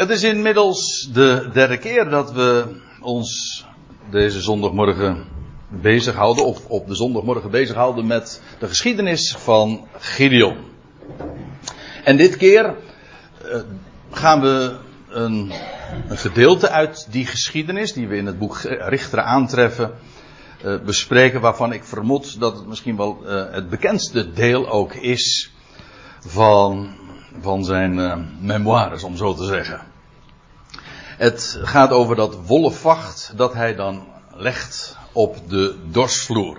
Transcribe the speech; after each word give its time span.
Het 0.00 0.10
is 0.10 0.22
inmiddels 0.22 1.08
de 1.12 1.48
derde 1.52 1.78
keer 1.78 2.08
dat 2.08 2.32
we 2.32 2.64
ons 3.00 3.64
deze 4.10 4.40
zondagmorgen 4.40 5.24
bezighouden, 5.68 6.44
of 6.44 6.66
op 6.66 6.86
de 6.86 6.94
zondagmorgen 6.94 7.50
bezighouden 7.50 8.06
met 8.06 8.42
de 8.58 8.68
geschiedenis 8.68 9.36
van 9.38 9.86
Gideon. 9.98 10.56
En 12.04 12.16
dit 12.16 12.36
keer 12.36 12.74
uh, 13.44 13.60
gaan 14.10 14.40
we 14.40 14.76
een, 15.08 15.52
een, 16.08 16.18
gedeelte 16.18 16.70
uit 16.70 17.06
die 17.10 17.26
geschiedenis, 17.26 17.92
die 17.92 18.08
we 18.08 18.16
in 18.16 18.26
het 18.26 18.38
boek 18.38 18.60
Richteren 18.62 19.24
aantreffen, 19.24 19.92
uh, 20.64 20.80
bespreken, 20.80 21.40
waarvan 21.40 21.72
ik 21.72 21.84
vermoed 21.84 22.40
dat 22.40 22.56
het 22.56 22.66
misschien 22.66 22.96
wel 22.96 23.18
uh, 23.22 23.44
het 23.50 23.68
bekendste 23.68 24.32
deel 24.32 24.68
ook 24.68 24.94
is 24.94 25.52
van, 26.20 26.94
van 27.40 27.64
zijn 27.64 27.94
memoires, 28.40 29.02
om 29.02 29.16
zo 29.16 29.34
te 29.34 29.44
zeggen. 29.44 29.89
Het 31.20 31.58
gaat 31.62 31.90
over 31.90 32.16
dat 32.16 32.36
wollen 32.46 32.72
vacht 32.72 33.32
dat 33.36 33.52
hij 33.52 33.74
dan 33.74 34.06
legt 34.34 34.96
op 35.12 35.36
de 35.48 35.74
dorsvloer. 35.90 36.58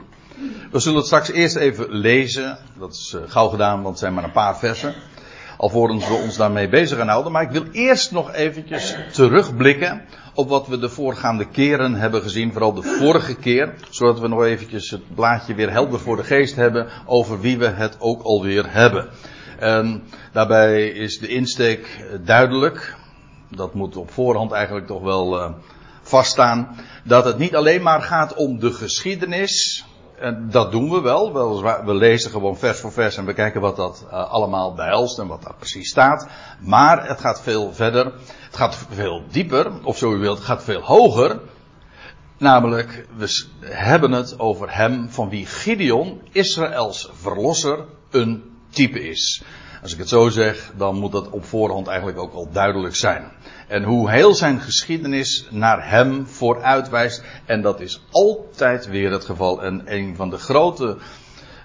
We 0.72 0.80
zullen 0.80 0.98
het 0.98 1.06
straks 1.06 1.32
eerst 1.32 1.56
even 1.56 1.92
lezen. 1.92 2.58
Dat 2.80 2.94
is 2.94 3.14
uh, 3.16 3.22
gauw 3.28 3.48
gedaan, 3.48 3.76
want 3.76 3.88
het 3.88 4.00
zijn 4.00 4.14
maar 4.14 4.24
een 4.24 4.32
paar 4.32 4.58
versen. 4.58 4.94
Alvorens 5.58 6.08
we 6.08 6.14
ons 6.14 6.38
daarmee 6.38 6.70
bezig 6.70 6.98
gaan 6.98 7.08
houden. 7.08 7.32
Maar 7.32 7.42
ik 7.42 7.52
wil 7.52 7.66
eerst 7.72 8.12
nog 8.12 8.34
eventjes 8.34 8.96
terugblikken 9.12 10.02
op 10.34 10.50
wat 10.50 10.68
we 10.68 10.80
de 10.80 10.90
voorgaande 10.90 11.48
keren 11.48 11.94
hebben 11.94 12.22
gezien. 12.22 12.52
Vooral 12.52 12.74
de 12.74 12.98
vorige 13.00 13.36
keer. 13.36 13.74
Zodat 13.90 14.20
we 14.20 14.28
nog 14.28 14.44
eventjes 14.44 14.90
het 14.90 15.16
blaadje 15.16 15.56
weer 15.56 15.72
helder 15.72 16.00
voor 16.00 16.16
de 16.16 16.24
geest 16.24 16.56
hebben 16.56 16.88
over 17.06 17.40
wie 17.40 17.58
we 17.58 17.68
het 17.68 17.96
ook 18.00 18.22
alweer 18.22 18.66
hebben. 18.68 19.10
En 19.60 20.04
daarbij 20.32 20.90
is 20.90 21.20
de 21.20 21.28
insteek 21.28 22.06
duidelijk 22.24 23.00
dat 23.56 23.74
moet 23.74 23.98
op 23.98 24.12
voorhand 24.12 24.52
eigenlijk 24.52 24.88
toch 24.88 25.02
wel 25.02 25.38
uh, 25.38 25.52
vaststaan. 26.02 26.76
Dat 27.04 27.26
het 27.26 27.38
niet 27.38 27.56
alleen 27.56 27.82
maar 27.82 28.02
gaat 28.02 28.34
om 28.34 28.60
de 28.60 28.74
geschiedenis. 28.74 29.86
En 30.20 30.50
dat 30.50 30.72
doen 30.72 30.90
we 30.90 31.02
wel. 31.02 31.34
We 31.86 31.94
lezen 31.94 32.32
gewoon 32.32 32.58
vers 32.58 32.80
voor 32.80 32.92
vers 32.92 33.18
en 33.18 33.26
we 33.26 33.34
kijken 33.34 33.62
wat 33.62 33.76
dat 33.76 34.06
uh, 34.08 34.32
allemaal 34.32 34.74
behelst 34.74 35.20
en 35.20 35.28
wat 35.28 35.44
daar 35.44 35.56
precies 35.58 35.90
staat. 35.90 36.28
Maar 36.60 37.08
het 37.08 37.20
gaat 37.20 37.42
veel 37.42 37.74
verder. 37.74 38.06
Het 38.46 38.56
gaat 38.56 38.86
veel 38.90 39.24
dieper, 39.32 39.72
of 39.84 39.98
zo 39.98 40.14
u 40.14 40.18
wilt, 40.18 40.38
het 40.38 40.46
gaat 40.46 40.64
veel 40.64 40.82
hoger. 40.82 41.40
Namelijk, 42.38 43.08
we 43.18 43.28
hebben 43.62 44.12
het 44.12 44.40
over 44.40 44.76
hem 44.76 45.10
van 45.10 45.30
wie 45.30 45.46
Gideon, 45.46 46.22
Israëls 46.32 47.10
verlosser, 47.14 47.86
een 48.10 48.44
type 48.70 49.10
is. 49.10 49.44
Als 49.82 49.94
ik 49.94 49.98
het 49.98 50.10
zo 50.10 50.30
zeg, 50.30 50.72
dan 50.78 50.96
moet 50.96 51.12
dat 51.12 51.30
op 51.30 51.46
voorhand 51.46 51.88
eigenlijk 51.88 52.18
ook 52.20 52.34
al 52.34 52.48
duidelijk 52.52 52.96
zijn. 52.96 53.32
En 53.68 53.84
hoe 53.84 54.12
heel 54.12 54.36
zijn 54.36 54.60
geschiedenis 54.60 55.48
naar 55.50 55.90
hem 55.90 56.28
vooruitwijst. 56.28 57.24
En 57.46 57.62
dat 57.62 57.80
is 57.80 58.02
altijd 58.12 58.88
weer 58.88 59.12
het 59.12 59.26
geval. 59.26 59.64
En 59.64 59.82
een 59.86 60.16
van 60.16 60.30
de 60.30 60.38
grote 60.38 60.98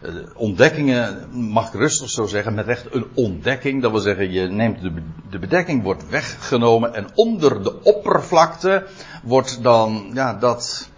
uh, 0.03 0.13
ontdekkingen, 0.35 1.29
mag 1.31 1.67
ik 1.67 1.81
rustig 1.81 2.11
zo 2.11 2.27
zeggen, 2.27 2.55
met 2.55 2.67
recht 2.67 2.95
een 2.95 3.07
ontdekking. 3.15 3.83
Dat 3.83 3.91
wil 3.91 4.01
zeggen, 4.01 4.33
je 4.33 4.49
neemt 4.49 4.81
de, 4.81 4.93
de 5.31 5.39
bedekking, 5.39 5.83
wordt 5.83 6.09
weggenomen. 6.09 6.95
En 6.95 7.07
onder 7.15 7.63
de 7.63 7.83
oppervlakte 7.83 8.87
wordt 9.23 9.63
dan, 9.63 10.11
ja, 10.13 10.35
dat 10.35 10.91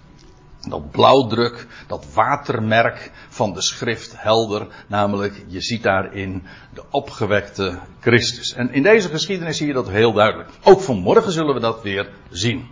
dat 0.61 0.91
blauwdruk, 0.91 1.67
dat 1.87 2.07
watermerk 2.15 3.11
van 3.29 3.53
de 3.53 3.63
schrift 3.63 4.13
helder. 4.17 4.67
Namelijk, 4.87 5.45
je 5.47 5.61
ziet 5.61 5.83
daarin 5.83 6.43
de 6.75 6.83
opgewekte 6.91 7.79
Christus. 8.01 8.55
En 8.55 8.73
in 8.73 8.83
deze 8.83 9.09
geschiedenis 9.09 9.57
zie 9.57 9.67
je 9.67 9.73
dat 9.73 9.89
heel 9.89 10.13
duidelijk. 10.13 10.51
Ook 10.63 10.81
vanmorgen 10.81 11.33
zullen 11.33 11.55
we 11.55 11.61
dat 11.61 11.83
weer 11.83 12.11
zien. 12.31 12.69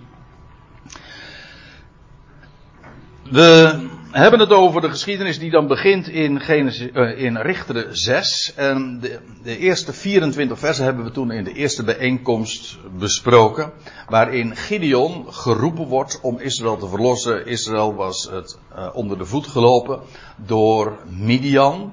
We 3.22 3.86
hebben 4.20 4.40
het 4.40 4.52
over 4.52 4.80
de 4.80 4.90
geschiedenis 4.90 5.38
die 5.38 5.50
dan 5.50 5.66
begint 5.66 6.08
in, 6.08 6.40
Genesis, 6.40 6.90
uh, 6.92 7.18
in 7.18 7.36
Richteren 7.36 7.96
6. 7.96 8.52
En 8.54 9.00
de, 9.00 9.18
de, 9.42 9.58
eerste 9.58 9.92
24 9.92 10.58
versen 10.58 10.84
hebben 10.84 11.04
we 11.04 11.10
toen 11.10 11.30
in 11.30 11.44
de 11.44 11.52
eerste 11.52 11.84
bijeenkomst 11.84 12.78
besproken. 12.98 13.72
Waarin 14.08 14.56
Gideon 14.56 15.32
geroepen 15.32 15.86
wordt 15.86 16.18
om 16.22 16.38
Israël 16.38 16.76
te 16.76 16.88
verlossen. 16.88 17.46
Israël 17.46 17.94
was 17.94 18.28
het 18.30 18.58
uh, 18.76 18.88
onder 18.92 19.18
de 19.18 19.24
voet 19.24 19.46
gelopen 19.46 20.00
door 20.36 20.98
Midian. 21.08 21.92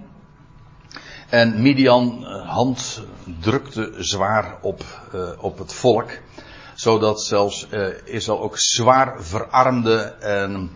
En 1.29 1.61
Midian 1.61 2.17
uh, 2.21 2.49
hand 2.49 3.03
drukte 3.39 3.93
zwaar 3.97 4.57
op, 4.61 4.83
op 5.39 5.57
het 5.57 5.73
volk. 5.73 6.09
Zodat 6.75 7.21
zelfs 7.21 7.67
Israël 8.05 8.41
ook 8.41 8.57
zwaar 8.57 9.23
verarmde 9.23 9.99
en 10.19 10.69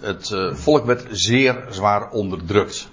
het 0.00 0.30
uh, 0.30 0.54
volk 0.54 0.86
werd 0.86 1.06
zeer 1.10 1.64
zwaar 1.70 2.10
onderdrukt. 2.10 2.88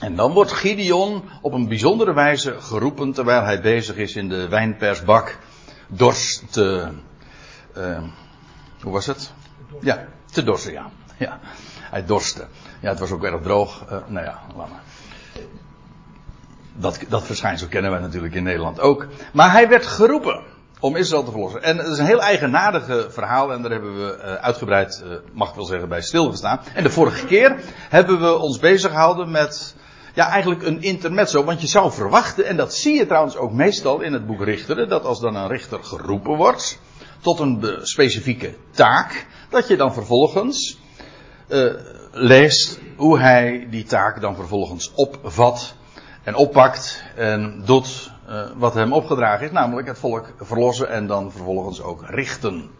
En 0.00 0.16
dan 0.16 0.32
wordt 0.32 0.52
Gideon 0.52 1.22
op 1.40 1.52
een 1.52 1.68
bijzondere 1.68 2.12
wijze 2.12 2.60
geroepen 2.60 3.12
terwijl 3.12 3.42
hij 3.42 3.60
bezig 3.60 3.96
is 3.96 4.16
in 4.16 4.28
de 4.28 4.48
wijnpersbak 4.48 5.38
dorst 5.86 6.52
te. 6.52 6.88
Uh, 7.76 8.02
hoe 8.82 8.92
was 8.92 9.06
het? 9.06 9.32
Ja, 9.80 10.06
te 10.30 10.42
dorsen, 10.42 10.72
ja. 10.72 10.90
ja. 11.18 11.40
Hij 11.90 12.04
dorste. 12.04 12.46
Ja, 12.80 12.88
het 12.88 12.98
was 12.98 13.10
ook 13.10 13.24
erg 13.24 13.42
droog. 13.42 13.84
Uh, 13.84 13.98
nou 14.06 14.26
ja, 14.26 14.40
laat 14.56 14.70
maar. 14.70 14.82
Dat, 16.76 17.00
dat 17.08 17.26
verschijnsel 17.26 17.68
kennen 17.68 17.90
wij 17.90 18.00
natuurlijk 18.00 18.34
in 18.34 18.42
Nederland 18.42 18.80
ook. 18.80 19.06
Maar 19.32 19.52
hij 19.52 19.68
werd 19.68 19.86
geroepen 19.86 20.42
om 20.80 20.96
Israël 20.96 21.24
te 21.24 21.30
verlossen. 21.30 21.62
En 21.62 21.76
het 21.76 21.86
is 21.86 21.98
een 21.98 22.06
heel 22.06 22.22
eigenaardige 22.22 23.06
verhaal 23.10 23.52
en 23.52 23.62
daar 23.62 23.70
hebben 23.70 23.96
we 23.96 24.18
uh, 24.18 24.34
uitgebreid, 24.34 25.02
uh, 25.04 25.12
mag 25.32 25.48
ik 25.48 25.54
wel 25.54 25.64
zeggen, 25.64 25.88
bij 25.88 26.02
stilgestaan. 26.02 26.60
En 26.74 26.82
de 26.82 26.90
vorige 26.90 27.26
keer 27.26 27.56
hebben 27.88 28.20
we 28.20 28.38
ons 28.38 28.58
bezig 28.58 28.90
gehouden 28.90 29.30
met, 29.30 29.74
ja, 30.14 30.28
eigenlijk 30.28 30.62
een 30.62 30.82
intermezzo. 30.82 31.44
Want 31.44 31.60
je 31.60 31.66
zou 31.66 31.92
verwachten, 31.92 32.46
en 32.46 32.56
dat 32.56 32.74
zie 32.74 32.96
je 32.96 33.06
trouwens 33.06 33.36
ook 33.36 33.52
meestal 33.52 34.00
in 34.00 34.12
het 34.12 34.26
boek 34.26 34.44
Richteren, 34.44 34.88
dat 34.88 35.04
als 35.04 35.20
dan 35.20 35.34
een 35.34 35.48
richter 35.48 35.84
geroepen 35.84 36.36
wordt 36.36 36.78
tot 37.20 37.38
een 37.38 37.78
specifieke 37.82 38.54
taak, 38.70 39.26
dat 39.50 39.68
je 39.68 39.76
dan 39.76 39.94
vervolgens 39.94 40.78
uh, 41.48 41.74
leest 42.12 42.78
hoe 42.96 43.18
hij 43.18 43.66
die 43.70 43.84
taak 43.84 44.20
dan 44.20 44.34
vervolgens 44.34 44.92
opvat 44.94 45.74
en 46.22 46.34
oppakt 46.34 47.02
en 47.16 47.62
doet 47.64 48.09
uh, 48.30 48.42
wat 48.56 48.74
hem 48.74 48.92
opgedragen 48.92 49.46
is, 49.46 49.52
namelijk 49.52 49.86
het 49.86 49.98
volk 49.98 50.32
verlossen 50.40 50.90
en 50.90 51.06
dan 51.06 51.32
vervolgens 51.32 51.82
ook 51.82 52.02
richten. 52.06 52.70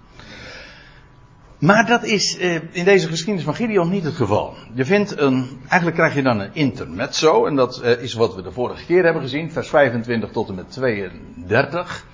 Maar 1.58 1.86
dat 1.86 2.04
is 2.04 2.38
uh, 2.40 2.54
in 2.70 2.84
deze 2.84 3.08
geschiedenis 3.08 3.44
van 3.44 3.54
Gideon 3.54 3.90
niet 3.90 4.04
het 4.04 4.14
geval. 4.14 4.54
Je 4.74 4.84
vindt 4.84 5.18
een, 5.18 5.60
eigenlijk 5.60 5.96
krijg 5.96 6.14
je 6.14 6.22
dan 6.22 6.40
een 6.40 6.54
intermezzo, 6.54 7.46
en 7.46 7.56
dat 7.56 7.80
uh, 7.84 8.02
is 8.02 8.14
wat 8.14 8.34
we 8.34 8.42
de 8.42 8.52
vorige 8.52 8.84
keer 8.84 9.04
hebben 9.04 9.22
gezien, 9.22 9.52
vers 9.52 9.68
25 9.68 10.30
tot 10.30 10.48
en 10.48 10.54
met 10.54 10.70
32. 10.70 12.06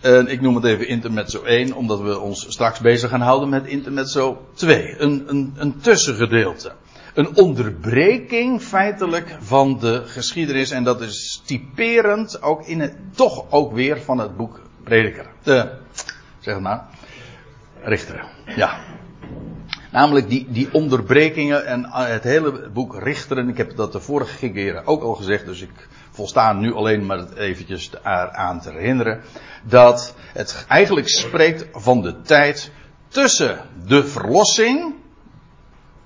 En 0.00 0.26
ik 0.26 0.40
noem 0.40 0.54
het 0.54 0.64
even 0.64 0.88
intermezzo 0.88 1.42
1, 1.42 1.72
omdat 1.72 2.00
we 2.00 2.18
ons 2.18 2.46
straks 2.48 2.80
bezig 2.80 3.10
gaan 3.10 3.20
houden 3.20 3.48
met 3.48 3.66
intermezzo 3.66 4.46
2. 4.54 5.00
Een, 5.00 5.24
een, 5.26 5.52
een 5.56 5.80
tussengedeelte 5.80 6.72
een 7.14 7.36
onderbreking 7.36 8.62
feitelijk 8.62 9.36
van 9.40 9.78
de 9.78 10.02
geschiedenis. 10.06 10.70
En 10.70 10.84
dat 10.84 11.00
is 11.00 11.42
typerend 11.44 12.42
ook 12.42 12.66
in 12.66 12.80
het, 12.80 12.96
toch 13.14 13.44
ook 13.50 13.72
weer 13.72 14.00
van 14.00 14.18
het 14.18 14.36
boek 14.36 14.60
Prediker. 14.84 15.26
De, 15.42 15.70
zeg 16.40 16.60
maar. 16.60 16.84
Richteren. 17.82 18.24
Ja. 18.56 18.78
Namelijk 19.90 20.28
die, 20.28 20.46
die 20.48 20.68
onderbrekingen 20.72 21.66
en 21.66 21.84
het 21.90 22.24
hele 22.24 22.68
boek 22.68 23.02
Richteren. 23.02 23.48
Ik 23.48 23.56
heb 23.56 23.76
dat 23.76 23.92
de 23.92 24.00
vorige 24.00 24.50
keren 24.50 24.86
ook 24.86 25.02
al 25.02 25.14
gezegd, 25.14 25.46
dus 25.46 25.60
ik 25.60 25.88
volsta 26.10 26.52
nu 26.52 26.74
alleen 26.74 27.06
maar 27.06 27.18
het 27.18 27.34
eventjes 27.34 28.02
aan 28.32 28.60
te 28.60 28.70
herinneren. 28.70 29.20
Dat 29.62 30.14
het 30.32 30.64
eigenlijk 30.68 31.08
spreekt 31.08 31.66
van 31.72 32.02
de 32.02 32.20
tijd 32.20 32.70
tussen 33.08 33.58
de 33.86 34.06
verlossing 34.06 34.94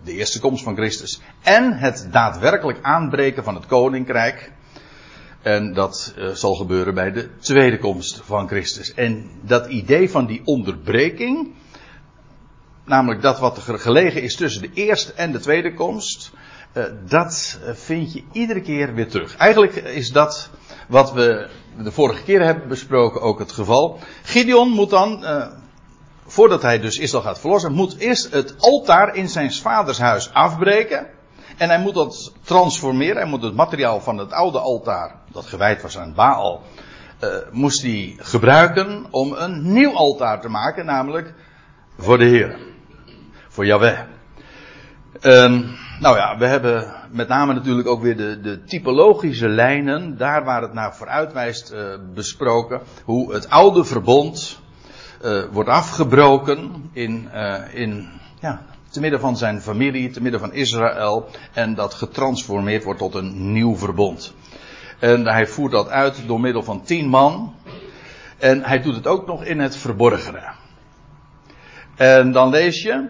de 0.06 0.12
eerste 0.12 0.40
komst 0.40 0.64
van 0.64 0.76
Christus. 0.76 1.20
En 1.42 1.72
het 1.78 2.08
daadwerkelijk 2.10 2.78
aanbreken 2.82 3.44
van 3.44 3.54
het 3.54 3.66
koninkrijk. 3.66 4.52
En 5.42 5.72
dat 5.72 6.14
uh, 6.18 6.30
zal 6.30 6.54
gebeuren 6.54 6.94
bij 6.94 7.12
de 7.12 7.28
tweede 7.38 7.78
komst 7.78 8.20
van 8.24 8.48
Christus. 8.48 8.94
En 8.94 9.30
dat 9.42 9.66
idee 9.66 10.10
van 10.10 10.26
die 10.26 10.42
onderbreking. 10.44 11.54
Namelijk 12.84 13.22
dat 13.22 13.38
wat 13.38 13.66
er 13.66 13.78
gelegen 13.78 14.22
is 14.22 14.36
tussen 14.36 14.62
de 14.62 14.70
eerste 14.74 15.12
en 15.12 15.32
de 15.32 15.40
tweede 15.40 15.74
komst. 15.74 16.32
Uh, 16.72 16.84
dat 17.08 17.58
vind 17.72 18.12
je 18.12 18.22
iedere 18.32 18.60
keer 18.60 18.94
weer 18.94 19.08
terug. 19.08 19.36
Eigenlijk 19.36 19.74
is 19.74 20.10
dat 20.10 20.50
wat 20.88 21.12
we 21.12 21.48
de 21.82 21.92
vorige 21.92 22.22
keer 22.22 22.44
hebben 22.44 22.68
besproken 22.68 23.20
ook 23.20 23.38
het 23.38 23.52
geval. 23.52 23.98
Gideon 24.22 24.68
moet 24.68 24.90
dan, 24.90 25.24
voordat 26.26 26.62
hij 26.62 26.80
dus 26.80 26.98
Israël 26.98 27.22
gaat 27.22 27.40
verlossen, 27.40 27.72
moet 27.72 27.96
eerst 27.98 28.32
het 28.32 28.54
altaar 28.58 29.14
in 29.14 29.28
zijn 29.28 29.52
vaders 29.52 29.98
huis 29.98 30.32
afbreken. 30.32 31.06
En 31.56 31.68
hij 31.68 31.80
moet 31.80 31.94
dat 31.94 32.32
transformeren. 32.42 33.16
Hij 33.16 33.30
moet 33.30 33.42
het 33.42 33.54
materiaal 33.54 34.00
van 34.00 34.18
het 34.18 34.32
oude 34.32 34.58
altaar, 34.58 35.14
dat 35.32 35.46
gewijd 35.46 35.82
was 35.82 35.98
aan 35.98 36.14
Baal, 36.14 36.62
uh, 37.24 37.30
moest 37.50 37.82
hij 37.82 38.14
gebruiken 38.18 39.06
om 39.10 39.32
een 39.32 39.72
nieuw 39.72 39.92
altaar 39.92 40.40
te 40.40 40.48
maken, 40.48 40.84
namelijk 40.84 41.34
voor 41.98 42.18
de 42.18 42.24
Heer. 42.24 42.58
Voor 43.48 43.66
Yahweh. 43.66 43.98
Uh, 45.22 45.60
nou 46.00 46.16
ja, 46.16 46.38
we 46.38 46.46
hebben 46.46 46.94
met 47.10 47.28
name 47.28 47.54
natuurlijk 47.54 47.88
ook 47.88 48.02
weer 48.02 48.16
de, 48.16 48.40
de 48.40 48.64
typologische 48.64 49.48
lijnen, 49.48 50.16
daar 50.16 50.44
waar 50.44 50.62
het 50.62 50.72
naar 50.72 50.94
vooruit 50.94 51.32
wijst, 51.32 51.72
uh, 51.72 51.80
besproken. 52.14 52.80
Hoe 53.04 53.32
het 53.32 53.50
oude 53.50 53.84
verbond 53.84 54.60
uh, 55.24 55.44
wordt 55.52 55.68
afgebroken 55.68 56.90
in, 56.92 57.28
in 57.72 58.08
ja, 58.40 58.62
te 58.90 59.00
midden 59.00 59.20
van 59.20 59.36
zijn 59.36 59.60
familie, 59.60 60.10
te 60.10 60.22
midden 60.22 60.40
van 60.40 60.52
Israël. 60.52 61.28
En 61.52 61.74
dat 61.74 61.94
getransformeerd 61.94 62.84
wordt 62.84 62.98
tot 62.98 63.14
een 63.14 63.52
nieuw 63.52 63.76
verbond. 63.76 64.34
En 64.98 65.26
hij 65.26 65.46
voert 65.46 65.72
dat 65.72 65.88
uit 65.88 66.22
door 66.26 66.40
middel 66.40 66.62
van 66.62 66.82
tien 66.82 67.08
man. 67.08 67.54
En 68.38 68.62
hij 68.62 68.82
doet 68.82 68.94
het 68.94 69.06
ook 69.06 69.26
nog 69.26 69.44
in 69.44 69.58
het 69.58 69.76
verborgene. 69.76 70.52
En 71.96 72.32
dan 72.32 72.50
lees 72.50 72.82
je 72.82 73.08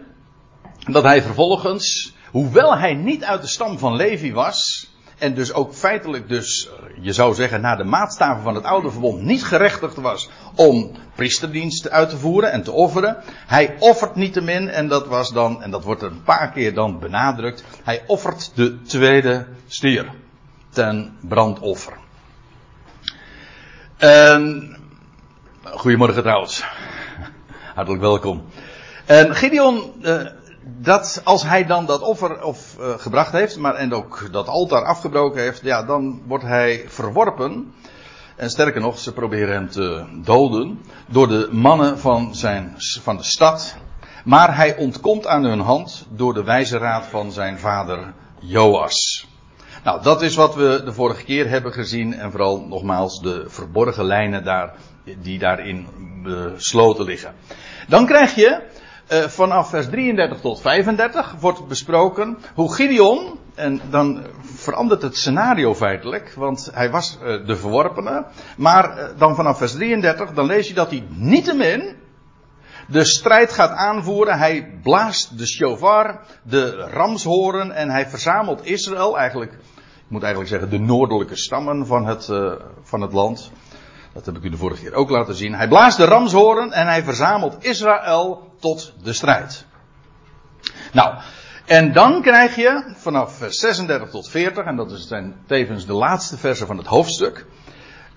dat 0.91 1.02
hij 1.02 1.23
vervolgens, 1.23 2.14
hoewel 2.31 2.76
hij 2.76 2.94
niet 2.94 3.25
uit 3.25 3.41
de 3.41 3.49
stam 3.49 3.79
van 3.79 3.97
Levi 3.97 4.32
was, 4.32 4.91
en 5.19 5.35
dus 5.35 5.53
ook 5.53 5.75
feitelijk 5.75 6.29
dus, 6.29 6.69
je 7.01 7.13
zou 7.13 7.35
zeggen, 7.35 7.61
naar 7.61 7.77
de 7.77 7.85
maatstaven 7.85 8.43
van 8.43 8.55
het 8.55 8.65
oude 8.65 8.91
verbond 8.91 9.23
niet 9.23 9.45
gerechtigd 9.45 9.97
was 9.97 10.31
om 10.55 10.93
priesterdiensten 11.15 11.91
uit 11.91 12.11
te 12.11 12.17
voeren 12.17 12.53
en 12.53 12.63
te 12.63 12.73
offeren. 12.73 13.17
Hij 13.47 13.77
offert 13.79 14.15
niettemin, 14.15 14.69
en 14.69 14.89
dat 14.89 15.07
was 15.07 15.33
dan, 15.33 15.63
en 15.63 15.71
dat 15.71 15.85
wordt 15.85 16.03
er 16.03 16.11
een 16.11 16.23
paar 16.23 16.51
keer 16.51 16.75
dan 16.75 16.99
benadrukt, 16.99 17.65
hij 17.85 18.03
offert 18.07 18.51
de 18.55 18.83
tweede 18.83 19.47
stier 19.67 20.11
ten 20.71 21.17
brandoffer. 21.21 21.93
En, 23.97 24.77
goedemorgen 25.62 26.23
trouwens. 26.23 26.65
Hartelijk 27.75 28.03
welkom. 28.03 28.45
En 29.05 29.35
Gideon, 29.35 29.93
uh, 30.03 30.27
dat 30.67 31.21
als 31.25 31.43
hij 31.43 31.67
dan 31.67 31.87
dat 31.87 32.01
offer 32.01 32.43
of, 32.43 32.77
uh, 32.81 32.91
gebracht 32.99 33.33
heeft, 33.33 33.59
maar 33.59 33.75
en 33.75 33.95
ook 33.95 34.29
dat 34.33 34.49
altaar 34.49 34.85
afgebroken 34.85 35.43
heeft, 35.43 35.63
ja, 35.63 35.83
dan 35.83 36.23
wordt 36.27 36.45
hij 36.45 36.85
verworpen. 36.87 37.75
En 38.37 38.51
sterker 38.51 38.81
nog, 38.81 38.99
ze 38.99 39.13
proberen 39.13 39.55
hem 39.55 39.71
te 39.71 40.05
doden 40.25 40.81
door 41.09 41.29
de 41.29 41.49
mannen 41.51 41.99
van, 41.99 42.35
zijn, 42.35 42.75
van 43.03 43.17
de 43.17 43.23
stad. 43.23 43.77
Maar 44.25 44.57
hij 44.57 44.77
ontkomt 44.77 45.27
aan 45.27 45.45
hun 45.45 45.61
hand 45.61 46.07
door 46.11 46.35
de 46.35 46.45
wijze 46.45 46.79
raad 46.79 47.05
van 47.05 47.33
zijn 47.33 47.59
vader 47.59 48.15
Joas. 48.41 49.27
Nou, 49.85 50.03
dat 50.03 50.23
is 50.23 50.35
wat 50.35 50.55
we 50.55 50.83
de 50.85 50.93
vorige 50.93 51.25
keer 51.25 51.49
hebben 51.49 51.73
gezien 51.73 52.15
en 52.15 52.31
vooral 52.31 52.67
nogmaals 52.67 53.21
de 53.21 53.45
verborgen 53.47 54.05
lijnen 54.05 54.45
daar, 54.45 54.75
die 55.23 55.39
daarin 55.39 55.87
besloten 56.23 57.05
liggen. 57.05 57.35
Dan 57.89 58.07
krijg 58.07 58.35
je 58.35 58.62
uh, 59.12 59.25
vanaf 59.25 59.69
vers 59.69 59.87
33 59.87 60.41
tot 60.41 60.61
35 60.61 61.35
wordt 61.41 61.67
besproken 61.67 62.38
hoe 62.55 62.75
Gideon, 62.75 63.38
en 63.55 63.81
dan 63.91 64.26
verandert 64.41 65.03
het 65.03 65.17
scenario 65.17 65.75
feitelijk, 65.75 66.32
want 66.35 66.70
hij 66.73 66.91
was 66.91 67.19
uh, 67.23 67.47
de 67.47 67.56
verworpene, 67.56 68.26
maar 68.56 68.99
uh, 68.99 69.19
dan 69.19 69.35
vanaf 69.35 69.58
vers 69.58 69.73
33, 69.73 70.32
dan 70.32 70.47
lees 70.47 70.69
je 70.69 70.75
dat 70.75 70.91
hij 70.91 71.06
niettemin 71.08 71.97
de 72.88 73.05
strijd 73.05 73.53
gaat 73.53 73.70
aanvoeren. 73.70 74.38
Hij 74.38 74.79
blaast 74.82 75.38
de 75.38 75.47
shofar, 75.47 76.20
de 76.43 76.70
ramshoren 76.70 77.73
en 77.73 77.91
hij 77.91 78.09
verzamelt 78.09 78.64
Israël, 78.64 79.19
eigenlijk, 79.19 79.52
ik 79.52 80.09
moet 80.09 80.23
eigenlijk 80.23 80.52
zeggen 80.52 80.70
de 80.70 80.79
noordelijke 80.79 81.37
stammen 81.37 81.87
van 81.87 82.06
het, 82.06 82.31
van 82.82 83.00
het 83.00 83.12
land. 83.12 83.50
Dat 84.17 84.27
heb 84.27 84.37
ik 84.37 84.43
u 84.43 84.51
de 84.51 84.57
vorige 84.57 84.83
keer 84.83 84.95
ook 84.95 85.11
laten 85.11 85.35
zien. 85.35 85.55
Hij 85.55 85.69
blaast 85.69 85.97
de 85.97 86.05
ramshoren 86.05 86.73
en 86.73 86.87
hij 86.87 87.03
verzamelt 87.05 87.65
Israël 87.65 88.53
tot 88.61 88.93
de 89.03 89.13
strijd. 89.13 89.65
Nou, 90.93 91.15
en 91.67 91.93
dan 91.93 92.23
krijg 92.23 92.57
je 92.57 92.93
vanaf 92.97 93.37
vers 93.37 93.59
36 93.59 94.11
tot 94.11 94.29
40, 94.29 94.65
en 94.65 94.77
dat 94.77 94.93
zijn 94.93 95.35
tevens 95.47 95.87
de 95.87 95.93
laatste 95.93 96.37
versen 96.37 96.67
van 96.67 96.77
het 96.77 96.87
hoofdstuk, 96.87 97.47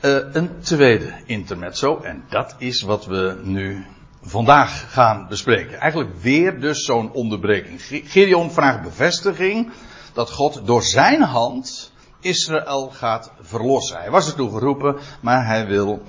uh, 0.01 0.18
een 0.31 0.60
tweede 0.60 1.13
intermezzo. 1.25 2.00
En 2.02 2.24
dat 2.30 2.56
is 2.57 2.81
wat 2.81 3.06
we 3.06 3.40
nu 3.44 3.86
vandaag 4.22 4.94
gaan 4.94 5.28
bespreken. 5.30 5.80
Eigenlijk 5.80 6.22
weer 6.22 6.60
dus 6.60 6.86
zo'n 6.86 7.12
onderbreking. 7.12 7.81
Gideon 7.81 8.52
vraagt 8.52 8.81
bevestiging 8.81 9.72
dat 10.13 10.31
God 10.31 10.62
door 10.66 10.84
zijn 10.84 11.22
hand 11.22 11.92
Israël 12.19 12.89
gaat 12.89 13.31
verlossen. 13.42 14.00
Hij 14.00 14.12
was 14.12 14.27
ertoe 14.27 14.51
geroepen, 14.51 14.98
maar 15.21 15.45
hij 15.45 15.68
wil 15.68 16.01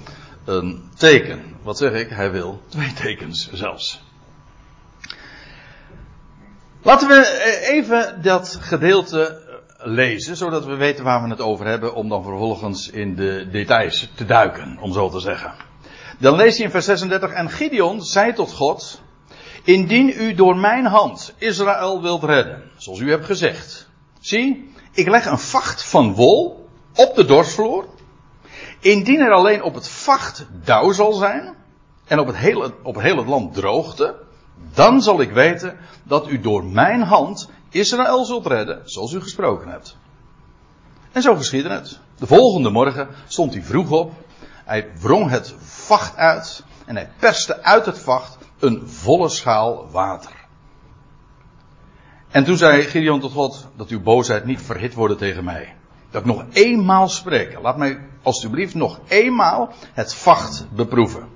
een 0.44 0.90
teken. 0.96 1.56
Wat 1.62 1.78
zeg 1.78 1.92
ik? 1.92 2.08
Hij 2.08 2.30
wil 2.30 2.62
twee 2.68 2.92
tekens 2.92 3.50
zelfs. 3.52 4.02
Laten 6.82 7.08
we 7.08 7.60
even 7.62 8.22
dat 8.22 8.58
gedeelte 8.60 9.48
lezen, 9.78 10.36
zodat 10.36 10.64
we 10.64 10.74
weten 10.74 11.04
waar 11.04 11.22
we 11.22 11.28
het 11.28 11.40
over 11.40 11.66
hebben, 11.66 11.94
om 11.94 12.08
dan 12.08 12.22
vervolgens 12.22 12.90
in 12.90 13.14
de 13.14 13.48
details 13.50 14.10
te 14.14 14.24
duiken, 14.24 14.78
om 14.80 14.92
zo 14.92 15.08
te 15.08 15.20
zeggen. 15.20 15.54
Dan 16.18 16.36
lees 16.36 16.56
je 16.56 16.62
in 16.62 16.70
vers 16.70 16.84
36, 16.84 17.30
en 17.30 17.50
Gideon 17.50 18.02
zei 18.02 18.32
tot 18.32 18.52
God, 18.52 19.00
indien 19.64 20.08
u 20.08 20.34
door 20.34 20.56
mijn 20.56 20.86
hand 20.86 21.34
Israël 21.38 22.02
wilt 22.02 22.24
redden, 22.24 22.62
zoals 22.76 23.00
u 23.00 23.10
hebt 23.10 23.24
gezegd, 23.24 23.88
zie, 24.20 24.69
ik 24.90 25.08
leg 25.08 25.26
een 25.26 25.38
vacht 25.38 25.84
van 25.84 26.14
wol 26.14 26.68
op 26.94 27.14
de 27.14 27.24
dorsvloer. 27.24 27.84
Indien 28.80 29.20
er 29.20 29.32
alleen 29.32 29.62
op 29.62 29.74
het 29.74 29.88
vacht 29.88 30.46
dauw 30.64 30.92
zal 30.92 31.12
zijn. 31.12 31.54
En 32.06 32.18
op 32.18 32.26
het 32.26 32.36
hele, 32.36 32.74
op 32.82 33.26
land 33.26 33.54
droogte. 33.54 34.16
Dan 34.74 35.02
zal 35.02 35.20
ik 35.20 35.30
weten 35.30 35.76
dat 36.02 36.28
u 36.28 36.40
door 36.40 36.64
mijn 36.64 37.02
hand 37.02 37.50
Israël 37.70 38.24
zult 38.24 38.46
redden. 38.46 38.82
Zoals 38.84 39.12
u 39.12 39.20
gesproken 39.20 39.68
hebt. 39.68 39.96
En 41.12 41.22
zo 41.22 41.34
geschiedde 41.34 41.70
het. 41.70 41.98
De 42.18 42.26
volgende 42.26 42.70
morgen 42.70 43.08
stond 43.26 43.52
hij 43.52 43.62
vroeg 43.62 43.90
op. 43.90 44.12
Hij 44.64 44.90
wrong 45.00 45.30
het 45.30 45.54
vacht 45.60 46.16
uit. 46.16 46.64
En 46.84 46.96
hij 46.96 47.10
perste 47.18 47.62
uit 47.62 47.86
het 47.86 47.98
vacht 47.98 48.38
een 48.58 48.88
volle 48.88 49.28
schaal 49.28 49.90
water. 49.90 50.39
En 52.30 52.44
toen 52.44 52.56
zei 52.56 52.82
Gideon 52.82 53.20
tot 53.20 53.32
God, 53.32 53.68
dat 53.76 53.88
uw 53.88 54.00
boosheid 54.00 54.44
niet 54.44 54.62
verhit 54.62 54.94
worden 54.94 55.16
tegen 55.16 55.44
mij. 55.44 55.74
Dat 56.10 56.20
ik 56.20 56.26
nog 56.26 56.44
eenmaal 56.52 57.08
spreken. 57.08 57.60
Laat 57.60 57.76
mij 57.76 57.98
alstublieft 58.22 58.74
nog 58.74 59.00
eenmaal 59.08 59.72
het 59.92 60.14
vacht 60.14 60.66
beproeven. 60.72 61.28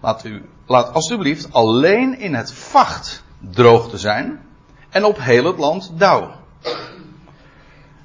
Laat 0.00 0.24
u, 0.24 0.44
laat 0.66 0.92
alstublieft 0.92 1.52
alleen 1.52 2.18
in 2.18 2.34
het 2.34 2.52
vacht 2.52 3.24
droog 3.38 3.90
te 3.90 3.98
zijn. 3.98 4.40
En 4.88 5.04
op 5.04 5.18
heel 5.20 5.44
het 5.44 5.58
land 5.58 5.92
dauw. 5.94 6.30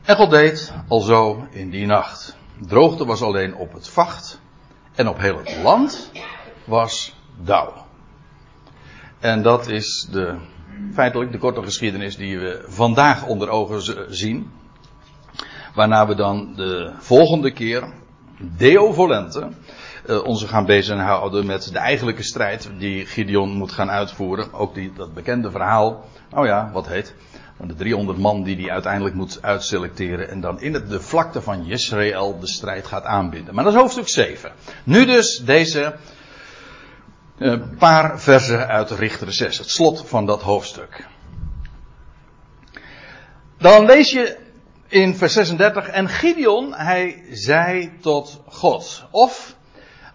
En 0.03 0.15
God 0.15 0.29
deed 0.29 0.73
alzo 0.87 1.47
in 1.49 1.69
die 1.69 1.85
nacht. 1.85 2.35
Droogte 2.59 3.05
was 3.05 3.21
alleen 3.21 3.55
op 3.55 3.73
het 3.73 3.89
vacht. 3.89 4.39
En 4.95 5.07
op 5.07 5.17
heel 5.17 5.37
het 5.37 5.57
land 5.63 6.11
was 6.65 7.15
dauw. 7.43 7.73
En 9.19 9.41
dat 9.41 9.67
is 9.67 10.07
de 10.11 10.37
feitelijk 10.93 11.31
de 11.31 11.37
korte 11.37 11.63
geschiedenis 11.63 12.15
die 12.15 12.39
we 12.39 12.63
vandaag 12.67 13.25
onder 13.25 13.49
ogen 13.49 14.15
zien. 14.15 14.51
Waarna 15.75 16.07
we 16.07 16.15
dan 16.15 16.53
de 16.55 16.91
volgende 16.97 17.51
keer, 17.51 17.93
Deo 18.57 18.91
Volente, 18.91 19.49
uh, 20.07 20.23
onze 20.23 20.47
gaan 20.47 20.65
bezighouden 20.65 21.45
met 21.45 21.71
de 21.71 21.79
eigenlijke 21.79 22.23
strijd 22.23 22.69
die 22.77 23.05
Gideon 23.05 23.49
moet 23.49 23.71
gaan 23.71 23.89
uitvoeren. 23.89 24.53
Ook 24.53 24.73
die, 24.73 24.93
dat 24.93 25.13
bekende 25.13 25.51
verhaal, 25.51 26.05
nou 26.29 26.47
ja, 26.47 26.69
wat 26.73 26.87
heet, 26.87 27.15
van 27.57 27.67
de 27.67 27.75
300 27.75 28.17
man 28.17 28.43
die 28.43 28.55
hij 28.55 28.71
uiteindelijk 28.71 29.15
moet 29.15 29.39
uitselecteren. 29.41 30.29
En 30.29 30.41
dan 30.41 30.61
in 30.61 30.73
het, 30.73 30.89
de 30.89 31.01
vlakte 31.01 31.41
van 31.41 31.65
Jezreel 31.65 32.39
de 32.39 32.47
strijd 32.47 32.87
gaat 32.87 33.03
aanbinden. 33.03 33.55
Maar 33.55 33.63
dat 33.63 33.73
is 33.73 33.79
hoofdstuk 33.79 34.07
7. 34.07 34.51
Nu 34.83 35.05
dus 35.05 35.41
deze 35.45 35.95
een 37.37 37.75
paar 37.77 38.19
versen 38.19 38.67
uit 38.67 38.91
Richter 38.91 39.33
6, 39.33 39.57
het 39.57 39.69
slot 39.69 40.03
van 40.07 40.25
dat 40.25 40.41
hoofdstuk. 40.41 41.07
Dan 43.57 43.85
lees 43.85 44.11
je 44.11 44.37
in 44.87 45.15
vers 45.15 45.33
36, 45.33 45.87
en 45.87 46.09
Gideon, 46.09 46.73
hij 46.73 47.23
zei 47.31 47.91
tot 48.01 48.41
God. 48.47 49.03
Of, 49.11 49.55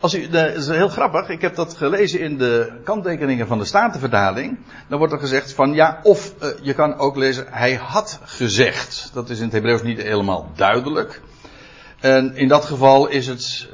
als 0.01 0.15
u, 0.15 0.29
dat 0.29 0.55
is 0.55 0.69
heel 0.69 0.89
grappig, 0.89 1.29
ik 1.29 1.41
heb 1.41 1.55
dat 1.55 1.75
gelezen 1.75 2.21
in 2.21 2.39
de 2.39 2.73
kanttekeningen 2.85 3.47
van 3.47 3.59
de 3.59 3.65
Statenvertaling. 3.65 4.59
Dan 4.89 4.99
wordt 4.99 5.13
er 5.13 5.19
gezegd 5.19 5.53
van, 5.53 5.75
ja, 5.75 6.01
of 6.03 6.35
uh, 6.43 6.49
je 6.63 6.75
kan 6.75 6.99
ook 6.99 7.17
lezen, 7.17 7.47
hij 7.51 7.75
had 7.75 8.21
gezegd. 8.23 9.11
Dat 9.13 9.31
is 9.31 9.39
in 9.39 9.45
het 9.45 9.53
Hebreeuws 9.53 9.83
niet 9.83 10.03
helemaal 10.03 10.51
duidelijk. 10.55 11.21
En 12.01 12.37
in 12.37 12.49
dat 12.49 12.65
geval 12.65 13.09
is 13.09 13.27
het 13.27 13.69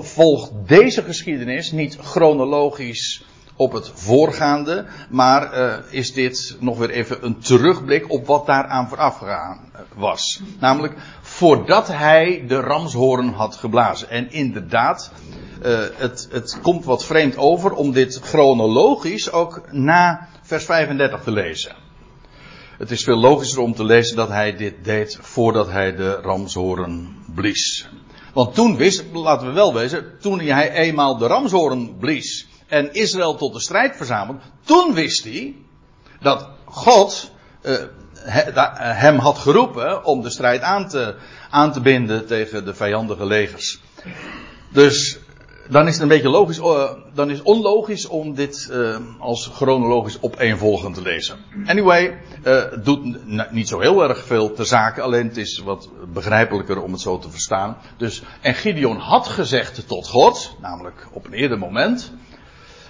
volgt 0.00 0.50
deze 0.66 1.02
geschiedenis 1.02 1.72
niet 1.72 1.96
chronologisch 1.96 3.22
op 3.56 3.72
het 3.72 3.90
voorgaande, 3.94 4.86
maar 5.10 5.58
uh, 5.58 5.74
is 5.90 6.12
dit 6.12 6.56
nog 6.60 6.78
weer 6.78 6.90
even 6.90 7.24
een 7.24 7.38
terugblik 7.38 8.10
op 8.10 8.26
wat 8.26 8.46
daaraan 8.46 8.88
voorafgegaan 8.88 9.72
was. 9.94 10.40
Namelijk 10.60 10.94
voordat 11.20 11.88
hij 11.88 12.44
de 12.48 12.60
ramshoorn 12.60 13.28
had 13.28 13.56
geblazen. 13.56 14.10
En 14.10 14.32
inderdaad, 14.32 15.12
uh, 15.66 15.78
het, 15.94 16.28
het 16.30 16.58
komt 16.62 16.84
wat 16.84 17.04
vreemd 17.04 17.36
over 17.36 17.72
om 17.72 17.92
dit 17.92 18.20
chronologisch 18.22 19.32
ook 19.32 19.62
na 19.70 20.28
vers 20.42 20.64
35 20.64 21.22
te 21.22 21.30
lezen. 21.30 21.76
Het 22.78 22.90
is 22.90 23.04
veel 23.04 23.18
logischer 23.18 23.60
om 23.60 23.74
te 23.74 23.84
lezen 23.84 24.16
dat 24.16 24.28
hij 24.28 24.56
dit 24.56 24.84
deed 24.84 25.18
voordat 25.20 25.70
hij 25.70 25.96
de 25.96 26.12
ramshoorn 26.12 27.16
blies. 27.34 27.88
Want 28.32 28.54
toen 28.54 28.76
wist, 28.76 29.04
laten 29.12 29.46
we 29.46 29.52
wel 29.52 29.74
wezen, 29.74 30.18
toen 30.20 30.40
hij 30.40 30.72
eenmaal 30.72 31.16
de 31.16 31.26
ramshoorn 31.26 31.96
blies 31.98 32.46
en 32.66 32.92
Israël 32.92 33.34
tot 33.34 33.52
de 33.52 33.60
strijd 33.60 33.96
verzamelde, 33.96 34.40
toen 34.64 34.94
wist 34.94 35.24
hij 35.24 35.54
dat 36.20 36.48
God 36.64 37.30
uh, 37.62 37.74
hem 38.78 39.18
had 39.18 39.38
geroepen 39.38 40.04
om 40.04 40.22
de 40.22 40.30
strijd 40.30 40.62
aan 40.62 40.88
te, 40.88 41.14
aan 41.50 41.72
te 41.72 41.80
binden 41.80 42.26
tegen 42.26 42.64
de 42.64 42.74
vijandige 42.74 43.26
legers. 43.26 43.80
Dus 44.72 45.18
dan 45.68 45.86
is 45.86 45.92
het 45.92 46.02
een 46.02 46.08
beetje 46.08 46.28
logisch, 46.28 46.58
uh, 46.58 46.90
dan 47.14 47.30
is 47.30 47.42
onlogisch 47.42 48.06
om 48.06 48.34
dit 48.34 48.68
uh, 48.72 48.96
als 49.18 49.50
chronologisch 49.54 50.22
opeenvolgend 50.22 50.94
te 50.94 51.02
lezen. 51.02 51.36
Anyway, 51.66 52.18
uh, 52.44 52.70
het 52.70 52.84
doet 52.84 53.26
niet 53.52 53.68
zo 53.68 53.80
heel 53.80 54.08
erg 54.08 54.24
veel 54.24 54.52
ter 54.52 54.66
zake, 54.66 55.00
alleen 55.00 55.26
het 55.26 55.36
is 55.36 55.58
wat 55.58 55.88
begrijpelijker 56.12 56.82
om 56.82 56.92
het 56.92 57.00
zo 57.00 57.18
te 57.18 57.30
verstaan. 57.30 57.76
Dus, 57.96 58.22
en 58.40 58.54
Gideon 58.54 58.96
had 58.96 59.26
gezegd 59.28 59.88
tot 59.88 60.08
God, 60.08 60.56
namelijk 60.60 61.08
op 61.12 61.26
een 61.26 61.32
eerder 61.32 61.58
moment. 61.58 62.12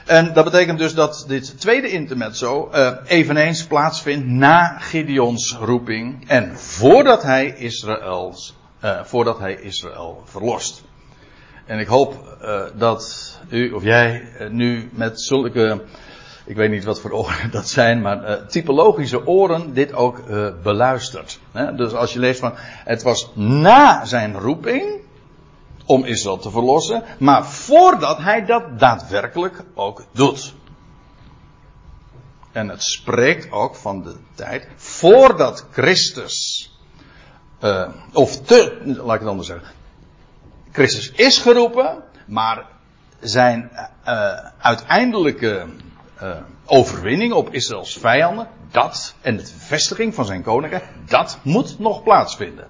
En 0.07 0.33
dat 0.33 0.45
betekent 0.45 0.79
dus 0.79 0.95
dat 0.95 1.25
dit 1.29 1.61
tweede 1.61 1.89
intermezzo 1.89 2.71
eveneens 3.07 3.67
plaatsvindt 3.67 4.27
na 4.27 4.79
Gideons 4.79 5.57
roeping 5.61 6.29
en 6.29 6.59
voordat 6.59 7.23
hij 7.23 7.55
Israëls, 7.57 8.55
voordat 9.05 9.39
hij 9.39 9.55
Israël 9.55 10.23
verlost. 10.25 10.83
En 11.69 11.79
ik 11.79 11.87
hoop 11.87 12.37
uh, 12.43 12.63
dat 12.75 13.33
u 13.49 13.73
of 13.73 13.83
jij 13.83 14.29
uh, 14.41 14.51
nu 14.51 14.91
met 14.93 15.21
zulke, 15.21 15.85
ik 16.45 16.57
weet 16.57 16.71
niet 16.71 16.85
wat 16.85 17.01
voor 17.01 17.11
oren 17.11 17.51
dat 17.59 17.69
zijn, 17.69 18.01
maar 18.01 18.31
uh, 18.31 18.47
typologische 18.47 19.27
oren 19.27 19.75
dit 19.75 19.93
ook 19.93 20.23
beluistert. 20.63 21.41
Hè? 21.53 21.75
Dus 21.75 21.93
als 21.93 22.13
je 22.13 22.19
leest 22.19 22.41
van, 22.41 22.53
het 22.85 23.03
was 23.03 23.31
na 23.35 24.05
zijn 24.05 24.39
roeping 24.39 25.01
om 25.85 26.05
Israël 26.05 26.39
te 26.39 26.51
verlossen, 26.51 27.03
maar 27.19 27.47
voordat 27.47 28.19
hij 28.19 28.45
dat 28.45 28.79
daadwerkelijk 28.79 29.65
ook 29.75 30.05
doet. 30.13 30.55
En 32.53 32.69
het 32.69 32.83
spreekt 32.83 33.53
ook 33.53 33.75
van 33.75 34.03
de 34.03 34.17
tijd 34.35 34.69
voordat 34.77 35.67
Christus, 35.71 36.71
of 38.13 38.41
te, 38.41 38.81
laat 38.85 39.15
ik 39.15 39.21
het 39.21 39.29
anders 39.29 39.49
zeggen, 39.49 39.69
Christus 40.73 41.11
is 41.11 41.39
geroepen, 41.39 42.03
maar 42.27 42.67
zijn 43.21 43.71
uh, 43.73 44.39
uiteindelijke 44.59 45.67
uh, 46.23 46.37
overwinning 46.65 47.33
op 47.33 47.53
Israëls 47.55 47.99
vijanden, 47.99 48.49
dat 48.71 49.15
en 49.21 49.37
de 49.37 49.47
vestiging 49.47 50.15
van 50.15 50.25
zijn 50.25 50.43
koninkrijk, 50.43 50.85
dat 51.07 51.39
moet 51.43 51.79
nog 51.79 52.03
plaatsvinden. 52.03 52.67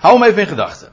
Hou 0.00 0.18
hem 0.18 0.28
even 0.28 0.40
in 0.42 0.48
gedachten. 0.48 0.92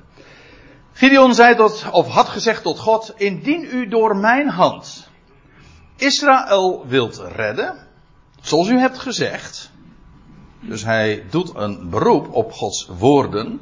Gideon 0.94 1.34
zei 1.34 1.56
tot, 1.56 1.90
of 1.92 2.08
had 2.08 2.28
gezegd 2.28 2.64
tot 2.64 2.80
God, 2.80 3.14
indien 3.18 3.68
u 3.72 3.88
door 3.88 4.16
mijn 4.16 4.50
hand 4.50 5.10
Israël 5.96 6.86
wilt 6.88 7.24
redden, 7.36 7.88
zoals 8.42 8.68
u 8.68 8.80
hebt 8.80 9.00
gezegd, 9.00 9.72
dus 10.62 10.84
hij 10.84 11.24
doet 11.30 11.52
een 11.56 11.90
beroep 11.90 12.34
op 12.34 12.52
Gods 12.52 12.90
woorden, 12.98 13.60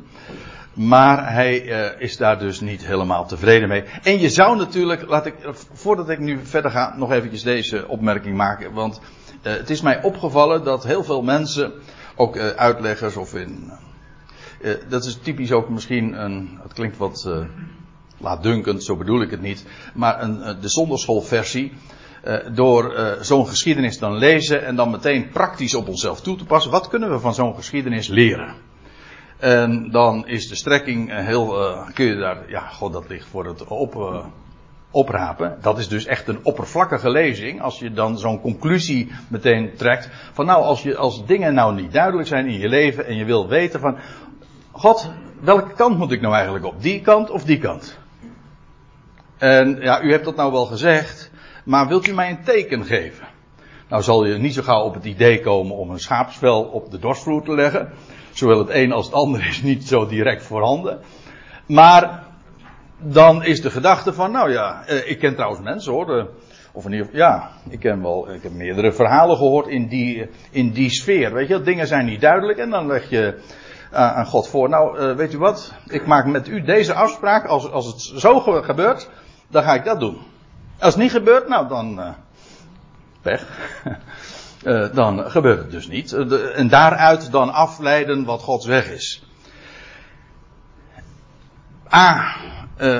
maar 0.76 1.34
hij 1.34 1.64
uh, 1.64 2.02
is 2.02 2.18
daar 2.18 2.40
dus 2.40 2.60
niet 2.60 2.86
helemaal 2.86 3.28
tevreden 3.28 3.68
mee. 3.68 3.84
En 4.04 4.20
je 4.20 4.30
zou 4.30 4.58
natuurlijk, 4.58 5.08
laat 5.08 5.26
ik, 5.26 5.36
voordat 5.74 6.10
ik 6.10 6.20
nu 6.20 6.40
verder 6.44 6.72
ga, 6.72 6.96
nog 6.98 7.12
eventjes 7.12 7.44
deze 7.44 7.88
opmerking 7.88 8.38
maken. 8.38 8.74
Want 8.74 9.02
uh, 9.44 9.54
het 9.54 9.70
is 9.70 9.82
mij 9.82 10.04
opgevallen 10.04 10.64
dat 10.64 10.84
heel 10.84 11.04
veel 11.04 11.22
mensen, 11.22 11.74
ook 12.16 12.36
uh, 12.36 12.50
uitleggers 12.50 13.16
of 13.16 13.36
in. 13.36 13.72
dat 14.90 15.06
is 15.06 15.18
typisch 15.22 15.52
ook 15.52 15.70
misschien 15.70 16.24
een, 16.24 16.60
het 16.64 16.74
klinkt 16.74 16.98
wat 16.98 17.30
laatdunkend, 18.18 18.84
zo 18.84 18.96
bedoel 18.96 19.22
ik 19.22 19.32
het 19.32 19.42
niet. 19.42 19.66
Maar 19.94 20.22
een, 20.22 20.62
de 20.62 20.70
zonderschoolversie. 20.70 21.74
door 22.54 22.96
zo'n 23.22 23.48
geschiedenis 23.48 24.00
dan 24.00 24.18
lezen 24.18 24.66
en 24.66 24.76
dan 24.76 24.92
meteen 24.92 25.30
praktisch 25.30 25.76
op 25.76 25.88
onszelf 25.88 26.22
toe 26.22 26.38
te 26.38 26.46
passen. 26.46 26.72
Wat 26.72 26.88
kunnen 26.88 27.12
we 27.12 27.20
van 27.20 27.34
zo'n 27.34 27.56
geschiedenis 27.56 28.08
leren? 28.08 28.65
En 29.38 29.92
dan 29.92 30.28
is 30.28 30.48
de 30.48 30.56
strekking 30.56 31.12
heel, 31.26 31.62
uh, 31.62 31.88
kun 31.94 32.06
je 32.06 32.16
daar, 32.16 32.50
ja, 32.50 32.68
god, 32.68 32.94
dat 32.94 33.10
ligt 33.10 33.28
voor 33.28 33.46
het 33.46 33.68
op, 33.68 33.96
uh, 33.96 34.26
oprapen. 34.92 35.58
Dat 35.62 35.78
is 35.78 35.88
dus 35.88 36.06
echt 36.06 36.28
een 36.28 36.40
oppervlakkige 36.44 37.10
lezing. 37.10 37.62
Als 37.62 37.80
je 37.80 37.92
dan 37.92 38.18
zo'n 38.18 38.42
conclusie 38.42 39.12
meteen 39.28 39.72
trekt. 39.76 40.10
Van 40.34 40.46
nou, 40.46 40.64
als, 40.64 40.84
je, 40.84 40.98
als 40.98 41.26
dingen 41.26 41.54
nou 41.54 41.76
niet 41.76 41.94
duidelijk 41.94 42.28
zijn 42.28 42.48
in 42.48 42.60
je 42.60 42.70
leven 42.70 43.06
en 43.06 43.16
je 43.16 43.26
wil 43.26 43.48
weten 43.48 43.80
van, 43.80 43.98
God, 44.72 45.12
welke 45.42 45.74
kant 45.74 45.98
moet 45.98 46.12
ik 46.12 46.22
nou 46.22 46.34
eigenlijk 46.34 46.66
op? 46.66 46.82
Die 46.82 47.02
kant 47.02 47.30
of 47.30 47.44
die 47.44 47.58
kant? 47.58 47.98
En 49.38 49.78
ja, 49.82 50.02
u 50.02 50.12
hebt 50.12 50.26
dat 50.26 50.36
nou 50.36 50.52
wel 50.52 50.66
gezegd, 50.66 51.32
maar 51.66 51.88
wilt 51.88 52.08
u 52.08 52.14
mij 52.14 52.30
een 52.30 52.44
teken 52.44 52.86
geven? 52.86 53.28
Nou 53.90 54.04
zal 54.04 54.26
je 54.26 54.38
niet 54.38 54.54
zo 54.54 54.62
gauw 54.62 54.84
op 54.84 54.94
het 54.94 55.06
idee 55.06 55.40
komen 55.40 55.76
om 55.76 55.90
een 55.90 56.00
schaapsvel 56.00 56.64
op 56.64 56.92
de 56.92 57.00
dorsvloer 57.00 57.44
te 57.44 57.56
leggen. 57.56 57.94
Zowel 58.36 58.58
het 58.58 58.70
een 58.70 58.92
als 58.92 59.06
het 59.06 59.16
ander 59.16 59.48
is 59.48 59.62
niet 59.62 59.88
zo 59.88 60.08
direct 60.08 60.44
voorhanden. 60.44 61.00
Maar 61.68 62.24
dan 62.98 63.44
is 63.44 63.62
de 63.62 63.70
gedachte 63.70 64.14
van, 64.14 64.32
nou 64.32 64.52
ja, 64.52 64.84
eh, 64.86 65.10
ik 65.10 65.20
ken 65.20 65.36
trouwens 65.36 65.62
mensen 65.62 65.92
hoor. 65.92 66.06
De, 66.06 66.30
of 66.74 66.86
in 66.86 66.92
ieder 66.92 67.06
geval, 67.06 67.22
ja, 67.22 67.50
ik 67.70 67.80
ken 67.80 68.02
wel, 68.02 68.32
ik 68.32 68.44
heb 68.44 68.52
meerdere 68.52 68.92
verhalen 68.92 69.38
gehoord 69.38 69.68
in 69.68 69.88
die, 69.88 70.30
in 70.52 70.72
die 70.72 70.90
sfeer. 70.90 71.34
Weet 71.34 71.48
je, 71.48 71.62
dingen 71.62 71.88
zijn 71.88 72.06
niet 72.06 72.22
duidelijk 72.22 72.60
en 72.60 72.70
dan 72.70 72.88
leg 72.88 73.10
je 73.10 73.40
aan 73.92 74.26
God 74.26 74.48
voor. 74.48 74.70
Nou, 74.70 75.16
weet 75.16 75.34
u 75.34 75.38
wat, 75.38 75.74
ik 75.88 76.06
maak 76.06 76.26
met 76.26 76.48
u 76.48 76.62
deze 76.62 76.94
afspraak. 76.94 77.46
Als, 77.46 77.72
als 77.72 77.86
het 77.86 78.02
zo 78.02 78.40
gebeurt, 78.40 79.10
dan 79.48 79.64
ga 79.64 79.74
ik 79.74 79.86
dat 79.86 80.00
doen. 80.00 80.18
Als 80.80 80.94
het 80.94 81.04
niet 81.04 81.12
gebeurt, 81.12 81.48
nou 81.48 81.68
dan, 81.68 82.00
uh, 82.00 82.10
pech. 83.22 83.48
Uh, 84.66 84.94
dan 84.94 85.32
gebeurt 85.32 85.58
het 85.58 85.72
dus 85.72 85.88
niet. 85.88 86.12
Uh, 86.12 86.58
en 86.60 86.68
daaruit 86.68 87.32
dan 87.32 87.54
afleiden 87.54 88.24
wat 88.24 88.42
Gods 88.42 88.66
weg 88.66 88.90
is. 88.90 89.24
A, 91.94 92.36
uh, 92.82 93.00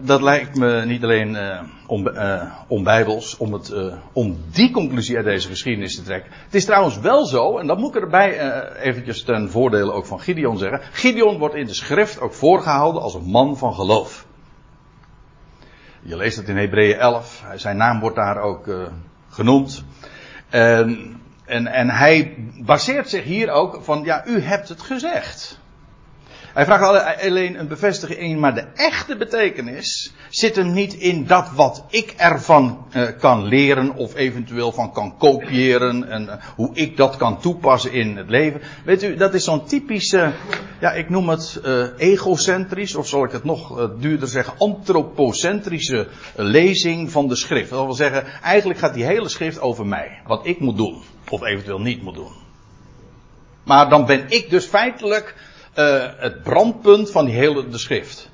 dat 0.00 0.22
lijkt 0.22 0.56
me 0.56 0.84
niet 0.84 1.02
alleen 1.02 1.36
om, 1.86 2.06
het, 3.52 3.74
om 4.12 4.36
die 4.52 4.70
conclusie 4.70 5.16
uit 5.16 5.24
deze 5.24 5.48
geschiedenis 5.48 5.96
te 5.96 6.02
trekken. 6.02 6.32
Het 6.44 6.54
is 6.54 6.64
trouwens 6.64 6.98
wel 6.98 7.26
zo, 7.26 7.58
en 7.58 7.66
dat 7.66 7.78
moet 7.78 7.96
ik 7.96 8.02
erbij 8.02 8.60
eventjes 8.80 9.22
ten 9.22 9.50
voordele 9.50 9.92
ook 9.92 10.06
van 10.06 10.20
Gideon 10.20 10.58
zeggen. 10.58 10.80
Gideon 10.92 11.38
wordt 11.38 11.54
in 11.54 11.66
de 11.66 11.74
schrift 11.74 12.20
ook 12.20 12.34
voorgehouden 12.34 13.02
als 13.02 13.14
een 13.14 13.30
man 13.30 13.58
van 13.58 13.74
geloof. 13.74 14.26
Je 16.02 16.16
leest 16.16 16.36
het 16.36 16.48
in 16.48 16.56
Hebreeën 16.56 16.98
11. 16.98 17.44
Zijn 17.54 17.76
naam 17.76 18.00
wordt 18.00 18.16
daar 18.16 18.40
ook 18.40 18.90
genoemd. 19.28 19.84
En, 20.48 21.20
en, 21.44 21.66
en 21.66 21.90
hij 21.90 22.34
baseert 22.60 23.08
zich 23.08 23.24
hier 23.24 23.50
ook 23.50 23.78
van, 23.82 24.04
ja, 24.04 24.26
u 24.26 24.40
hebt 24.40 24.68
het 24.68 24.82
gezegd. 24.82 25.58
Hij 26.54 26.64
vraagt 26.64 27.22
alleen 27.22 27.58
een 27.58 27.68
bevestiging 27.68 28.18
in, 28.18 28.38
maar 28.38 28.54
de 28.54 28.64
echte 28.74 29.16
betekenis 29.16 30.12
zit 30.28 30.56
hem 30.56 30.72
niet 30.72 30.94
in 30.94 31.26
dat 31.26 31.50
wat 31.54 31.84
ik 31.88 32.14
ervan 32.16 32.86
uh, 32.96 33.08
kan 33.18 33.44
leren 33.44 33.94
of 33.94 34.14
eventueel 34.14 34.72
van 34.72 34.92
kan 34.92 35.16
kopiëren 35.16 36.08
en 36.08 36.22
uh, 36.22 36.32
hoe 36.56 36.70
ik 36.72 36.96
dat 36.96 37.16
kan 37.16 37.40
toepassen 37.40 37.92
in 37.92 38.16
het 38.16 38.28
leven. 38.28 38.60
Weet 38.84 39.02
u, 39.02 39.16
dat 39.16 39.34
is 39.34 39.44
zo'n 39.44 39.66
typische, 39.66 40.32
ja, 40.80 40.92
ik 40.92 41.10
noem 41.10 41.28
het 41.28 41.60
uh, 41.64 41.84
egocentrisch, 41.96 42.94
of 42.94 43.08
zal 43.08 43.24
ik 43.24 43.32
het 43.32 43.44
nog 43.44 43.90
duurder 43.98 44.28
zeggen, 44.28 44.54
antropocentrische 44.58 46.08
lezing 46.34 47.10
van 47.10 47.28
de 47.28 47.36
schrift. 47.36 47.70
Dat 47.70 47.84
wil 47.84 47.94
zeggen, 47.94 48.24
eigenlijk 48.42 48.78
gaat 48.78 48.94
die 48.94 49.04
hele 49.04 49.28
schrift 49.28 49.60
over 49.60 49.86
mij, 49.86 50.20
wat 50.26 50.46
ik 50.46 50.60
moet 50.60 50.76
doen, 50.76 51.02
of 51.28 51.42
eventueel 51.42 51.80
niet 51.80 52.02
moet 52.02 52.14
doen. 52.14 52.32
Maar 53.64 53.88
dan 53.88 54.06
ben 54.06 54.24
ik 54.28 54.50
dus 54.50 54.66
feitelijk 54.66 55.34
uh, 55.78 56.04
het 56.16 56.42
brandpunt 56.42 57.10
van 57.10 57.24
die 57.24 57.34
hele 57.34 57.68
de 57.68 57.78
schrift. 57.78 58.30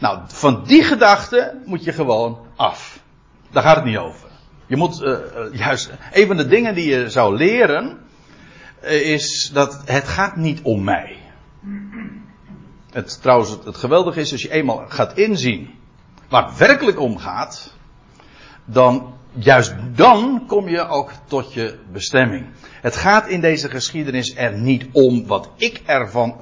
Nou, 0.00 0.18
van 0.26 0.64
die 0.64 0.82
gedachte 0.82 1.60
moet 1.64 1.84
je 1.84 1.92
gewoon 1.92 2.38
af. 2.56 3.00
Daar 3.50 3.62
gaat 3.62 3.76
het 3.76 3.84
niet 3.84 3.96
over. 3.96 4.28
Je 4.66 4.76
moet 4.76 5.02
uh, 5.02 5.16
juist, 5.52 5.90
een 6.12 6.26
van 6.26 6.36
de 6.36 6.46
dingen 6.46 6.74
die 6.74 6.88
je 6.88 7.10
zou 7.10 7.36
leren, 7.36 7.98
is 8.80 9.50
dat 9.52 9.82
het 9.84 10.08
gaat 10.08 10.36
niet 10.36 10.60
om 10.62 10.84
mij. 10.84 11.16
Het, 12.90 13.22
trouwens, 13.22 13.50
het, 13.50 13.64
het 13.64 13.76
geweldige 13.76 14.20
is 14.20 14.32
als 14.32 14.42
je 14.42 14.52
eenmaal 14.52 14.84
gaat 14.88 15.18
inzien 15.18 15.70
waar 16.28 16.46
het 16.46 16.58
werkelijk 16.58 17.00
om 17.00 17.18
gaat, 17.18 17.74
dan, 18.64 19.14
juist 19.32 19.74
dan 19.94 20.44
kom 20.46 20.68
je 20.68 20.88
ook 20.88 21.12
tot 21.26 21.52
je 21.52 21.78
bestemming. 21.92 22.46
Het 22.80 22.96
gaat 22.96 23.28
in 23.28 23.40
deze 23.40 23.68
geschiedenis 23.68 24.36
er 24.36 24.58
niet 24.58 24.86
om 24.92 25.26
wat 25.26 25.50
ik 25.56 25.82
ervan 25.84 26.36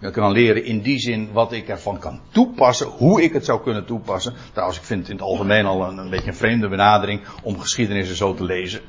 kan 0.00 0.32
leren 0.32 0.64
in 0.64 0.80
die 0.80 0.98
zin 0.98 1.32
wat 1.32 1.52
ik 1.52 1.68
ervan 1.68 1.98
kan 1.98 2.20
toepassen, 2.30 2.86
hoe 2.86 3.22
ik 3.22 3.32
het 3.32 3.44
zou 3.44 3.62
kunnen 3.62 3.86
toepassen. 3.86 4.34
Trouwens, 4.52 4.78
ik 4.78 4.84
vind 4.84 5.00
het 5.00 5.08
in 5.08 5.16
het 5.16 5.24
algemeen 5.24 5.66
al 5.66 5.88
een, 5.88 5.98
een 5.98 6.10
beetje 6.10 6.28
een 6.28 6.36
vreemde 6.36 6.68
benadering 6.68 7.20
om 7.42 7.60
geschiedenissen 7.60 8.16
zo 8.16 8.34
te 8.34 8.44
lezen. 8.44 8.80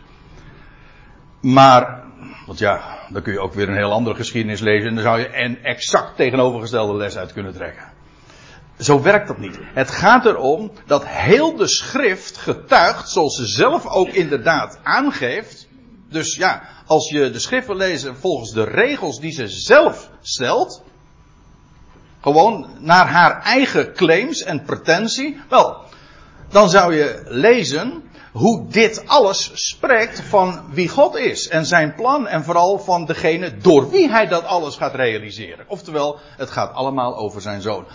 Maar, 1.42 2.04
want 2.46 2.60
ja, 2.60 2.98
dan 3.10 3.22
kun 3.22 3.34
je 3.34 3.40
ook 3.40 3.54
weer 3.54 3.70
een 3.70 3.76
heel 3.76 3.92
andere 3.92 4.16
geschiedenis 4.16 4.60
lezen 4.60 4.90
en 4.90 4.96
dan 4.96 5.04
zou 5.04 5.20
je 5.20 5.30
een 5.44 5.64
exact 5.64 6.16
tegenovergestelde 6.16 6.98
les 6.98 7.18
uit 7.18 7.34
kunnen 7.34 7.54
trekken. 7.54 7.84
Zo 8.78 9.02
werkt 9.02 9.28
dat 9.28 9.38
niet. 9.38 9.60
Het 9.62 9.92
gaat 9.92 10.26
erom 10.26 10.72
dat 10.86 11.08
heel 11.08 11.56
de 11.56 11.68
schrift 11.68 12.38
getuigt, 12.38 13.10
zoals 13.10 13.36
ze 13.36 13.46
zelf 13.46 13.88
ook 13.88 14.08
inderdaad 14.08 14.80
aangeeft. 14.84 15.68
Dus 16.10 16.36
ja, 16.36 16.62
als 16.86 17.10
je 17.10 17.30
de 17.30 17.40
schrift 17.40 17.68
wil 17.68 17.76
lezen 17.76 18.16
volgens 18.16 18.52
de 18.52 18.64
regels 18.64 19.20
die 19.20 19.32
ze 19.32 19.48
zelf 19.48 20.10
stelt, 20.22 20.84
gewoon 22.22 22.68
naar 22.80 23.08
haar 23.08 23.42
eigen 23.44 23.94
claims 23.94 24.44
en 24.44 24.64
pretentie, 24.64 25.42
wel, 25.50 25.78
dan 26.50 26.70
zou 26.70 26.96
je 26.96 27.22
lezen 27.26 28.04
hoe 28.32 28.68
dit 28.68 29.08
alles 29.08 29.52
spreekt 29.54 30.22
van 30.22 30.62
wie 30.72 30.90
God 30.90 31.16
is 31.16 31.48
en 31.48 31.66
zijn 31.66 31.96
plan 31.96 32.28
en 32.28 32.44
vooral 32.44 32.80
van 32.80 33.06
degene 33.06 33.58
door 33.58 33.90
wie 33.90 34.10
hij 34.10 34.28
dat 34.28 34.44
alles 34.44 34.76
gaat 34.76 34.96
realiseren. 34.96 35.66
Oftewel, 35.68 36.20
het 36.38 36.50
gaat 36.50 36.74
allemaal 36.74 37.18
over 37.18 37.42
zijn 37.42 37.62
zoon 37.62 37.86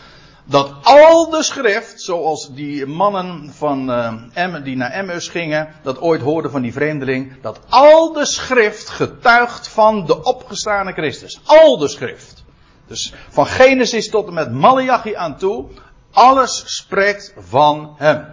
dat 0.45 0.73
al 0.83 1.31
de 1.31 1.43
schrift, 1.43 2.02
zoals 2.02 2.50
die 2.54 2.87
mannen 2.87 3.52
van 3.52 3.90
uh, 4.35 4.54
die 4.64 4.76
naar 4.76 4.90
Emmaus 4.90 5.28
gingen, 5.28 5.69
dat 5.83 6.00
ooit 6.00 6.21
hoorden 6.21 6.50
van 6.50 6.62
die 6.62 6.73
vreemdeling, 6.73 7.43
dat 7.43 7.61
al 7.69 8.12
de 8.12 8.26
schrift 8.26 8.88
getuigt 8.88 9.69
van 9.69 10.07
de 10.07 10.23
opgestane 10.23 10.93
Christus. 10.93 11.40
Al 11.45 11.78
de 11.78 11.88
schrift. 11.88 12.43
Dus 12.87 13.12
van 13.29 13.47
Genesis 13.47 14.11
tot 14.11 14.26
en 14.26 14.35
met 14.35 14.53
Malachi 14.53 15.14
aan 15.14 15.37
toe, 15.37 15.67
alles 16.11 16.62
spreekt 16.67 17.35
van 17.38 17.95
hem. 17.97 18.26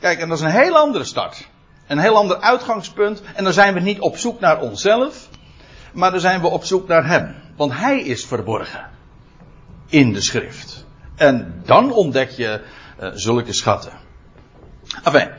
Kijk, 0.00 0.20
en 0.20 0.28
dat 0.28 0.38
is 0.38 0.44
een 0.44 0.50
heel 0.50 0.76
andere 0.76 1.04
start. 1.04 1.48
Een 1.86 1.98
heel 1.98 2.16
ander 2.16 2.40
uitgangspunt. 2.40 3.22
En 3.34 3.44
dan 3.44 3.52
zijn 3.52 3.74
we 3.74 3.80
niet 3.80 4.00
op 4.00 4.16
zoek 4.16 4.40
naar 4.40 4.60
onszelf, 4.60 5.28
maar 5.92 6.10
dan 6.10 6.20
zijn 6.20 6.40
we 6.40 6.48
op 6.48 6.64
zoek 6.64 6.88
naar 6.88 7.06
hem. 7.06 7.34
Want 7.56 7.72
hij 7.72 8.00
is 8.00 8.26
verborgen 8.26 8.86
in 9.86 10.12
de 10.12 10.20
schrift. 10.20 10.84
En 11.16 11.62
dan 11.64 11.92
ontdek 11.92 12.30
je 12.30 12.60
uh, 13.00 13.08
zulke 13.14 13.52
schatten. 13.52 13.92
Enfin. 15.04 15.30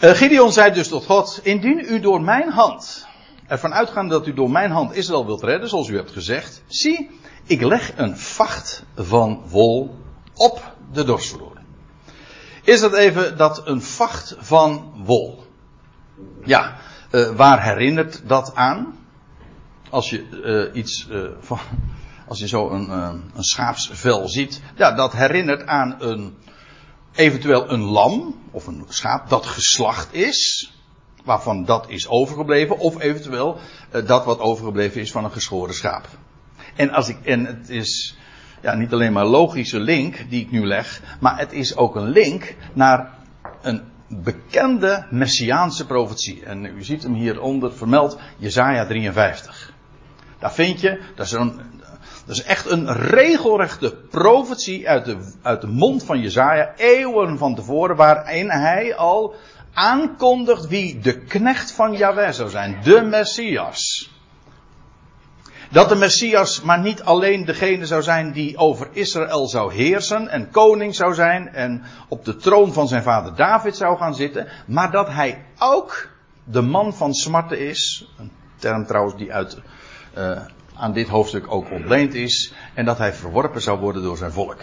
Uh, 0.00 0.10
Gideon 0.10 0.52
zei 0.52 0.72
dus 0.72 0.88
tot 0.88 1.04
God: 1.04 1.40
Indien 1.42 1.78
u 1.78 2.00
door 2.00 2.20
mijn 2.22 2.50
hand, 2.50 3.05
ervan 3.48 3.74
uitgaande 3.74 4.14
dat 4.14 4.26
u 4.26 4.34
door 4.34 4.50
mijn 4.50 4.70
hand 4.70 4.94
Israël 4.94 5.26
wilt 5.26 5.42
redden, 5.42 5.68
zoals 5.68 5.88
u 5.88 5.96
hebt 5.96 6.10
gezegd, 6.10 6.62
zie, 6.66 7.10
ik 7.46 7.62
leg 7.62 7.92
een 7.96 8.16
vacht 8.16 8.84
van 8.94 9.42
wol 9.48 9.94
op 10.34 10.74
de 10.92 11.04
dorsvloer. 11.04 11.56
Is 12.62 12.80
dat 12.80 12.94
even 12.94 13.36
dat 13.36 13.66
een 13.66 13.82
vacht 13.82 14.36
van 14.38 14.92
wol? 15.04 15.44
Ja, 16.44 16.76
uh, 17.12 17.30
waar 17.30 17.62
herinnert 17.62 18.28
dat 18.28 18.54
aan? 18.54 18.98
Als 19.90 20.10
je 20.10 20.70
iets 20.72 21.08
van 21.40 21.58
als 22.28 22.38
je 22.38 22.48
zo 22.48 22.70
een, 22.70 22.90
eh, 22.90 23.14
een 23.34 23.44
schaapsvel 23.44 24.28
ziet, 24.28 24.62
ja, 24.76 24.92
dat 24.92 25.12
herinnert 25.12 25.66
aan 25.66 25.96
een, 25.98 26.36
eventueel 27.12 27.70
een 27.70 27.80
lam 27.80 28.40
of 28.50 28.66
een 28.66 28.84
schaap 28.88 29.28
dat 29.28 29.46
geslacht 29.46 30.14
is, 30.14 30.70
waarvan 31.26 31.64
dat 31.64 31.88
is 31.88 32.08
overgebleven, 32.08 32.78
of 32.78 33.00
eventueel 33.00 33.58
uh, 33.94 34.06
dat 34.06 34.24
wat 34.24 34.38
overgebleven 34.38 35.00
is 35.00 35.10
van 35.10 35.24
een 35.24 35.32
geschoren 35.32 35.74
schaap. 35.74 36.08
En, 36.76 36.90
als 36.90 37.08
ik, 37.08 37.16
en 37.24 37.44
het 37.44 37.68
is 37.68 38.16
ja, 38.62 38.74
niet 38.74 38.92
alleen 38.92 39.12
maar 39.12 39.26
logische 39.26 39.80
link 39.80 40.26
die 40.28 40.40
ik 40.40 40.50
nu 40.50 40.66
leg, 40.66 41.02
maar 41.20 41.38
het 41.38 41.52
is 41.52 41.76
ook 41.76 41.96
een 41.96 42.08
link 42.08 42.56
naar 42.72 43.14
een 43.62 43.82
bekende 44.08 45.06
messiaanse 45.10 45.86
profetie. 45.86 46.44
En 46.44 46.64
u 46.64 46.84
ziet 46.84 47.02
hem 47.02 47.14
hieronder 47.14 47.72
vermeld, 47.72 48.18
Jezaja 48.36 48.86
53. 48.86 49.72
Daar 50.38 50.52
vind 50.52 50.80
je, 50.80 51.00
dat 51.14 51.26
is 51.26 51.34
dat 52.26 52.36
is 52.36 52.42
echt 52.42 52.70
een 52.70 52.92
regelrechte 52.92 53.96
profetie 54.10 54.88
uit 54.88 55.04
de, 55.04 55.32
uit 55.42 55.60
de 55.60 55.66
mond 55.66 56.04
van 56.04 56.20
Jezaja, 56.20 56.72
eeuwen 56.76 57.38
van 57.38 57.54
tevoren, 57.54 57.96
waarin 57.96 58.50
hij 58.50 58.96
al 58.96 59.34
aankondigt 59.76 60.66
wie 60.66 60.98
de 60.98 61.18
knecht 61.18 61.72
van 61.72 61.92
Yahweh 61.92 62.30
zou 62.30 62.50
zijn, 62.50 62.80
de 62.82 63.02
Messias. 63.02 64.10
Dat 65.70 65.88
de 65.88 65.94
Messias 65.94 66.60
maar 66.60 66.80
niet 66.80 67.02
alleen 67.02 67.44
degene 67.44 67.86
zou 67.86 68.02
zijn 68.02 68.32
die 68.32 68.56
over 68.56 68.88
Israël 68.92 69.46
zou 69.46 69.74
heersen 69.74 70.28
en 70.28 70.50
koning 70.50 70.94
zou 70.94 71.14
zijn 71.14 71.54
en 71.54 71.82
op 72.08 72.24
de 72.24 72.36
troon 72.36 72.72
van 72.72 72.88
zijn 72.88 73.02
vader 73.02 73.34
David 73.34 73.76
zou 73.76 73.98
gaan 73.98 74.14
zitten, 74.14 74.48
maar 74.66 74.90
dat 74.90 75.08
hij 75.08 75.44
ook 75.58 76.08
de 76.44 76.62
man 76.62 76.94
van 76.94 77.14
smarten 77.14 77.68
is, 77.68 78.08
een 78.18 78.30
term 78.56 78.86
trouwens 78.86 79.16
die 79.16 79.32
uit 79.32 79.58
uh, 80.18 80.40
aan 80.74 80.92
dit 80.92 81.08
hoofdstuk 81.08 81.52
ook 81.52 81.70
ontleend 81.70 82.14
is. 82.14 82.52
En 82.74 82.84
dat 82.84 82.98
hij 82.98 83.12
verworpen 83.12 83.62
zou 83.62 83.78
worden 83.78 84.02
door 84.02 84.16
zijn 84.16 84.32
volk. 84.32 84.60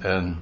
En 0.00 0.38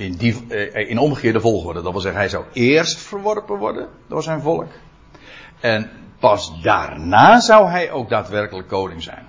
in, 0.00 0.50
eh, 0.50 0.90
in 0.90 0.98
omgekeerde 0.98 1.40
volgorde. 1.40 1.82
Dat 1.82 1.92
wil 1.92 2.00
zeggen, 2.00 2.20
hij 2.20 2.30
zou 2.30 2.44
eerst 2.52 2.98
verworpen 2.98 3.56
worden 3.56 3.88
door 4.08 4.22
zijn 4.22 4.40
volk. 4.40 4.68
En 5.60 5.90
pas 6.18 6.62
daarna 6.62 7.40
zou 7.40 7.68
hij 7.68 7.90
ook 7.90 8.08
daadwerkelijk 8.08 8.68
koning 8.68 9.02
zijn. 9.02 9.28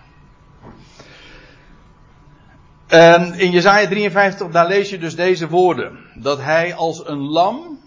En 2.88 3.34
in 3.34 3.52
Jezaja 3.52 3.88
53, 3.88 4.48
daar 4.48 4.68
lees 4.68 4.90
je 4.90 4.98
dus 4.98 5.16
deze 5.16 5.50
woorden. 5.50 6.00
Dat 6.16 6.42
hij 6.42 6.76
als 6.76 7.08
een 7.08 7.22
lam, 7.22 7.80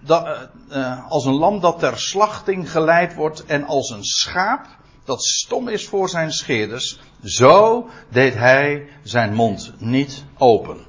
dat, 0.00 0.48
uh, 0.72 1.10
als 1.10 1.24
een 1.24 1.34
lam 1.34 1.60
dat 1.60 1.78
ter 1.78 1.98
slachting 1.98 2.70
geleid 2.70 3.14
wordt 3.14 3.44
en 3.44 3.64
als 3.64 3.90
een 3.90 4.04
schaap 4.04 4.66
dat 5.04 5.24
stom 5.24 5.68
is 5.68 5.88
voor 5.88 6.08
zijn 6.08 6.32
scheerders, 6.32 7.00
zo 7.24 7.88
deed 8.08 8.34
hij 8.34 8.88
zijn 9.02 9.34
mond 9.34 9.72
niet 9.78 10.24
open. 10.38 10.88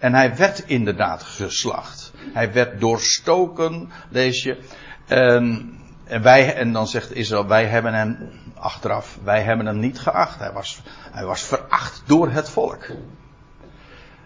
En 0.00 0.14
hij 0.14 0.36
werd 0.36 0.62
inderdaad 0.66 1.22
geslacht. 1.22 2.12
Hij 2.32 2.52
werd 2.52 2.80
doorstoken, 2.80 3.90
lees 4.08 4.42
je. 4.42 4.58
En, 5.06 5.74
en, 6.04 6.22
wij, 6.22 6.54
en 6.54 6.72
dan 6.72 6.86
zegt 6.86 7.14
Israël, 7.14 7.46
wij 7.46 7.66
hebben 7.66 7.94
hem 7.94 8.30
achteraf, 8.54 9.18
wij 9.24 9.42
hebben 9.42 9.66
hem 9.66 9.78
niet 9.78 9.98
geacht. 9.98 10.38
Hij 10.38 10.52
was, 10.52 10.80
hij 11.10 11.24
was 11.24 11.42
veracht 11.42 12.02
door 12.06 12.30
het 12.30 12.48
volk. 12.48 12.86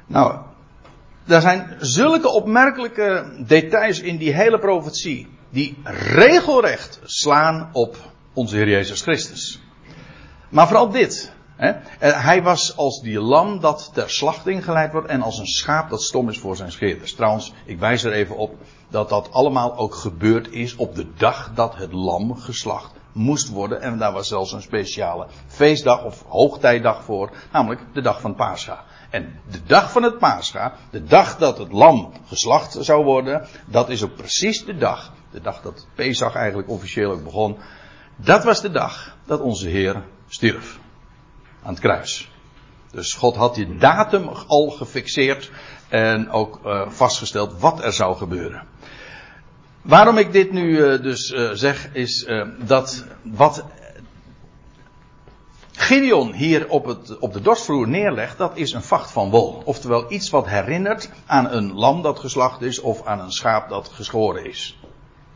Nou, 0.07 0.39
er 1.27 1.41
zijn 1.41 1.77
zulke 1.81 2.29
opmerkelijke 2.29 3.35
details 3.47 4.01
in 4.01 4.17
die 4.17 4.35
hele 4.35 4.59
profetie, 4.59 5.29
die 5.51 5.79
regelrecht 5.85 7.01
slaan 7.05 7.69
op 7.73 7.97
onze 8.33 8.57
Heer 8.57 8.69
Jezus 8.69 9.03
Christus. 9.03 9.63
Maar 10.49 10.67
vooral 10.67 10.91
dit. 10.91 11.33
Hij 11.99 12.43
was 12.43 12.77
als 12.77 13.01
die 13.01 13.21
lam 13.21 13.61
dat 13.61 13.91
ter 13.93 14.11
slachting 14.11 14.65
geleid 14.65 14.93
wordt 14.93 15.09
en 15.09 15.23
als 15.23 15.39
een 15.39 15.47
schaap 15.47 15.91
dat 15.91 16.03
stom 16.03 16.29
is 16.29 16.39
voor 16.39 16.57
zijn 16.57 16.73
scheerders. 16.73 17.15
Trouwens, 17.15 17.53
ik 17.65 17.79
wijs 17.79 18.05
er 18.05 18.13
even 18.13 18.37
op 18.37 18.55
dat 18.89 19.09
dat 19.09 19.33
allemaal 19.33 19.77
ook 19.77 19.95
gebeurd 19.95 20.53
is 20.53 20.77
op 20.77 20.95
de 20.95 21.07
dag 21.17 21.51
dat 21.55 21.77
het 21.77 21.93
lam 21.93 22.37
geslacht 22.37 22.93
moest 23.13 23.49
worden. 23.49 23.81
En 23.81 23.99
daar 23.99 24.13
was 24.13 24.29
zelfs 24.29 24.53
een 24.53 24.63
speciale 24.63 25.27
feestdag 25.47 26.05
of 26.05 26.25
hoogtijdag 26.29 27.05
voor, 27.05 27.31
namelijk 27.53 27.81
de 27.93 28.01
dag 28.01 28.21
van 28.21 28.35
Pascha. 28.35 28.85
En 29.11 29.41
de 29.51 29.63
dag 29.67 29.93
van 29.93 30.03
het 30.03 30.19
Pascha, 30.19 30.75
de 30.91 31.05
dag 31.05 31.39
dat 31.39 31.59
het 31.59 31.73
lam 31.73 32.13
geslacht 32.27 32.77
zou 32.81 33.05
worden, 33.05 33.47
dat 33.67 33.89
is 33.89 34.05
ook 34.05 34.17
precies 34.17 34.65
de 34.65 34.77
dag, 34.77 35.13
de 35.31 35.41
dag 35.41 35.63
dat 35.63 35.87
Pesach 35.95 36.35
eigenlijk 36.35 36.69
officieel 36.69 37.11
ook 37.11 37.25
begon, 37.25 37.59
dat 38.17 38.45
was 38.45 38.61
de 38.61 38.71
dag 38.71 39.17
dat 39.27 39.41
onze 39.41 39.69
Heer 39.69 40.03
stierf. 40.29 40.83
Aan 41.65 41.73
het 41.73 41.81
kruis. 41.81 42.31
Dus 42.91 43.13
God 43.13 43.37
had 43.37 43.55
die 43.55 43.77
datum 43.77 44.29
al 44.29 44.71
gefixeerd 44.71 45.51
en 45.89 46.31
ook 46.31 46.61
uh, 46.65 46.89
vastgesteld 46.89 47.61
wat 47.61 47.85
er 47.85 47.93
zou 47.93 48.17
gebeuren. 48.17 48.67
Waarom 49.83 50.19
ik 50.19 50.33
dit 50.33 50.53
nu 50.53 50.69
uh, 50.69 51.03
dus 51.03 51.31
uh, 51.31 51.51
zeg, 51.51 51.89
is 51.93 52.27
dat 52.59 53.05
wat 53.23 53.65
Gideon 55.77 56.33
hier 56.33 56.69
op, 56.69 56.85
het, 56.85 57.19
op 57.19 57.33
de 57.33 57.41
dorstvloer 57.41 57.89
neerlegt, 57.89 58.39
dat 58.39 58.57
is 58.57 58.73
een 58.73 58.83
vacht 58.83 59.11
van 59.11 59.31
wol. 59.31 59.63
Oftewel 59.65 60.13
iets 60.13 60.31
wat 60.31 60.49
herinnert 60.49 61.11
aan 61.27 61.51
een 61.51 61.73
lam 61.73 62.03
dat 62.03 62.19
geslacht 62.19 62.63
is 62.63 62.81
of 62.81 63.07
aan 63.07 63.21
een 63.21 63.33
schaap 63.33 63.69
dat 63.69 63.89
geschoren 63.89 64.47
is. 64.47 64.79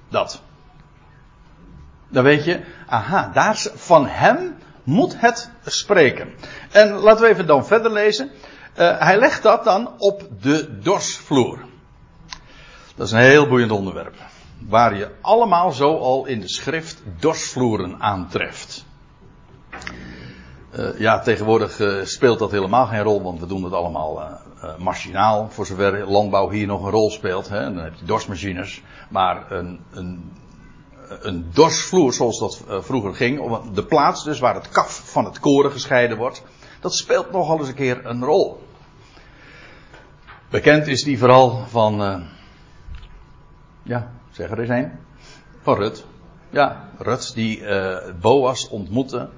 Dat. 0.09 0.43
Dan 2.09 2.25
weet 2.25 2.45
je, 2.45 2.61
aha, 2.87 3.31
daar, 3.33 3.57
van 3.75 4.07
hem 4.07 4.58
moet 4.89 5.21
het 5.21 5.51
spreken. 5.65 6.35
En 6.71 6.93
laten 6.93 7.23
we 7.23 7.29
even 7.29 7.47
dan 7.47 7.67
verder 7.67 7.93
lezen. 7.93 8.31
Uh, 8.79 8.99
hij 8.99 9.19
legt 9.19 9.43
dat 9.43 9.65
dan 9.65 9.93
op 9.99 10.23
de 10.41 10.79
dorsvloer. 10.79 11.59
Dat 12.95 13.07
is 13.07 13.13
een 13.13 13.19
heel 13.19 13.49
boeiend 13.49 13.71
onderwerp. 13.71 14.15
Waar 14.69 14.97
je 14.97 15.11
allemaal 15.21 15.73
zo 15.73 15.97
al 15.99 16.27
in 16.27 16.41
de 16.41 16.49
schrift 16.49 17.03
dorsvloeren 17.19 18.01
aantreft. 18.01 18.85
Uh, 20.79 20.99
ja, 20.99 21.21
tegenwoordig 21.21 21.79
uh, 21.79 22.05
speelt 22.05 22.39
dat 22.39 22.51
helemaal 22.51 22.87
geen 22.87 23.03
rol, 23.03 23.23
want 23.23 23.41
we 23.41 23.47
doen 23.47 23.65
het 23.65 23.73
allemaal 23.73 24.41
machinaal. 24.79 25.49
Voor 25.51 25.67
zover 25.67 26.11
landbouw 26.11 26.51
hier 26.51 26.67
nog 26.67 26.85
een 26.85 26.91
rol 26.91 27.11
speelt. 27.11 27.49
Hè, 27.49 27.61
dan 27.61 27.85
heb 27.85 27.95
je 27.95 28.05
dorsmachines. 28.05 28.83
Maar 29.09 29.51
een, 29.51 29.81
een, 29.93 30.33
een 31.21 31.51
dorsvloer, 31.53 32.13
zoals 32.13 32.39
dat 32.39 32.65
vroeger 32.85 33.15
ging, 33.15 33.63
de 33.73 33.85
plaats 33.85 34.25
dus 34.25 34.39
waar 34.39 34.55
het 34.55 34.69
kaf 34.69 35.03
van 35.05 35.25
het 35.25 35.41
koren 35.41 35.71
gescheiden 35.71 36.17
wordt, 36.17 36.43
dat 36.81 36.95
speelt 36.95 37.33
nogal 37.33 37.59
eens 37.59 37.69
een 37.69 37.75
keer 37.75 38.07
een 38.07 38.25
rol. 38.25 38.67
Bekend 40.51 40.87
is 40.87 41.03
die 41.03 41.19
vooral 41.19 41.65
van, 41.69 42.25
ja, 43.83 44.11
zeg 44.31 44.51
er 44.51 44.61
eens 44.61 44.69
een, 44.69 44.93
van 45.63 45.77
Rut. 45.77 46.05
Ja, 46.51 46.89
Rut 46.99 47.35
die 47.35 47.63
Boas 48.21 48.69
ontmoette? 48.69 49.29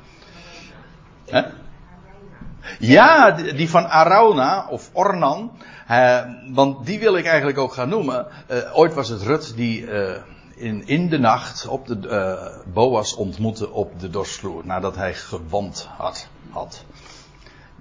Ja, 2.78 3.30
die 3.30 3.70
van 3.70 3.88
Arauna 3.88 4.66
of 4.68 4.90
Ornan. 4.92 5.52
Uh, 5.90 6.20
want 6.52 6.87
die 6.87 6.98
wil 6.98 7.16
ik 7.16 7.24
eigenlijk 7.24 7.59
ook 7.59 7.72
gaan 7.72 7.88
noemen. 7.88 8.26
Uh, 8.50 8.78
ooit 8.78 8.94
was 8.94 9.09
het 9.09 9.22
Rut 9.22 9.56
die 9.56 9.83
uh, 9.83 10.16
in, 10.61 10.87
in 10.87 11.09
de 11.09 11.18
nacht 11.18 11.66
op 11.66 11.87
de 11.87 12.62
Boas 12.73 13.14
ontmoette 13.14 13.70
op 13.70 14.01
de 14.01 14.11
dorsvloer. 14.11 14.66
Nadat 14.66 14.96
hij 14.96 15.14
gewand 15.14 15.88
had, 15.96 16.29
had. 16.51 16.85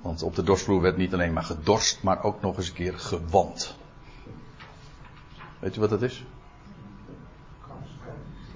Want 0.02 0.24
op 0.24 0.36
de 0.36 0.44
dorsvloer 0.44 0.82
werd 0.82 0.98
niet 0.98 1.14
alleen 1.14 1.34
maar 1.34 1.44
gedorst, 1.44 2.04
maar 2.04 2.24
ook 2.24 2.42
nog 2.42 2.58
eens 2.58 2.68
een 2.68 2.74
keer 2.74 3.00
gewand. 3.00 3.76
Weet 5.60 5.74
je 5.74 5.80
wat 5.80 5.90
dat 5.90 6.02
is? 6.02 6.24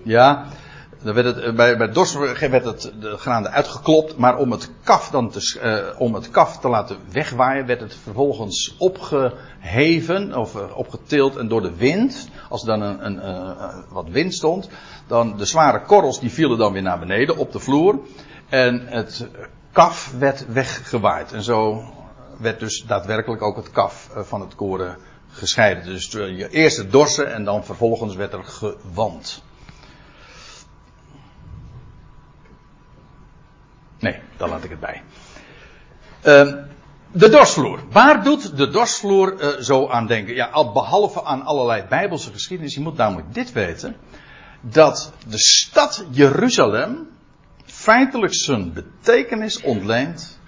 Ja, 0.03 0.47
dan 1.03 1.13
werd 1.13 1.25
het, 1.25 1.39
eh, 1.39 1.53
bij, 1.53 1.77
bij 1.77 1.91
Dos 1.91 2.15
werd 2.39 2.65
het 2.65 2.91
de 2.99 3.17
graan 3.17 3.47
uitgeklopt, 3.47 4.17
maar 4.17 4.37
om 4.37 4.51
het 4.51 4.69
kaf 4.83 5.09
dan 5.09 5.29
te, 5.29 5.59
uh, 5.63 6.01
om 6.01 6.13
het 6.13 6.29
kaf 6.29 6.59
te 6.59 6.69
laten 6.69 6.97
wegwaaien, 7.11 7.65
werd 7.65 7.79
het 7.79 7.95
vervolgens 8.03 8.75
opgeheven 8.77 10.35
of 10.35 10.55
opgetild 10.55 11.35
en 11.35 11.47
door 11.47 11.61
de 11.61 11.75
wind, 11.75 12.29
als 12.49 12.61
er 12.61 12.67
dan 12.67 12.81
een, 12.81 13.05
een, 13.05 13.15
uh, 13.15 13.75
wat 13.89 14.09
wind 14.09 14.33
stond, 14.33 14.69
dan 15.07 15.37
de 15.37 15.45
zware 15.45 15.81
korrels 15.81 16.19
die 16.19 16.31
vielen 16.31 16.57
dan 16.57 16.73
weer 16.73 16.81
naar 16.81 16.99
beneden 16.99 17.37
op 17.37 17.51
de 17.51 17.59
vloer 17.59 17.99
en 18.49 18.87
het 18.87 19.27
kaf 19.71 20.13
werd 20.19 20.45
weggewaaid. 20.53 21.31
En 21.31 21.43
zo 21.43 21.83
werd 22.39 22.59
dus 22.59 22.85
daadwerkelijk 22.87 23.41
ook 23.41 23.55
het 23.55 23.71
kaf 23.71 24.09
van 24.15 24.41
het 24.41 24.55
koren 24.55 24.97
gescheiden. 25.27 25.85
Dus 25.85 26.11
je 26.11 26.47
eerst 26.49 26.77
het 26.77 26.91
dorsen 26.91 27.33
en 27.33 27.43
dan 27.43 27.65
vervolgens 27.65 28.15
werd 28.15 28.33
er 28.33 28.43
gewand. 28.43 29.43
Nee, 34.03 34.19
daar 34.37 34.49
laat 34.49 34.63
ik 34.63 34.69
het 34.69 34.79
bij. 34.79 35.01
Uh, 36.23 36.53
de 37.11 37.29
dorsvloer. 37.29 37.79
Waar 37.91 38.23
doet 38.23 38.57
de 38.57 38.69
dorsvloer 38.69 39.41
uh, 39.41 39.61
zo 39.61 39.87
aan 39.87 40.07
denken? 40.07 40.35
Ja, 40.35 40.45
al 40.45 40.71
behalve 40.71 41.23
aan 41.23 41.41
allerlei 41.41 41.83
bijbelse 41.89 42.31
geschiedenis. 42.31 42.73
Je 42.73 42.81
moet 42.81 42.97
namelijk 42.97 43.33
dit 43.33 43.51
weten. 43.51 43.95
Dat 44.61 45.13
de 45.27 45.37
stad 45.37 46.05
Jeruzalem 46.09 47.07
feitelijk 47.65 48.35
zijn 48.35 48.73
betekenis 48.73 49.61
ontleent. 49.61 50.39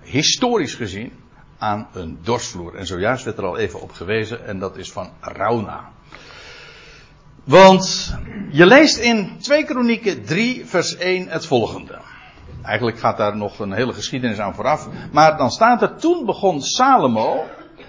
Historisch 0.00 0.74
gezien 0.74 1.12
aan 1.58 1.88
een 1.92 2.18
dorsvloer. 2.22 2.74
En 2.74 2.86
zojuist 2.86 3.24
werd 3.24 3.38
er 3.38 3.44
al 3.44 3.56
even 3.56 3.80
op 3.80 3.92
gewezen. 3.92 4.46
En 4.46 4.58
dat 4.58 4.76
is 4.76 4.92
van 4.92 5.10
Rauna. 5.20 5.90
Want 7.44 8.16
je 8.50 8.66
leest 8.66 8.96
in 8.96 9.38
2 9.40 9.64
Kronieken 9.64 10.24
3 10.24 10.66
vers 10.66 10.96
1 10.96 11.28
het 11.28 11.46
volgende. 11.46 11.98
Eigenlijk 12.62 12.98
gaat 12.98 13.16
daar 13.16 13.36
nog 13.36 13.58
een 13.58 13.72
hele 13.72 13.92
geschiedenis 13.92 14.38
aan 14.38 14.54
vooraf. 14.54 14.88
Maar 15.12 15.36
dan 15.36 15.50
staat 15.50 15.82
er, 15.82 15.96
toen 15.96 16.26
begon 16.26 16.62
Salomo 16.62 17.44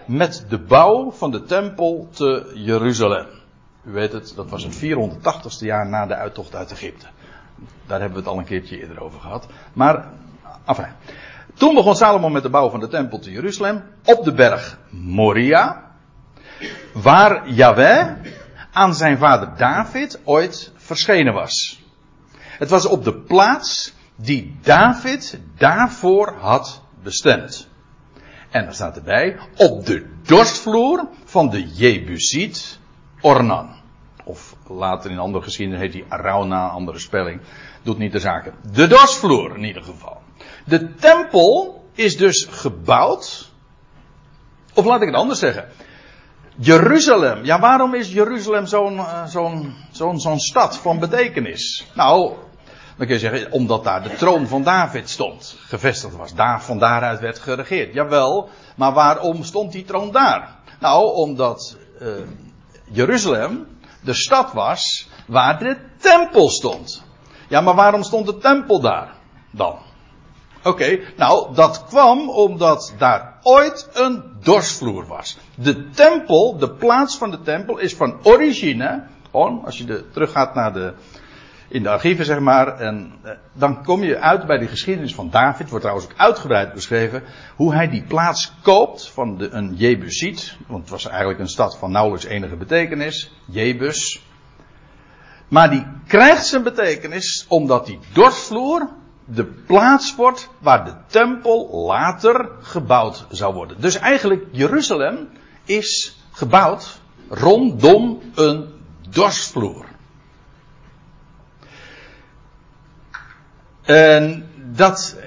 met 0.05 0.45
de 0.49 0.59
bouw 0.59 1.11
van 1.11 1.31
de 1.31 1.43
tempel 1.43 2.07
te 2.11 2.51
Jeruzalem. 2.53 3.25
U 3.85 3.91
weet 3.91 4.11
het, 4.11 4.33
dat 4.35 4.49
was 4.49 4.63
het 4.63 4.75
480ste 4.75 5.65
jaar 5.65 5.87
na 5.87 6.05
de 6.05 6.15
uittocht 6.15 6.55
uit 6.55 6.71
Egypte. 6.71 7.05
Daar 7.87 7.99
hebben 7.99 8.17
we 8.17 8.23
het 8.23 8.33
al 8.33 8.39
een 8.39 8.45
keertje 8.45 8.79
eerder 8.79 9.01
over 9.01 9.19
gehad. 9.19 9.47
Maar, 9.73 10.07
enfin. 10.65 10.87
Toen 11.53 11.75
begon 11.75 11.95
Salomo 11.95 12.29
met 12.29 12.43
de 12.43 12.49
bouw 12.49 12.69
van 12.69 12.79
de 12.79 12.87
tempel 12.87 13.19
te 13.19 13.31
Jeruzalem. 13.31 13.83
Op 14.03 14.23
de 14.23 14.33
berg 14.33 14.77
Moria. 14.89 15.91
Waar 16.93 17.49
Yahweh 17.49 18.07
aan 18.73 18.95
zijn 18.95 19.17
vader 19.17 19.57
David 19.57 20.19
ooit 20.23 20.71
verschenen 20.75 21.33
was. 21.33 21.81
Het 22.41 22.69
was 22.69 22.85
op 22.85 23.03
de 23.03 23.13
plaats 23.13 23.93
die 24.15 24.57
David 24.61 25.39
daarvoor 25.57 26.35
had 26.39 26.81
bestemd. 27.03 27.67
En 28.49 28.65
er 28.65 28.73
staat 28.73 28.95
erbij, 28.95 29.37
op 29.57 29.85
de 29.85 30.05
dorstvloer 30.23 31.07
van 31.23 31.49
de 31.49 31.67
Jebusiet 31.67 32.79
Ornan. 33.21 33.81
Of 34.23 34.55
later 34.67 35.11
in 35.11 35.17
andere 35.17 35.43
geschiedenis 35.43 35.81
heet 35.81 35.91
die 35.91 36.05
Arauna, 36.09 36.67
andere 36.67 36.99
spelling. 36.99 37.41
Doet 37.81 37.97
niet 37.97 38.11
de 38.11 38.19
zaken. 38.19 38.53
De 38.71 38.87
dorstvloer 38.87 39.55
in 39.57 39.63
ieder 39.63 39.83
geval. 39.83 40.21
De 40.65 40.93
tempel 40.93 41.83
is 41.93 42.17
dus 42.17 42.47
gebouwd. 42.49 43.51
Of 44.73 44.85
laat 44.85 45.01
ik 45.01 45.07
het 45.07 45.15
anders 45.15 45.39
zeggen. 45.39 45.69
Jeruzalem. 46.57 47.43
Ja, 47.43 47.59
waarom 47.59 47.93
is 47.93 48.11
Jeruzalem 48.11 48.65
zo'n 48.65 48.93
uh, 48.93 49.25
zo'n 49.25 49.75
zo'n 49.91 50.19
zo'n 50.19 50.39
stad 50.39 50.77
van 50.77 50.99
betekenis? 50.99 51.87
Nou, 51.95 52.33
dan 52.97 53.07
kun 53.07 53.15
je 53.15 53.19
zeggen, 53.19 53.51
omdat 53.51 53.83
daar 53.83 54.03
de 54.03 54.15
troon 54.15 54.47
van 54.47 54.63
David 54.63 55.09
stond, 55.09 55.57
gevestigd 55.67 56.15
was. 56.15 56.33
Daar, 56.33 56.63
van 56.63 56.79
daaruit 56.79 57.19
werd 57.19 57.39
geregeerd. 57.39 57.93
Jawel, 57.93 58.49
maar 58.75 58.93
waarom 58.93 59.43
stond 59.43 59.71
die 59.71 59.85
troon 59.85 60.11
daar? 60.11 60.49
Nou, 60.79 61.13
omdat 61.13 61.77
uh, 62.01 62.09
Jeruzalem 62.91 63.67
de 64.01 64.13
stad 64.13 64.53
was 64.53 65.09
waar 65.27 65.59
de 65.59 65.77
tempel 65.97 66.49
stond. 66.49 67.03
Ja, 67.47 67.61
maar 67.61 67.75
waarom 67.75 68.03
stond 68.03 68.25
de 68.25 68.37
tempel 68.37 68.79
daar 68.81 69.13
dan? 69.51 69.77
Oké, 70.63 70.99
nou, 71.17 71.55
dat 71.55 71.85
kwam 71.85 72.29
omdat 72.29 72.93
daar 72.97 73.33
ooit 73.41 73.89
een 73.93 74.23
dorsvloer 74.39 75.07
was. 75.07 75.37
De 75.55 75.89
tempel, 75.89 76.57
de 76.57 76.71
plaats 76.71 77.17
van 77.17 77.31
de 77.31 77.41
tempel, 77.41 77.77
is 77.77 77.95
van 77.95 78.19
origine, 78.23 79.03
als 79.31 79.77
je 79.77 80.09
teruggaat 80.11 80.55
naar 80.55 80.73
de, 80.73 80.93
in 81.67 81.83
de 81.83 81.89
archieven 81.89 82.25
zeg 82.25 82.39
maar, 82.39 82.79
en 82.79 83.11
eh, 83.21 83.31
dan 83.53 83.83
kom 83.83 84.03
je 84.03 84.19
uit 84.19 84.45
bij 84.45 84.57
de 84.57 84.67
geschiedenis 84.67 85.15
van 85.15 85.29
David, 85.29 85.69
wordt 85.69 85.83
trouwens 85.83 86.11
ook 86.11 86.17
uitgebreid 86.17 86.73
beschreven, 86.73 87.23
hoe 87.55 87.73
hij 87.73 87.89
die 87.89 88.03
plaats 88.03 88.53
koopt 88.61 89.09
van 89.09 89.37
de, 89.37 89.49
een 89.49 89.75
Jebusiet, 89.75 90.57
want 90.67 90.81
het 90.81 90.89
was 90.89 91.07
eigenlijk 91.07 91.39
een 91.39 91.47
stad 91.47 91.77
van 91.77 91.91
nauwelijks 91.91 92.25
enige 92.25 92.55
betekenis, 92.55 93.31
Jebus. 93.45 94.25
Maar 95.47 95.69
die 95.69 95.85
krijgt 96.07 96.45
zijn 96.45 96.63
betekenis 96.63 97.45
omdat 97.47 97.85
die 97.85 97.99
dorsvloer 98.13 98.89
de 99.25 99.45
plaats 99.45 100.15
wordt 100.15 100.49
waar 100.59 100.85
de 100.85 100.93
tempel 101.07 101.85
later 101.85 102.49
gebouwd 102.61 103.25
zou 103.29 103.53
worden. 103.53 103.81
Dus 103.81 103.95
eigenlijk 103.95 104.45
Jeruzalem 104.51 105.29
is 105.63 106.17
gebouwd 106.31 106.99
rondom 107.27 108.21
een 108.35 108.73
dorsvloer. 109.09 109.85
En 113.81 114.49
dat, 114.71 115.17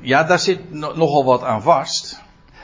ja, 0.00 0.24
daar 0.24 0.38
zit 0.38 0.72
nogal 0.72 1.24
wat 1.24 1.42
aan 1.42 1.62
vast. 1.62 2.22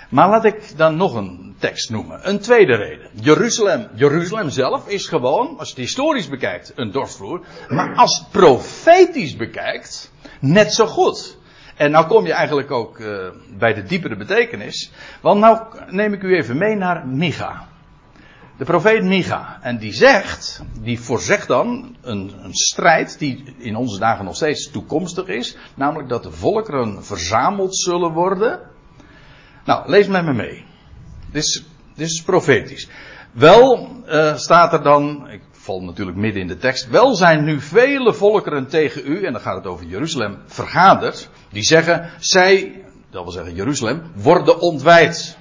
Maar 0.09 0.29
laat 0.29 0.45
ik 0.45 0.77
dan 0.77 0.97
nog 0.97 1.15
een 1.15 1.55
tekst 1.59 1.91
noemen. 1.91 2.29
Een 2.29 2.41
tweede 2.41 2.77
reden. 2.77 3.09
Jeruzalem, 3.13 3.89
Jeruzalem 3.95 4.51
zelf 4.51 4.89
is 4.89 5.07
gewoon, 5.07 5.59
als 5.59 5.69
je 5.69 5.75
het 5.75 5.85
historisch 5.85 6.29
bekijkt, 6.29 6.73
een 6.77 6.91
dorsvloer. 6.91 7.41
Maar 7.69 7.95
als 7.95 8.25
profetisch 8.31 9.37
bekijkt, 9.37 10.13
net 10.41 10.75
zo 10.75 10.87
goed. 10.87 11.39
En 11.77 11.91
nou 11.91 12.07
kom 12.07 12.27
je 12.27 12.33
eigenlijk 12.33 12.71
ook 12.71 12.99
uh, 12.99 13.29
bij 13.59 13.75
de 13.75 13.83
diepere 13.83 14.17
betekenis. 14.17 14.93
Want 15.21 15.41
nou 15.41 15.67
neem 15.91 16.13
ik 16.13 16.23
u 16.23 16.37
even 16.37 16.59
mee 16.59 16.75
naar 16.75 17.07
Micha. 17.07 17.69
De 18.59 18.65
profeet 18.65 19.05
Micha. 19.05 19.59
En 19.63 19.79
die 19.79 19.93
zegt, 19.93 20.63
die 20.81 21.01
voorzegt 21.01 21.49
dan 21.49 21.97
een, 22.03 22.33
een, 22.43 22.55
strijd 22.55 23.19
die 23.19 23.55
in 23.59 23.77
onze 23.77 23.99
dagen 23.99 24.25
nog 24.25 24.37
steeds 24.37 24.71
toekomstig 24.71 25.27
is. 25.27 25.57
Namelijk 25.75 26.09
dat 26.09 26.23
de 26.23 26.31
volkeren 26.31 27.05
verzameld 27.05 27.77
zullen 27.77 28.13
worden. 28.13 28.61
Nou, 29.67 29.91
lees 29.91 30.07
met 30.07 30.25
me 30.25 30.33
mee. 30.33 30.65
Dit 31.33 31.43
is, 31.43 31.65
dit 31.95 32.09
is 32.09 32.23
profetisch. 32.23 32.89
Wel 33.33 33.89
uh, 34.09 34.37
staat 34.37 34.73
er 34.73 34.83
dan, 34.83 35.29
ik 35.31 35.43
val 35.51 35.83
natuurlijk 35.83 36.17
midden 36.17 36.43
in 36.43 36.49
de 36.49 36.57
tekst. 36.57 36.89
Wel 36.89 37.15
zijn 37.15 37.45
nu 37.45 37.61
vele 37.61 38.15
volkeren 38.15 38.69
tegen 38.69 39.03
u, 39.05 39.25
en 39.25 39.33
dan 39.33 39.41
gaat 39.43 39.57
het 39.57 39.67
over 39.67 39.87
Jeruzalem, 39.87 40.39
vergaderd. 40.47 41.29
Die 41.51 41.63
zeggen, 41.63 42.11
zij, 42.19 42.83
dat 43.11 43.23
wil 43.23 43.33
zeggen 43.33 43.55
Jeruzalem, 43.55 44.03
worden 44.15 44.61
ontwijd. 44.61 45.39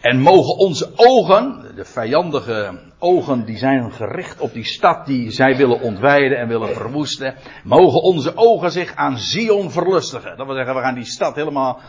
En 0.00 0.20
mogen 0.20 0.56
onze 0.56 0.90
ogen, 0.94 1.72
de 1.74 1.84
vijandige 1.84 2.80
ogen 2.98 3.44
die 3.44 3.58
zijn 3.58 3.92
gericht 3.92 4.40
op 4.40 4.52
die 4.52 4.64
stad 4.64 5.06
die 5.06 5.30
zij 5.30 5.56
willen 5.56 5.80
ontwijden 5.80 6.38
en 6.38 6.48
willen 6.48 6.74
verwoesten. 6.74 7.34
Mogen 7.64 8.02
onze 8.02 8.32
ogen 8.34 8.72
zich 8.72 8.94
aan 8.94 9.18
Zion 9.18 9.70
verlustigen. 9.70 10.36
Dat 10.36 10.46
wil 10.46 10.54
zeggen, 10.54 10.74
we 10.74 10.80
gaan 10.80 10.94
die 10.94 11.04
stad 11.04 11.34
helemaal, 11.34 11.76
eh, 11.76 11.84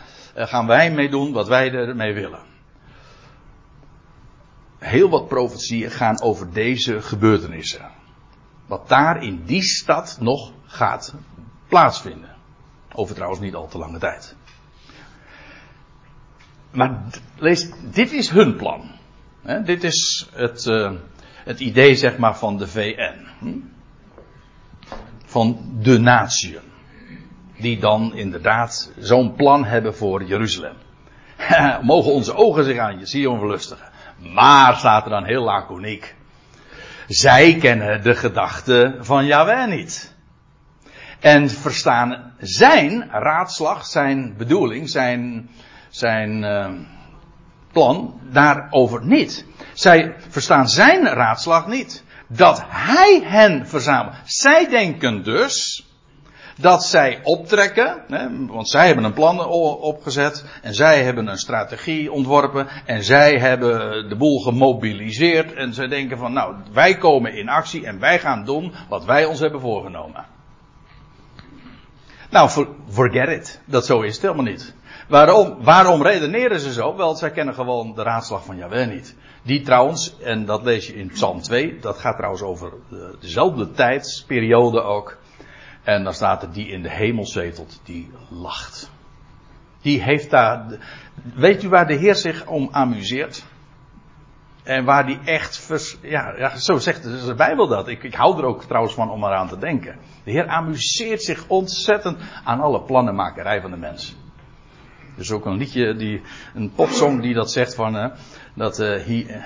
gaan 0.48 0.66
wij 0.66 0.90
mee 0.90 1.08
doen 1.08 1.32
wat 1.32 1.48
wij 1.48 1.72
ermee 1.72 2.14
willen. 2.14 2.40
Heel 4.78 5.10
wat 5.10 5.28
profetieën 5.28 5.90
gaan 5.90 6.20
over 6.20 6.52
deze 6.52 7.02
gebeurtenissen. 7.02 7.90
Wat 8.66 8.88
daar 8.88 9.22
in 9.22 9.42
die 9.44 9.62
stad 9.62 10.16
nog 10.20 10.52
gaat 10.66 11.14
plaatsvinden. 11.68 12.36
Over 12.92 13.14
trouwens 13.14 13.40
niet 13.40 13.54
al 13.54 13.68
te 13.68 13.78
lange 13.78 13.98
tijd. 13.98 14.36
Maar 16.70 17.02
lees, 17.36 17.70
dit 17.82 18.12
is 18.12 18.28
hun 18.28 18.56
plan. 18.56 18.90
dit 19.64 19.84
is 19.84 20.28
het, 20.32 20.66
uh, 20.66 20.92
het 21.44 21.60
idee, 21.60 21.94
zeg 21.94 22.18
maar, 22.18 22.36
van 22.36 22.56
de 22.56 22.66
VN. 22.66 23.26
Hm? 23.38 23.58
Van 25.24 25.76
de 25.78 25.98
natieën. 25.98 26.69
Die 27.60 27.78
dan 27.78 28.14
inderdaad 28.14 28.92
zo'n 28.98 29.34
plan 29.34 29.64
hebben 29.64 29.94
voor 29.94 30.24
Jeruzalem. 30.24 30.76
Mogen 31.82 32.12
onze 32.12 32.34
ogen 32.34 32.64
zich 32.64 32.78
aan 32.78 33.06
Sion 33.06 33.38
verlustigen. 33.38 33.86
Maar 34.18 34.76
staat 34.76 35.04
er 35.04 35.10
dan 35.10 35.24
heel 35.24 35.42
laconiek. 35.42 36.14
Zij 37.06 37.56
kennen 37.56 38.02
de 38.02 38.14
gedachten 38.14 39.04
van 39.04 39.26
Yahweh 39.26 39.66
niet. 39.66 40.14
En 41.20 41.50
verstaan 41.50 42.32
zijn 42.38 43.08
raadslag, 43.10 43.86
zijn 43.86 44.34
bedoeling, 44.36 44.88
zijn, 44.90 45.50
zijn 45.88 46.42
uh, 46.42 46.70
plan 47.72 48.20
daarover 48.30 49.06
niet. 49.06 49.44
Zij 49.74 50.14
verstaan 50.28 50.68
zijn 50.68 51.06
raadslag 51.06 51.66
niet. 51.66 52.04
Dat 52.28 52.64
hij 52.68 53.20
hen 53.24 53.66
verzamelt. 53.66 54.14
Zij 54.24 54.68
denken 54.68 55.22
dus 55.22 55.84
dat 56.60 56.84
zij 56.84 57.20
optrekken, 57.22 58.04
hè, 58.08 58.46
want 58.46 58.68
zij 58.68 58.86
hebben 58.86 59.04
een 59.04 59.12
plan 59.12 59.46
opgezet 59.80 60.44
en 60.62 60.74
zij 60.74 61.02
hebben 61.02 61.26
een 61.26 61.38
strategie 61.38 62.12
ontworpen 62.12 62.66
en 62.86 63.04
zij 63.04 63.38
hebben 63.38 64.08
de 64.08 64.16
boel 64.16 64.40
gemobiliseerd 64.40 65.52
en 65.52 65.74
zij 65.74 65.88
denken 65.88 66.18
van 66.18 66.32
nou 66.32 66.54
wij 66.72 66.96
komen 66.96 67.34
in 67.34 67.48
actie 67.48 67.86
en 67.86 67.98
wij 67.98 68.18
gaan 68.18 68.44
doen 68.44 68.72
wat 68.88 69.04
wij 69.04 69.24
ons 69.24 69.40
hebben 69.40 69.60
voorgenomen. 69.60 70.24
Nou, 72.30 72.66
forget 72.88 73.28
it. 73.28 73.60
Dat 73.64 73.86
zo 73.86 74.00
is 74.00 74.12
het 74.12 74.22
helemaal 74.22 74.44
niet. 74.44 74.74
Waarom, 75.08 75.56
waarom 75.60 76.02
redeneren 76.02 76.60
ze 76.60 76.72
zo? 76.72 76.96
Wel, 76.96 77.14
zij 77.14 77.30
kennen 77.30 77.54
gewoon 77.54 77.94
de 77.94 78.02
raadslag 78.02 78.44
van 78.44 78.56
Jawel 78.56 78.86
niet. 78.86 79.16
Die 79.42 79.62
trouwens, 79.62 80.16
en 80.20 80.44
dat 80.44 80.62
lees 80.62 80.86
je 80.86 80.94
in 80.94 81.08
Psalm 81.08 81.40
2, 81.42 81.78
dat 81.80 81.98
gaat 81.98 82.16
trouwens 82.16 82.42
over 82.42 82.72
dezelfde 83.20 83.70
tijdsperiode 83.70 84.82
ook. 84.82 85.18
En 85.82 86.04
dan 86.04 86.14
staat 86.14 86.42
er 86.42 86.52
die 86.52 86.68
in 86.68 86.82
de 86.82 86.90
hemel 86.90 87.26
zetelt, 87.26 87.80
die 87.84 88.10
lacht. 88.28 88.90
Die 89.80 90.02
heeft 90.02 90.30
daar, 90.30 90.78
weet 91.34 91.62
u 91.62 91.68
waar 91.68 91.86
de 91.86 91.94
Heer 91.94 92.14
zich 92.14 92.46
om 92.46 92.68
amuseert? 92.70 93.44
En 94.62 94.84
waar 94.84 95.06
die 95.06 95.18
echt, 95.24 95.68
ja, 96.02 96.34
ja, 96.36 96.56
zo 96.56 96.78
zegt 96.78 97.02
de 97.02 97.34
Bijbel 97.34 97.68
dat. 97.68 97.88
Ik, 97.88 98.02
ik 98.02 98.14
hou 98.14 98.38
er 98.38 98.44
ook 98.44 98.64
trouwens 98.64 98.94
van 98.94 99.10
om 99.10 99.24
eraan 99.24 99.48
te 99.48 99.58
denken. 99.58 99.98
De 100.24 100.30
Heer 100.30 100.46
amuseert 100.46 101.22
zich 101.22 101.44
ontzettend 101.48 102.18
aan 102.44 102.60
alle 102.60 102.82
plannenmakerij 102.82 103.60
van 103.60 103.70
de 103.70 103.76
mens. 103.76 104.16
Er 105.14 105.20
is 105.20 105.30
ook 105.30 105.46
een 105.46 105.56
liedje, 105.56 105.94
die, 105.94 106.22
een 106.54 106.72
popsong 106.72 107.22
die 107.22 107.34
dat 107.34 107.52
zegt 107.52 107.74
van, 107.74 107.96
uh, 107.96 108.06
dat, 108.54 108.80
uh, 108.80 108.86
hij, 108.86 109.44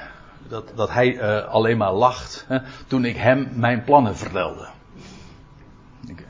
dat, 0.48 0.72
dat 0.74 0.90
hij 0.90 1.42
alleen 1.44 1.76
maar 1.76 1.92
lacht 1.92 2.46
toen 2.86 3.04
ik 3.04 3.16
hem 3.16 3.48
mijn 3.52 3.84
plannen 3.84 4.16
vertelde. 4.16 4.73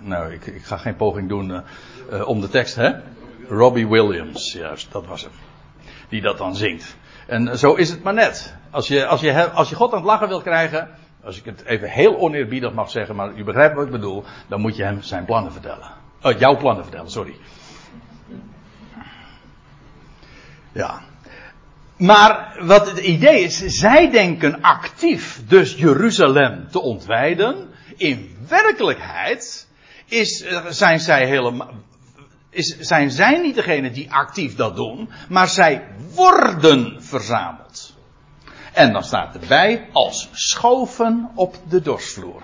Nou, 0.01 0.33
ik, 0.33 0.47
ik, 0.47 0.65
ga 0.65 0.77
geen 0.77 0.97
poging 0.97 1.29
doen 1.29 1.63
om 2.25 2.41
de 2.41 2.49
tekst, 2.49 2.75
hè? 2.75 2.93
Robbie 3.49 3.89
Williams, 3.89 4.53
juist, 4.53 4.93
dat 4.93 5.07
was 5.07 5.23
hem. 5.23 5.33
Die 6.09 6.21
dat 6.21 6.39
dan 6.39 6.57
zingt. 6.57 6.97
En 7.27 7.59
zo 7.59 7.75
is 7.75 7.91
het 7.91 8.03
maar 8.03 8.15
net. 8.15 8.55
Als 8.71 8.89
je, 8.89 9.07
als 9.07 9.21
je, 9.21 9.51
als 9.51 9.69
je 9.69 9.75
God 9.75 9.93
aan 9.93 9.99
het 9.99 10.07
lachen 10.07 10.29
wil 10.29 10.41
krijgen, 10.41 10.89
als 11.25 11.39
ik 11.39 11.45
het 11.45 11.65
even 11.65 11.91
heel 11.91 12.19
oneerbiedig 12.19 12.73
mag 12.73 12.91
zeggen, 12.91 13.17
maar 13.17 13.35
u 13.35 13.45
begrijpt 13.45 13.75
wat 13.75 13.85
ik 13.85 13.91
bedoel, 13.91 14.25
dan 14.49 14.61
moet 14.61 14.77
je 14.77 14.83
hem 14.83 15.03
zijn 15.03 15.25
plannen 15.25 15.53
vertellen. 15.53 15.91
Oh, 16.23 16.39
jouw 16.39 16.57
plannen 16.57 16.85
vertellen, 16.85 17.11
sorry. 17.11 17.35
Ja. 20.73 21.01
Maar 21.97 22.57
wat 22.61 22.91
het 22.91 22.99
idee 22.99 23.43
is, 23.43 23.59
zij 23.59 24.11
denken 24.11 24.61
actief 24.63 25.43
dus 25.47 25.75
Jeruzalem 25.75 26.69
te 26.71 26.81
ontwijden. 26.81 27.69
In 27.97 28.37
werkelijkheid 28.49 29.69
is, 30.05 30.43
eh, 30.43 30.67
zijn 30.69 31.01
zij 31.01 31.27
helemaal, 31.27 31.71
is, 32.51 32.79
zijn 32.79 33.11
zij 33.11 33.39
niet 33.39 33.55
degene 33.55 33.91
die 33.91 34.13
actief 34.13 34.55
dat 34.57 34.77
doen, 34.77 35.11
maar 35.29 35.49
zij 35.49 35.89
worden 36.15 37.03
verzameld. 37.03 37.95
En 38.73 38.93
dan 38.93 39.03
staat 39.03 39.35
erbij 39.35 39.89
als 39.93 40.29
schoven 40.33 41.31
op 41.35 41.57
de 41.69 41.81
dorsvloer. 41.81 42.43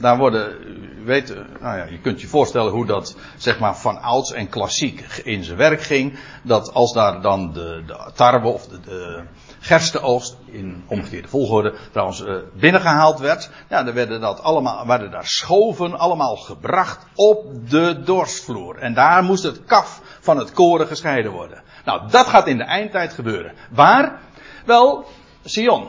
Daar 0.00 0.18
worden, 0.18 0.56
u 1.00 1.04
weet, 1.04 1.34
nou 1.60 1.78
ja, 1.78 1.84
je 1.84 2.00
kunt 2.00 2.20
je 2.20 2.26
voorstellen 2.26 2.72
hoe 2.72 2.86
dat 2.86 3.16
zeg 3.36 3.58
maar 3.58 3.76
van 3.76 4.00
ouds 4.00 4.32
en 4.32 4.48
klassiek 4.48 5.00
in 5.24 5.44
zijn 5.44 5.56
werk 5.56 5.82
ging. 5.82 6.18
Dat 6.42 6.74
als 6.74 6.92
daar 6.92 7.20
dan 7.22 7.52
de, 7.52 7.82
de 7.86 8.10
tarwe 8.14 8.48
of 8.48 8.66
de, 8.66 8.80
de 8.80 9.22
gerstenoogst 9.58 10.36
in 10.44 10.84
omgekeerde 10.86 11.28
volgorde 11.28 11.74
trouwens 11.90 12.20
uh, 12.20 12.36
binnengehaald 12.54 13.18
werd. 13.18 13.50
Ja, 13.68 13.82
dan 13.82 13.94
werden 13.94 14.20
dat 14.20 14.42
allemaal, 14.42 14.86
werden 14.86 15.10
daar 15.10 15.26
schoven 15.26 15.98
allemaal 15.98 16.36
gebracht 16.36 17.06
op 17.14 17.70
de 17.70 18.02
dorsvloer. 18.02 18.78
En 18.78 18.94
daar 18.94 19.22
moest 19.22 19.42
het 19.42 19.64
kaf 19.64 20.00
van 20.20 20.38
het 20.38 20.52
koren 20.52 20.86
gescheiden 20.86 21.32
worden. 21.32 21.62
Nou, 21.84 22.10
dat 22.10 22.26
gaat 22.26 22.46
in 22.46 22.56
de 22.58 22.64
eindtijd 22.64 23.12
gebeuren. 23.12 23.52
Waar? 23.70 24.20
Wel, 24.64 25.04
Sion. 25.44 25.86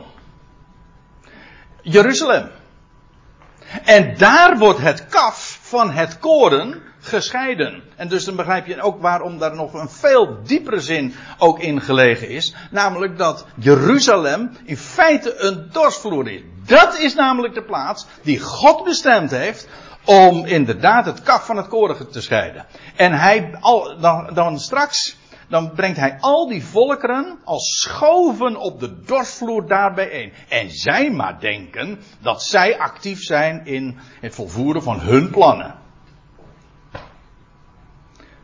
Jeruzalem. 1.81 2.49
En 3.85 4.17
daar 4.17 4.57
wordt 4.57 4.79
het 4.79 5.05
kaf 5.05 5.59
van 5.61 5.91
het 5.91 6.19
koren 6.19 6.81
gescheiden. 6.99 7.83
En 7.95 8.07
dus 8.07 8.25
dan 8.25 8.35
begrijp 8.35 8.65
je 8.65 8.81
ook 8.81 9.01
waarom 9.01 9.37
daar 9.37 9.55
nog 9.55 9.73
een 9.73 9.89
veel 9.89 10.43
diepere 10.43 10.79
zin 10.79 11.15
ook 11.37 11.59
in 11.59 11.81
gelegen 11.81 12.29
is. 12.29 12.55
Namelijk 12.71 13.17
dat 13.17 13.45
Jeruzalem 13.55 14.51
in 14.65 14.77
feite 14.77 15.35
een 15.37 15.69
dorsvloer 15.71 16.31
is. 16.31 16.41
Dat 16.65 16.99
is 16.99 17.15
namelijk 17.15 17.53
de 17.53 17.63
plaats 17.63 18.05
die 18.21 18.39
God 18.39 18.83
bestemd 18.83 19.31
heeft 19.31 19.67
om 20.05 20.45
inderdaad 20.45 21.05
het 21.05 21.21
kaf 21.21 21.45
van 21.45 21.57
het 21.57 21.67
koren 21.67 22.11
te 22.11 22.21
scheiden. 22.21 22.65
En 22.95 23.13
hij, 23.13 23.57
al, 23.59 23.99
dan, 23.99 24.29
dan 24.33 24.59
straks 24.59 25.17
dan 25.49 25.71
brengt 25.71 25.97
hij 25.97 26.17
al 26.19 26.47
die 26.47 26.63
volkeren 26.63 27.39
als 27.43 27.81
schoven 27.81 28.55
op 28.55 28.79
de 28.79 29.01
dorsvloer 29.03 29.67
daar 29.67 29.93
bijeen. 29.93 30.33
En 30.49 30.71
zij 30.71 31.11
maar 31.11 31.39
denken 31.39 31.99
dat 32.21 32.43
zij 32.43 32.79
actief 32.79 33.23
zijn 33.23 33.65
in 33.65 33.97
het 34.21 34.35
volvoeren 34.35 34.83
van 34.83 34.99
hun 34.99 35.29
plannen. 35.29 35.75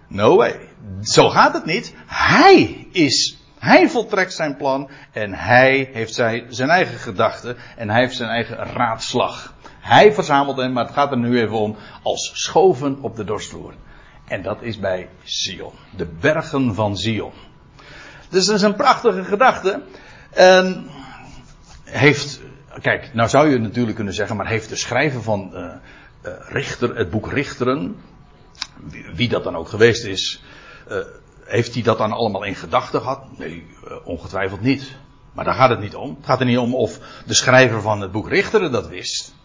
No 0.08 0.36
way. 0.36 0.60
Zo 1.02 1.30
gaat 1.30 1.54
het 1.54 1.66
niet. 1.66 1.96
Hij 2.06 2.88
is, 2.92 3.38
hij 3.60 3.90
voltrekt 3.90 4.34
zijn 4.34 4.58
plan 4.58 4.90
en 5.12 5.34
hij 5.34 5.90
heeft 5.94 6.14
zijn 6.50 6.70
eigen 6.70 7.00
gedachten 7.00 7.58
en 7.78 7.90
hij 7.90 8.00
heeft 8.00 8.16
zijn 8.16 8.30
eigen 8.30 8.58
raadslag. 8.58 9.54
Hij 9.80 10.14
verzamelt 10.14 10.58
hen, 10.58 10.74
maar 10.74 10.86
het 10.86 10.94
gaat 10.94 11.12
er 11.12 11.18
nu 11.18 11.40
even 11.40 11.58
om, 11.60 11.76
als 12.04 12.32
schoven 12.34 13.02
op 13.02 13.16
de 13.16 13.24
dorstvloer. 13.24 13.74
En 14.28 14.42
dat 14.42 14.62
is 14.62 14.80
bij 14.80 15.10
Zion. 15.24 15.74
De 15.96 16.06
bergen 16.06 16.76
van 16.76 16.98
Zion. 16.98 17.34
Dus 18.30 18.46
dat 18.46 18.56
is 18.56 18.62
een 18.62 18.76
prachtige 18.76 19.24
gedachte. 19.24 19.82
Heeft, 21.84 22.42
kijk, 22.82 23.14
nou 23.14 23.30
zou 23.30 23.50
je 23.50 23.60
natuurlijk 23.60 23.96
kunnen 23.96 24.14
zeggen, 24.14 24.36
maar 24.36 24.48
heeft 24.48 24.70
de 24.70 24.76
schrijver 24.76 25.24
van 25.24 25.52
uh, 25.54 25.60
uh, 25.60 26.34
Richter, 26.40 26.96
het 26.96 27.10
boek 27.10 27.32
Richteren, 27.32 27.96
wie, 29.14 29.30
dat 29.30 29.44
dan 29.44 29.56
ook 29.56 29.70
geweest 29.70 30.04
is, 30.04 30.44
uh, 30.92 30.98
heeft 31.44 31.74
hij 31.74 31.84
dat 31.84 31.98
dan 31.98 32.12
allemaal 32.12 32.44
in 32.44 32.56
gedachten 32.56 33.02
gehad? 33.02 33.38
Nee, 33.38 33.66
ongetwijfeld 34.04 34.62
niet. 34.62 34.96
Maar 35.34 35.46
daar 35.46 35.54
gaat 35.54 35.70
het 35.70 35.80
niet 35.80 35.96
om. 35.96 36.16
Het 36.16 36.26
gaat 36.26 36.40
er 36.40 36.46
niet 36.46 36.58
om 36.58 36.76
of 36.76 37.00
de 37.26 37.34
schrijver 37.34 37.82
van 37.82 38.02
het 38.02 38.12
boek 38.12 38.30
Richteren 38.30 38.72
dat 38.72 38.88
wist. 38.88 39.36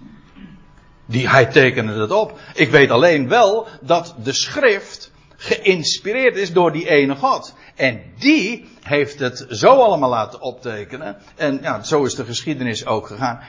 Die, 1.11 1.29
hij 1.29 1.47
tekende 1.47 2.01
het 2.01 2.11
op. 2.11 2.39
Ik 2.55 2.71
weet 2.71 2.91
alleen 2.91 3.29
wel 3.29 3.67
dat 3.81 4.15
de 4.23 4.33
schrift 4.33 5.11
geïnspireerd 5.37 6.37
is 6.37 6.53
door 6.53 6.73
die 6.73 6.89
ene 6.89 7.17
God. 7.17 7.55
En 7.75 8.03
die 8.19 8.69
heeft 8.83 9.19
het 9.19 9.47
zo 9.49 9.69
allemaal 9.69 10.11
laten 10.11 10.41
optekenen. 10.41 11.17
En 11.37 11.59
ja, 11.63 11.83
zo 11.83 12.05
is 12.05 12.15
de 12.15 12.25
geschiedenis 12.25 12.87
ook 12.87 13.07
gegaan. 13.07 13.41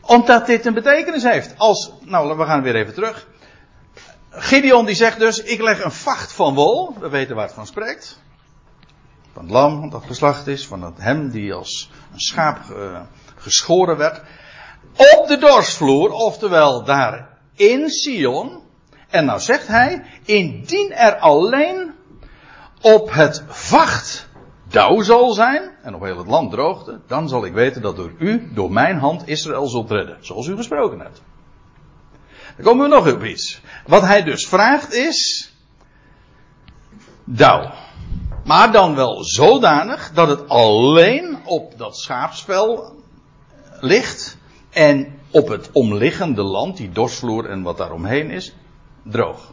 Omdat 0.00 0.46
dit 0.46 0.66
een 0.66 0.74
betekenis 0.74 1.22
heeft. 1.22 1.54
Als, 1.56 1.92
nou, 2.04 2.36
we 2.36 2.44
gaan 2.44 2.62
weer 2.62 2.74
even 2.74 2.94
terug. 2.94 3.26
Gideon 4.30 4.86
die 4.86 4.94
zegt 4.94 5.18
dus, 5.18 5.42
ik 5.42 5.60
leg 5.60 5.84
een 5.84 5.92
vacht 5.92 6.32
van 6.32 6.54
wol. 6.54 6.94
We 7.00 7.08
weten 7.08 7.34
waar 7.36 7.44
het 7.44 7.54
van 7.54 7.66
spreekt. 7.66 8.20
van 9.32 9.42
het 9.42 9.52
lam 9.52 9.90
dat 9.90 10.04
geslacht 10.06 10.46
is, 10.46 10.66
van 10.66 10.82
het 10.82 10.98
hem 10.98 11.30
die 11.30 11.54
als 11.54 11.90
een 12.12 12.20
schaap 12.20 12.58
uh, 12.70 13.00
geschoren 13.36 13.96
werd, 13.96 14.22
op 14.96 15.24
de 15.28 15.38
dorsvloer, 15.38 16.10
oftewel 16.10 16.84
daar 16.84 17.38
in 17.54 17.90
Sion. 17.90 18.60
En 19.08 19.24
nou 19.24 19.40
zegt 19.40 19.66
hij, 19.66 20.04
indien 20.24 20.92
er 20.92 21.16
alleen 21.16 21.92
op 22.80 23.12
het 23.12 23.44
vacht 23.48 24.28
dauw 24.68 25.00
zal 25.00 25.32
zijn 25.32 25.70
en 25.82 25.94
op 25.94 26.02
heel 26.02 26.18
het 26.18 26.26
land 26.26 26.50
droogte, 26.50 27.00
dan 27.06 27.28
zal 27.28 27.44
ik 27.44 27.52
weten 27.52 27.82
dat 27.82 27.96
door 27.96 28.12
u, 28.18 28.50
door 28.54 28.72
mijn 28.72 28.98
hand, 28.98 29.28
Israël 29.28 29.66
zult 29.66 29.90
redden, 29.90 30.16
zoals 30.20 30.46
u 30.46 30.56
gesproken 30.56 31.00
hebt. 31.00 31.22
Dan 32.56 32.64
komen 32.64 32.88
we 32.88 32.94
nog 32.94 33.12
op 33.12 33.24
iets. 33.24 33.60
Wat 33.86 34.02
hij 34.02 34.22
dus 34.22 34.48
vraagt 34.48 34.94
is, 34.94 35.52
dauw. 37.24 37.70
Maar 38.44 38.72
dan 38.72 38.94
wel 38.94 39.24
zodanig 39.24 40.10
dat 40.12 40.28
het 40.28 40.48
alleen 40.48 41.38
op 41.44 41.78
dat 41.78 41.96
schaapsvel 41.96 42.96
ligt 43.80 44.36
en 44.72 45.18
op 45.30 45.48
het 45.48 45.70
omliggende 45.72 46.42
land, 46.42 46.76
die 46.76 46.90
dorsvloer 46.90 47.50
en 47.50 47.62
wat 47.62 47.76
daaromheen 47.76 48.30
is, 48.30 48.54
droog. 49.02 49.52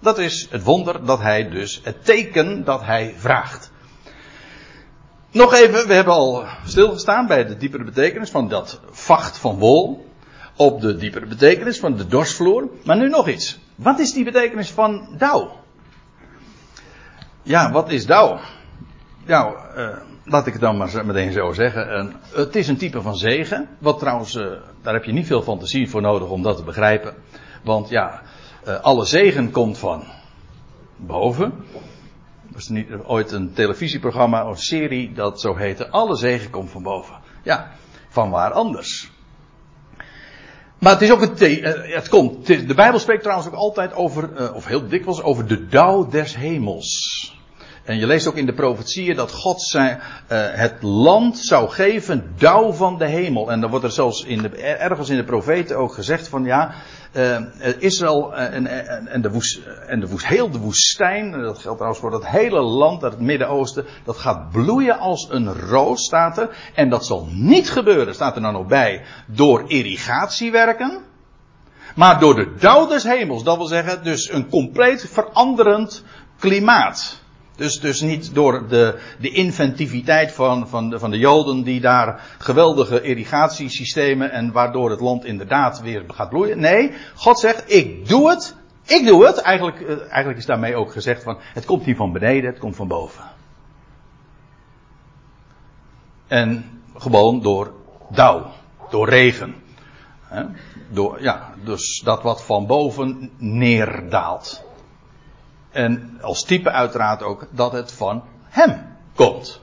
Dat 0.00 0.18
is 0.18 0.48
het 0.50 0.62
wonder 0.62 1.04
dat 1.04 1.20
hij 1.20 1.48
dus, 1.48 1.80
het 1.82 2.04
teken 2.04 2.64
dat 2.64 2.84
hij 2.84 3.14
vraagt. 3.16 3.72
Nog 5.30 5.54
even, 5.54 5.86
we 5.86 5.94
hebben 5.94 6.14
al 6.14 6.44
stilgestaan 6.64 7.26
bij 7.26 7.44
de 7.44 7.56
diepere 7.56 7.84
betekenis 7.84 8.30
van 8.30 8.48
dat 8.48 8.80
vacht 8.90 9.38
van 9.38 9.58
wol. 9.58 10.12
Op 10.56 10.80
de 10.80 10.96
diepere 10.96 11.26
betekenis 11.26 11.78
van 11.78 11.96
de 11.96 12.06
dorsvloer. 12.06 12.68
Maar 12.84 12.96
nu 12.96 13.08
nog 13.08 13.28
iets. 13.28 13.58
Wat 13.74 13.98
is 13.98 14.12
die 14.12 14.24
betekenis 14.24 14.70
van 14.70 15.08
dauw? 15.18 15.60
Ja, 17.42 17.72
wat 17.72 17.90
is 17.90 18.06
dauw? 18.06 18.40
Nou, 19.24 19.56
uh, 19.76 19.96
laat 20.24 20.46
ik 20.46 20.52
het 20.52 20.62
dan 20.62 20.76
maar 20.76 21.06
meteen 21.06 21.32
zo 21.32 21.52
zeggen. 21.52 22.12
Het 22.32 22.56
is 22.56 22.68
een 22.68 22.76
type 22.76 23.02
van 23.02 23.16
zegen. 23.16 23.68
Wat 23.78 23.98
trouwens, 23.98 24.34
uh, 24.34 24.52
daar 24.82 24.94
heb 24.94 25.04
je 25.04 25.12
niet 25.12 25.26
veel 25.26 25.42
fantasie 25.42 25.90
voor 25.90 26.02
nodig 26.02 26.28
om 26.28 26.42
dat 26.42 26.56
te 26.56 26.62
begrijpen. 26.62 27.14
Want 27.62 27.88
ja, 27.88 28.22
alle 28.82 29.04
zegen 29.04 29.50
komt 29.50 29.78
van 29.78 30.04
boven. 30.96 31.52
Was 32.52 32.66
er 32.66 32.72
niet 32.72 32.88
ooit 33.06 33.32
een 33.32 33.52
televisieprogramma 33.52 34.48
of 34.48 34.58
serie 34.58 35.12
dat 35.12 35.40
zo 35.40 35.56
heette? 35.56 35.90
Alle 35.90 36.16
zegen 36.16 36.50
komt 36.50 36.70
van 36.70 36.82
boven. 36.82 37.14
Ja, 37.42 37.70
van 38.08 38.30
waar 38.30 38.52
anders? 38.52 39.10
Maar 40.78 40.92
het 40.92 41.02
is 41.02 41.10
ook 41.10 41.20
een. 41.20 41.64
Het 41.92 42.08
komt. 42.08 42.46
De 42.46 42.74
Bijbel 42.74 42.98
spreekt 42.98 43.22
trouwens 43.22 43.48
ook 43.48 43.54
altijd 43.54 43.94
over, 43.94 44.54
of 44.54 44.66
heel 44.66 44.88
dikwijls, 44.88 45.22
over 45.22 45.46
de 45.46 45.66
dauw 45.66 46.08
des 46.08 46.36
hemels. 46.36 47.23
En 47.84 47.98
je 47.98 48.06
leest 48.06 48.28
ook 48.28 48.36
in 48.36 48.46
de 48.46 48.54
profetieën 48.54 49.16
dat 49.16 49.32
God 49.32 49.62
zijn, 49.62 49.96
uh, 49.96 50.02
het 50.50 50.82
land 50.82 51.38
zou 51.38 51.68
geven 51.68 52.34
dauw 52.38 52.72
van 52.72 52.98
de 52.98 53.06
hemel. 53.06 53.50
En 53.50 53.60
dan 53.60 53.70
wordt 53.70 53.84
er 53.84 53.92
zelfs 53.92 54.24
in 54.24 54.42
de, 54.42 54.48
ergens 54.58 55.08
in 55.08 55.16
de 55.16 55.24
profeten 55.24 55.76
ook 55.76 55.94
gezegd 55.94 56.28
van 56.28 56.44
ja, 56.44 56.74
uh, 57.16 57.38
Israël 57.78 58.34
en, 58.34 58.66
en, 58.66 59.06
en, 59.06 59.22
de 59.22 59.30
woest, 59.30 59.60
en 59.86 60.00
de 60.00 60.08
woest, 60.08 60.26
heel 60.26 60.50
de 60.50 60.58
woestijn, 60.58 61.30
dat 61.30 61.58
geldt 61.58 61.76
trouwens 61.76 61.98
voor 61.98 62.10
dat 62.10 62.26
hele 62.26 62.60
land, 62.60 63.02
het 63.02 63.20
Midden-Oosten, 63.20 63.84
dat 64.04 64.16
gaat 64.16 64.50
bloeien 64.50 64.98
als 64.98 65.28
een 65.30 65.52
roos, 65.52 66.04
staat 66.04 66.38
er. 66.38 66.56
En 66.74 66.88
dat 66.88 67.06
zal 67.06 67.28
niet 67.30 67.70
gebeuren, 67.70 68.14
staat 68.14 68.36
er 68.36 68.42
dan 68.42 68.56
ook 68.56 68.68
bij, 68.68 69.02
door 69.26 69.64
irrigatiewerken. 69.66 71.02
Maar 71.94 72.20
door 72.20 72.34
de 72.34 72.54
dauw 72.58 72.86
des 72.86 73.02
hemels, 73.02 73.44
dat 73.44 73.56
wil 73.56 73.66
zeggen 73.66 74.04
dus 74.04 74.32
een 74.32 74.48
compleet 74.48 75.08
veranderend 75.12 76.04
klimaat. 76.38 77.22
Dus, 77.56 77.80
dus 77.80 78.00
niet 78.00 78.34
door 78.34 78.68
de, 78.68 78.98
de 79.18 79.30
inventiviteit 79.30 80.32
van, 80.32 80.68
van, 80.68 80.90
de, 80.90 80.98
van 80.98 81.10
de 81.10 81.18
Joden 81.18 81.62
die 81.62 81.80
daar 81.80 82.34
geweldige 82.38 83.02
irrigatiesystemen 83.02 84.30
en 84.30 84.52
waardoor 84.52 84.90
het 84.90 85.00
land 85.00 85.24
inderdaad 85.24 85.80
weer 85.80 86.04
gaat 86.08 86.28
bloeien. 86.28 86.60
Nee, 86.60 86.92
God 87.14 87.38
zegt, 87.38 87.72
ik 87.72 88.08
doe 88.08 88.30
het. 88.30 88.56
Ik 88.86 89.06
doe 89.06 89.26
het. 89.26 89.38
Eigenlijk, 89.38 89.80
eh, 89.80 90.00
eigenlijk 90.00 90.38
is 90.38 90.46
daarmee 90.46 90.76
ook 90.76 90.92
gezegd 90.92 91.22
van, 91.22 91.38
het 91.40 91.64
komt 91.64 91.86
niet 91.86 91.96
van 91.96 92.12
beneden, 92.12 92.50
het 92.50 92.58
komt 92.58 92.76
van 92.76 92.88
boven. 92.88 93.24
En 96.26 96.80
gewoon 96.96 97.42
door 97.42 97.72
dauw, 98.10 98.50
door 98.90 99.08
regen. 99.08 99.54
Door, 100.88 101.22
ja, 101.22 101.54
dus 101.64 102.00
dat 102.04 102.22
wat 102.22 102.44
van 102.44 102.66
boven 102.66 103.30
neerdaalt. 103.38 104.64
En 105.74 106.18
als 106.20 106.44
type 106.44 106.70
uiteraard 106.70 107.22
ook 107.22 107.46
dat 107.50 107.72
het 107.72 107.92
van 107.92 108.22
hem 108.48 108.86
komt. 109.14 109.60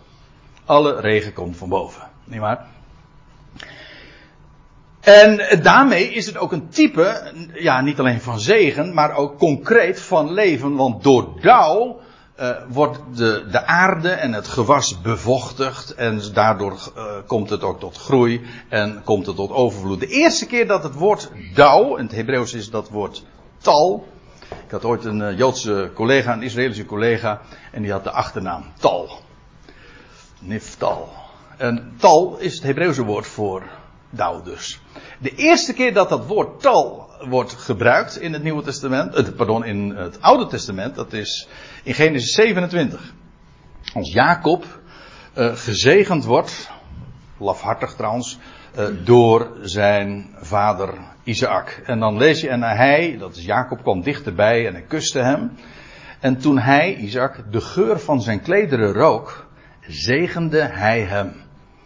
Alle 0.66 1.00
regen 1.00 1.34
komt 1.34 1.58
van 1.58 1.70
boven. 1.70 2.02
Niet 2.24 2.40
waar? 2.40 2.66
En 5.02 5.62
daarmee 5.62 6.14
is 6.14 6.26
het 6.26 6.38
ook 6.38 6.52
een 6.52 6.70
type, 6.70 7.34
ja, 7.54 7.82
niet 7.82 8.00
alleen 8.00 8.22
van 8.22 8.40
zegen, 8.40 8.94
maar 8.94 9.16
ook 9.16 9.38
concreet 9.38 10.02
van 10.02 10.32
leven. 10.32 10.76
Want 10.76 11.04
door 11.04 11.42
dauw 11.42 12.00
uh, 12.40 12.50
wordt 12.68 13.00
de, 13.16 13.46
de 13.52 13.66
aarde 13.66 14.10
en 14.10 14.34
het 14.34 14.48
gewas 14.48 15.02
bevochtigd. 15.02 15.96
En 15.96 16.22
daardoor 16.34 16.72
uh, 16.72 17.04
komt 17.26 17.50
het 17.50 17.64
ook 17.64 17.80
tot 17.80 17.98
groei 17.98 18.42
en 18.70 19.02
komt 19.04 19.26
het 19.26 19.36
tot 19.36 19.52
overvloed. 19.52 20.00
De 20.00 20.08
eerste 20.08 20.46
keer 20.46 20.68
dat 20.68 20.84
het 20.84 20.94
woord 20.94 21.32
dauw, 21.54 21.96
in 21.96 22.04
het 22.04 22.16
Hebreeuws 22.16 22.54
is 22.54 22.70
dat 22.70 22.90
woord 22.90 23.24
tal, 23.58 24.08
ik 24.52 24.72
had 24.72 24.86
ooit 24.86 25.06
een 25.06 25.22
eh, 25.22 25.38
Joodse 25.38 25.92
collega, 25.94 26.34
een 26.34 26.42
Israëlische 26.42 26.86
collega, 26.86 27.42
en 27.72 27.82
die 27.82 27.92
had 27.92 28.04
de 28.04 28.12
achternaam 28.12 28.64
Tal. 28.80 29.20
Niftal. 30.40 31.10
En 31.58 31.94
Tal 31.98 32.38
is 32.38 32.54
het 32.54 32.64
Hebreeuwse 32.64 33.04
woord 33.04 33.28
voor 33.28 33.64
dauw 34.10 34.42
dus. 34.42 34.80
De 35.20 35.36
eerste 35.36 35.74
keer 35.74 35.94
dat 35.94 36.10
dat 36.10 36.26
woord 36.26 36.62
Tal 36.62 37.10
wordt 37.30 37.54
gebruikt 37.54 38.18
in 38.18 38.34
het 38.34 38.44
Nieuwe 38.44 38.64
Testament, 38.64 39.16
eh, 39.16 39.28
pardon, 39.36 39.66
in 39.66 39.96
het 39.96 40.22
Oude 40.22 40.48
Testament, 40.48 40.96
dat 40.96 41.14
is 41.14 41.48
in 41.84 41.94
Genesis 41.94 42.34
27. 42.34 43.14
Als 43.94 44.14
Jacob 44.14 44.66
uh, 45.38 45.56
gezegend 45.56 46.26
wordt, 46.26 46.70
lafhartig 47.38 47.94
trouwens, 47.94 48.38
door 49.04 49.52
zijn 49.62 50.36
vader 50.40 50.94
Isaac. 51.24 51.82
En 51.86 52.00
dan 52.00 52.18
lees 52.18 52.42
je, 52.42 52.50
en 52.50 52.64
hij, 52.64 53.16
dat 53.20 53.36
is 53.36 53.46
Jacob, 53.46 53.82
kwam 53.82 54.02
dichterbij 54.02 54.68
en 54.68 54.74
hij 54.74 54.84
kuste 54.88 55.20
hem. 55.20 55.52
En 56.20 56.38
toen 56.38 56.58
hij, 56.58 56.96
Isaac, 56.96 57.52
de 57.52 57.62
geur 57.62 58.00
van 58.00 58.22
zijn 58.22 58.42
klederen 58.42 58.94
rook, 58.94 59.48
zegende 59.88 60.62
hij 60.62 61.02
hem. 61.02 61.34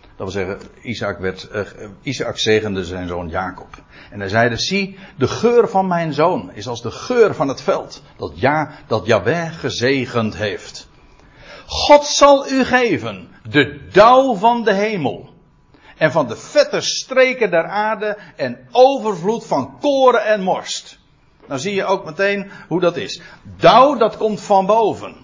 Dat 0.02 0.34
wil 0.34 0.46
zeggen, 0.46 0.60
Isaac, 0.82 1.20
werd, 1.20 1.50
uh, 1.54 1.62
Isaac 2.02 2.38
zegende 2.38 2.86
zijn 2.86 3.08
zoon 3.08 3.30
Jacob. 3.30 3.84
En 4.12 4.20
hij 4.20 4.30
zeide, 4.30 4.58
zie, 4.58 4.98
de 5.18 5.28
geur 5.28 5.70
van 5.70 5.88
mijn 5.88 6.14
zoon 6.14 6.52
is 6.54 6.68
als 6.68 6.82
de 6.82 6.92
geur 6.92 7.36
van 7.36 7.48
het 7.48 7.62
veld, 7.62 8.04
dat, 8.18 8.32
ja, 8.36 8.72
dat 8.88 9.06
Yahweh 9.06 9.54
gezegend 9.54 10.36
heeft. 10.36 10.90
God 11.66 12.06
zal 12.06 12.50
u 12.50 12.64
geven 12.64 13.28
de 13.50 13.88
dauw 13.92 14.36
van 14.36 14.64
de 14.64 14.74
hemel 14.74 15.35
en 15.98 16.12
van 16.12 16.28
de 16.28 16.36
vette 16.36 16.82
streken 16.82 17.52
der 17.52 17.68
aarde 17.68 18.18
en 18.36 18.68
overvloed 18.72 19.46
van 19.46 19.78
koren 19.80 20.26
en 20.26 20.42
morst. 20.42 20.98
Dan 21.48 21.60
zie 21.60 21.76
je 21.76 21.86
ook 21.86 22.06
meteen 22.06 22.52
hoe 22.68 22.80
dat 22.80 22.98
is. 22.98 23.22
Dauw, 23.58 23.96
dat 23.96 24.18
komt 24.18 24.42
van 24.42 24.66
boven. 24.66 25.16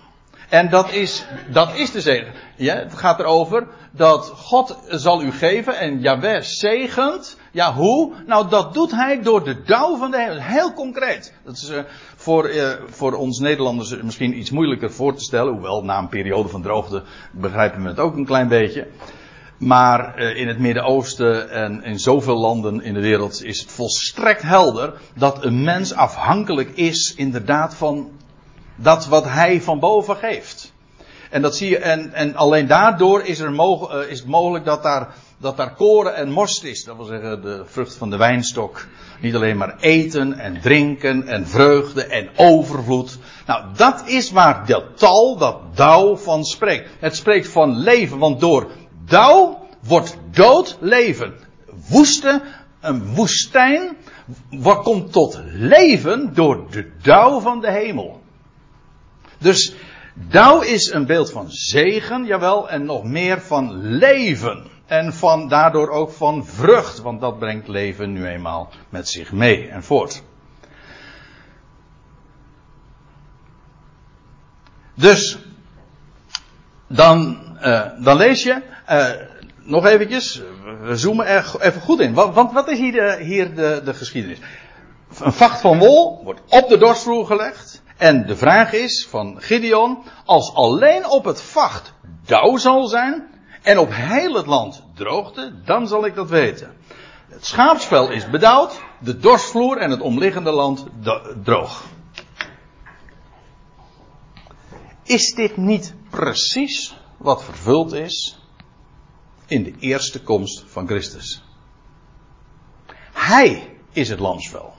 En 0.50 0.70
dat 0.70 0.92
is, 0.92 1.26
dat 1.52 1.76
is 1.76 1.92
de 1.92 2.02
zegen. 2.02 2.34
Ja, 2.56 2.76
het 2.76 2.94
gaat 2.94 3.20
erover 3.20 3.68
dat 3.92 4.34
God 4.36 4.78
zal 4.88 5.22
u 5.22 5.32
geven 5.32 5.80
en 5.80 6.00
Jaweh 6.00 6.42
zegent. 6.42 7.38
Ja, 7.52 7.74
hoe? 7.74 8.14
Nou, 8.26 8.50
dat 8.50 8.74
doet 8.74 8.92
hij 8.92 9.22
door 9.22 9.44
de 9.44 9.62
dauw 9.62 9.98
van 9.98 10.12
de 10.12 10.18
hemel. 10.18 10.42
Heel 10.42 10.74
concreet. 10.74 11.34
Dat 11.46 11.56
is 11.56 11.70
uh, 11.70 11.80
voor, 12.16 12.50
uh, 12.50 12.70
voor 12.86 13.14
ons 13.14 13.40
Nederlanders 13.40 14.02
misschien 14.02 14.38
iets 14.38 14.52
moeilijker 14.52 14.92
voor 14.92 15.16
te 15.16 15.24
stellen. 15.24 15.54
Hoewel, 15.54 15.84
na 15.84 15.98
een 15.98 16.10
periode 16.10 16.50
van 16.50 16.62
droogte 16.62 17.04
begrijpen 17.32 17.84
we 17.84 17.88
het 17.88 18.00
ook 18.00 18.16
een 18.16 18.26
klein 18.26 18.48
beetje. 18.48 18.88
Maar 19.62 20.20
uh, 20.20 20.38
in 20.38 20.48
het 20.48 20.60
Midden-Oosten 20.60 21.50
en 21.50 21.84
in 21.84 22.00
zoveel 22.00 22.38
landen 22.38 22.82
in 22.82 22.94
de 22.94 23.00
wereld 23.00 23.44
is 23.44 23.60
het 23.60 23.72
volstrekt 23.72 24.42
helder 24.42 24.94
dat 25.16 25.44
een 25.44 25.64
mens 25.64 25.94
afhankelijk 25.94 26.70
is 26.76 27.14
inderdaad 27.16 27.76
van 27.76 28.12
dat 28.76 29.08
wat 29.08 29.26
hij 29.26 29.62
van 29.62 29.80
boven 29.80 30.16
geeft. 30.16 30.74
En 31.30 31.42
dat 31.42 31.56
zie 31.56 31.70
je, 31.70 31.78
en, 31.78 32.14
en 32.14 32.36
alleen 32.36 32.68
daardoor 32.68 33.24
is, 33.24 33.40
er 33.40 33.54
uh, 33.54 34.10
is 34.10 34.20
het 34.20 34.28
mogelijk 34.28 34.66
dat 34.66 34.84
daar, 34.84 35.14
dat 35.38 35.58
daar 35.58 35.76
koren 35.76 36.16
en 36.16 36.32
most 36.32 36.64
is. 36.64 36.84
Dat 36.84 36.96
wil 36.96 37.06
zeggen 37.06 37.42
de 37.42 37.64
vrucht 37.66 37.96
van 37.96 38.10
de 38.10 38.18
wijnstok. 38.18 38.88
Niet 39.20 39.36
alleen 39.36 39.58
maar 39.58 39.76
eten 39.80 40.40
en 40.40 40.62
drinken 40.62 41.28
en 41.28 41.48
vreugde 41.48 42.06
en 42.06 42.30
overvloed. 42.36 43.18
Nou, 43.46 43.66
dat 43.76 44.04
is 44.06 44.32
waar 44.32 44.66
dat 44.66 44.84
tal, 44.96 45.38
dat 45.38 45.58
dauw 45.76 46.18
van 46.18 46.44
spreekt. 46.44 46.90
Het 47.00 47.16
spreekt 47.16 47.48
van 47.48 47.78
leven, 47.78 48.18
want 48.18 48.40
door 48.40 48.68
dauw 49.12 49.68
wordt 49.84 50.18
dood 50.32 50.78
leven. 50.80 51.34
Woeste, 51.88 52.42
een 52.80 53.14
woestijn, 53.14 53.98
wat 54.50 54.84
komt 54.84 55.12
tot 55.12 55.42
leven 55.46 56.34
door 56.34 56.72
de 56.72 56.92
dauw 57.02 57.40
van 57.40 57.62
de 57.62 57.72
hemel. 57.72 58.22
Dus 59.38 59.76
Dauw 60.14 60.62
is 60.62 60.92
een 60.92 61.06
beeld 61.06 61.32
van 61.32 61.46
zegen, 61.50 62.26
jawel, 62.26 62.70
en 62.70 62.86
nog 62.86 63.04
meer 63.04 63.42
van 63.42 63.82
leven. 63.82 64.70
En 64.86 65.14
van, 65.14 65.48
daardoor 65.48 65.90
ook 65.90 66.12
van 66.12 66.46
vrucht, 66.46 67.02
want 67.02 67.22
dat 67.22 67.40
brengt 67.40 67.68
leven 67.68 68.12
nu 68.12 68.28
eenmaal 68.28 68.70
met 68.90 69.10
zich 69.10 69.32
mee 69.32 69.68
en 69.68 69.84
voort. 69.84 70.24
Dus, 74.94 75.38
dan, 76.88 77.40
uh, 77.64 77.86
dan 78.04 78.18
lees 78.18 78.44
je, 78.44 78.62
uh, 78.92 79.10
nog 79.64 79.86
eventjes, 79.86 80.42
we 80.82 80.96
zoomen 80.96 81.26
er 81.26 81.56
even 81.60 81.82
goed 81.82 82.00
in. 82.00 82.14
Want, 82.14 82.52
wat 82.52 82.68
is 82.68 82.80
hier, 82.80 82.92
de, 82.92 83.24
hier 83.24 83.56
de, 83.56 83.82
de 83.86 83.94
geschiedenis? 83.94 84.38
Een 85.20 85.34
vacht 85.34 85.62
van 85.62 85.78
wol 85.78 86.24
wordt 86.24 86.42
op 86.50 86.70
de 86.70 86.78
dorsvloer 86.78 87.26
gelegd. 87.26 87.82
En 87.98 88.26
de 88.26 88.36
vraag 88.36 88.74
is 88.74 89.08
van 89.10 89.42
Gideon, 89.42 90.04
als 90.26 90.54
alleen 90.54 91.10
op 91.10 91.26
het 91.26 91.42
vacht 91.42 91.94
dauw 92.26 92.58
zal 92.58 92.88
zijn 92.88 93.28
en 93.62 93.78
op 93.78 93.90
heel 93.92 94.34
het 94.34 94.46
land 94.46 94.84
droogte, 94.96 95.54
dan 95.66 95.88
zal 95.88 96.06
ik 96.06 96.16
dat 96.16 96.30
weten. 96.30 96.74
Het 97.30 97.46
schaapsvel 97.46 98.10
is 98.10 98.30
bedauwd, 98.30 98.82
de 99.00 99.18
dorsvloer 99.18 99.78
en 99.78 99.92
het 99.92 100.02
omliggende 100.02 100.52
land 100.52 100.86
droog. 101.44 101.84
Is 105.04 105.34
dit 105.34 105.58
niet 105.58 105.94
precies 106.10 106.96
wat 107.18 107.44
vervuld 107.44 107.94
is 107.94 108.41
in 109.52 109.64
de 109.64 109.74
eerste 109.80 110.22
komst 110.22 110.64
van 110.68 110.88
Christus? 110.88 111.44
Hij 113.14 113.78
is 113.92 114.10
het 114.10 114.20
lamsvel. 114.20 114.74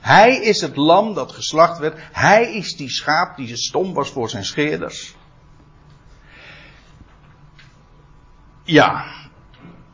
Hij 0.00 0.36
is 0.36 0.60
het 0.60 0.76
lam 0.76 1.14
dat 1.14 1.32
geslacht 1.32 1.78
werd. 1.78 1.98
Hij 2.12 2.54
is 2.54 2.76
die 2.76 2.90
schaap 2.90 3.36
die 3.36 3.56
stom 3.56 3.94
was 3.94 4.10
voor 4.10 4.30
zijn 4.30 4.44
scheerders. 4.44 5.14
Ja. 8.64 9.04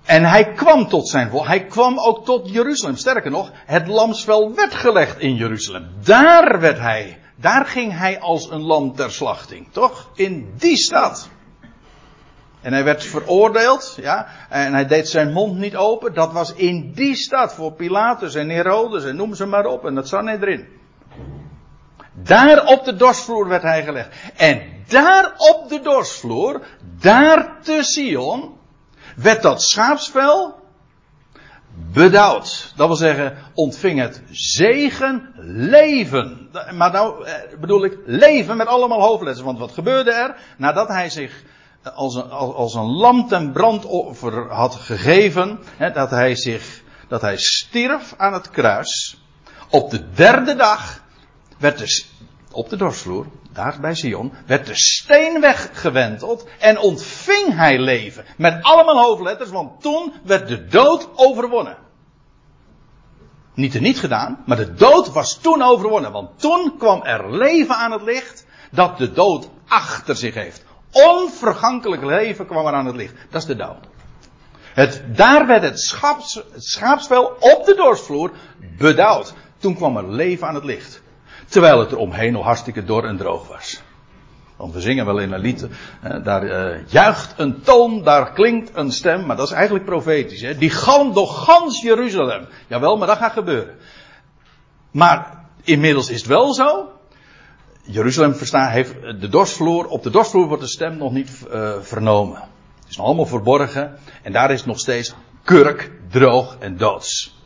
En 0.04 0.24
hij 0.24 0.52
kwam 0.52 0.88
tot 0.88 1.08
zijn 1.08 1.30
volk. 1.30 1.46
Hij 1.46 1.66
kwam 1.66 1.98
ook 1.98 2.24
tot 2.24 2.50
Jeruzalem. 2.50 2.96
Sterker 2.96 3.30
nog, 3.30 3.50
het 3.54 3.86
lamsvel 3.86 4.54
werd 4.54 4.74
gelegd 4.74 5.18
in 5.18 5.34
Jeruzalem. 5.34 5.90
Daar 6.02 6.60
werd 6.60 6.78
hij. 6.78 7.18
Daar 7.36 7.66
ging 7.66 7.98
hij 7.98 8.20
als 8.20 8.50
een 8.50 8.62
lam 8.62 8.94
ter 8.94 9.12
slachting. 9.12 9.72
Toch? 9.72 10.10
In 10.14 10.54
die 10.56 10.76
stad. 10.76 11.30
En 12.68 12.74
hij 12.74 12.84
werd 12.84 13.04
veroordeeld, 13.04 13.98
ja. 14.00 14.26
En 14.48 14.72
hij 14.72 14.86
deed 14.86 15.08
zijn 15.08 15.32
mond 15.32 15.58
niet 15.58 15.76
open. 15.76 16.14
Dat 16.14 16.32
was 16.32 16.54
in 16.54 16.92
die 16.92 17.14
stad 17.14 17.54
voor 17.54 17.72
Pilatus 17.72 18.34
en 18.34 18.48
Herodes 18.48 19.04
en 19.04 19.16
noem 19.16 19.34
ze 19.34 19.46
maar 19.46 19.66
op. 19.66 19.86
En 19.86 19.94
dat 19.94 20.08
zat 20.08 20.26
erin. 20.26 20.68
Daar 22.12 22.66
op 22.66 22.84
de 22.84 22.96
dorsvloer 22.96 23.48
werd 23.48 23.62
hij 23.62 23.84
gelegd. 23.84 24.08
En 24.36 24.62
daar 24.88 25.32
op 25.36 25.68
de 25.68 25.80
dorsvloer, 25.80 26.60
daar 27.00 27.56
te 27.62 27.78
Sion, 27.82 28.56
werd 29.16 29.42
dat 29.42 29.62
schaapsvel 29.62 30.54
bedouwd. 31.92 32.72
Dat 32.76 32.86
wil 32.86 32.96
zeggen, 32.96 33.36
ontving 33.54 34.00
het 34.00 34.22
zegen 34.30 35.32
leven. 35.36 36.50
Maar 36.74 36.92
nou 36.92 37.24
eh, 37.24 37.34
bedoel 37.60 37.84
ik 37.84 37.98
leven 38.06 38.56
met 38.56 38.66
allemaal 38.66 39.00
hoofdletters. 39.00 39.46
Want 39.46 39.58
wat 39.58 39.72
gebeurde 39.72 40.12
er? 40.12 40.36
Nadat 40.56 40.88
hij 40.88 41.10
zich 41.10 41.42
als 41.94 42.14
een, 42.14 42.30
als 42.30 42.74
een 42.74 42.90
lam 42.90 43.28
ten 43.28 43.52
brandoffer 43.52 44.52
had 44.52 44.74
gegeven, 44.74 45.58
hè, 45.76 45.90
dat 45.90 46.10
hij 46.10 46.34
zich, 46.36 46.82
dat 47.08 47.20
hij 47.20 47.36
stierf 47.36 48.14
aan 48.16 48.32
het 48.32 48.50
kruis. 48.50 49.22
Op 49.70 49.90
de 49.90 50.10
derde 50.10 50.54
dag 50.54 51.02
werd 51.58 51.78
de, 51.78 52.04
op 52.52 52.68
de 52.68 52.76
dorsvloer, 52.76 53.26
daar 53.52 53.80
bij 53.80 53.94
Sion, 53.94 54.32
werd 54.46 54.66
de 54.66 54.76
steen 54.76 55.40
weggewenteld 55.40 56.46
en 56.58 56.78
ontving 56.78 57.54
hij 57.54 57.78
leven. 57.78 58.24
Met 58.36 58.62
allemaal 58.62 59.04
hoofdletters, 59.04 59.50
want 59.50 59.80
toen 59.82 60.12
werd 60.24 60.48
de 60.48 60.66
dood 60.66 61.08
overwonnen. 61.14 61.76
Niet 63.54 63.74
er 63.74 63.80
niet 63.80 63.98
gedaan, 63.98 64.42
maar 64.46 64.56
de 64.56 64.74
dood 64.74 65.12
was 65.12 65.38
toen 65.38 65.62
overwonnen. 65.62 66.12
Want 66.12 66.40
toen 66.40 66.74
kwam 66.78 67.02
er 67.02 67.36
leven 67.36 67.74
aan 67.74 67.92
het 67.92 68.02
licht 68.02 68.46
dat 68.70 68.98
de 68.98 69.12
dood 69.12 69.48
achter 69.68 70.16
zich 70.16 70.34
heeft. 70.34 70.64
Onvergankelijk 71.06 72.04
leven 72.04 72.46
kwam 72.46 72.66
er 72.66 72.72
aan 72.72 72.86
het 72.86 72.96
licht. 72.96 73.14
Dat 73.30 73.40
is 73.40 73.46
de 73.46 73.56
dauw. 73.56 73.76
Het, 74.74 75.02
daar 75.14 75.46
werd 75.46 75.62
het, 75.62 75.80
schaps, 75.80 76.34
het 76.34 76.64
schaapsvel 76.64 77.36
op 77.40 77.62
de 77.64 77.74
dorsvloer 77.74 78.30
bedauwd. 78.78 79.34
Toen 79.58 79.74
kwam 79.74 79.96
er 79.96 80.08
leven 80.08 80.46
aan 80.46 80.54
het 80.54 80.64
licht. 80.64 81.02
Terwijl 81.48 81.80
het 81.80 81.90
er 81.90 81.98
omheen 81.98 82.32
nog 82.32 82.44
hartstikke 82.44 82.84
dor 82.84 83.04
en 83.04 83.16
droog 83.16 83.48
was. 83.48 83.82
Want 84.56 84.74
we 84.74 84.80
zingen 84.80 85.06
wel 85.06 85.18
in 85.18 85.32
een 85.32 85.40
lied, 85.40 85.66
daar 86.22 86.44
uh, 86.44 86.86
juicht 86.86 87.34
een 87.36 87.62
toon, 87.62 88.02
daar 88.02 88.32
klinkt 88.32 88.70
een 88.74 88.92
stem, 88.92 89.26
maar 89.26 89.36
dat 89.36 89.46
is 89.46 89.52
eigenlijk 89.52 89.84
profetisch. 89.84 90.40
Hè? 90.40 90.56
Die 90.56 90.72
door 91.12 91.28
gans 91.28 91.82
Jeruzalem. 91.82 92.46
Jawel, 92.66 92.96
maar 92.96 93.06
dat 93.06 93.18
gaat 93.18 93.32
gebeuren. 93.32 93.74
Maar 94.90 95.44
inmiddels 95.62 96.10
is 96.10 96.18
het 96.18 96.26
wel 96.26 96.54
zo 96.54 96.97
Jeruzalem 97.90 98.34
heeft 98.50 98.94
de 99.20 99.28
dorsvloer, 99.28 99.86
op 99.86 100.02
de 100.02 100.10
dorsvloer 100.10 100.46
wordt 100.46 100.62
de 100.62 100.68
stem 100.68 100.96
nog 100.96 101.12
niet 101.12 101.30
uh, 101.52 101.72
vernomen. 101.80 102.40
Het 102.80 102.88
is 102.88 102.96
nog 102.96 103.06
allemaal 103.06 103.26
verborgen 103.26 103.98
en 104.22 104.32
daar 104.32 104.50
is 104.50 104.64
nog 104.64 104.78
steeds 104.78 105.14
kurk, 105.44 105.90
droog 106.10 106.56
en 106.58 106.76
doods. 106.76 107.36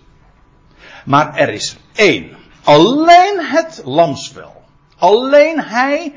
Maar 1.05 1.37
er 1.37 1.49
is 1.49 1.77
één. 1.93 2.37
Alleen 2.63 3.41
het 3.41 3.83
lamsvel. 3.85 4.63
Alleen 4.97 5.61
hij, 5.61 6.15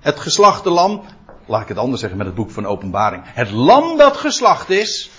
het 0.00 0.20
geslachte 0.20 0.70
lam, 0.70 1.02
laat 1.46 1.62
ik 1.62 1.68
het 1.68 1.78
anders 1.78 2.00
zeggen 2.00 2.18
met 2.18 2.26
het 2.26 2.36
boek 2.36 2.50
van 2.50 2.66
openbaring. 2.66 3.22
Het 3.26 3.50
lam 3.50 3.96
dat 3.96 4.16
geslacht 4.16 4.70
is, 4.70 5.10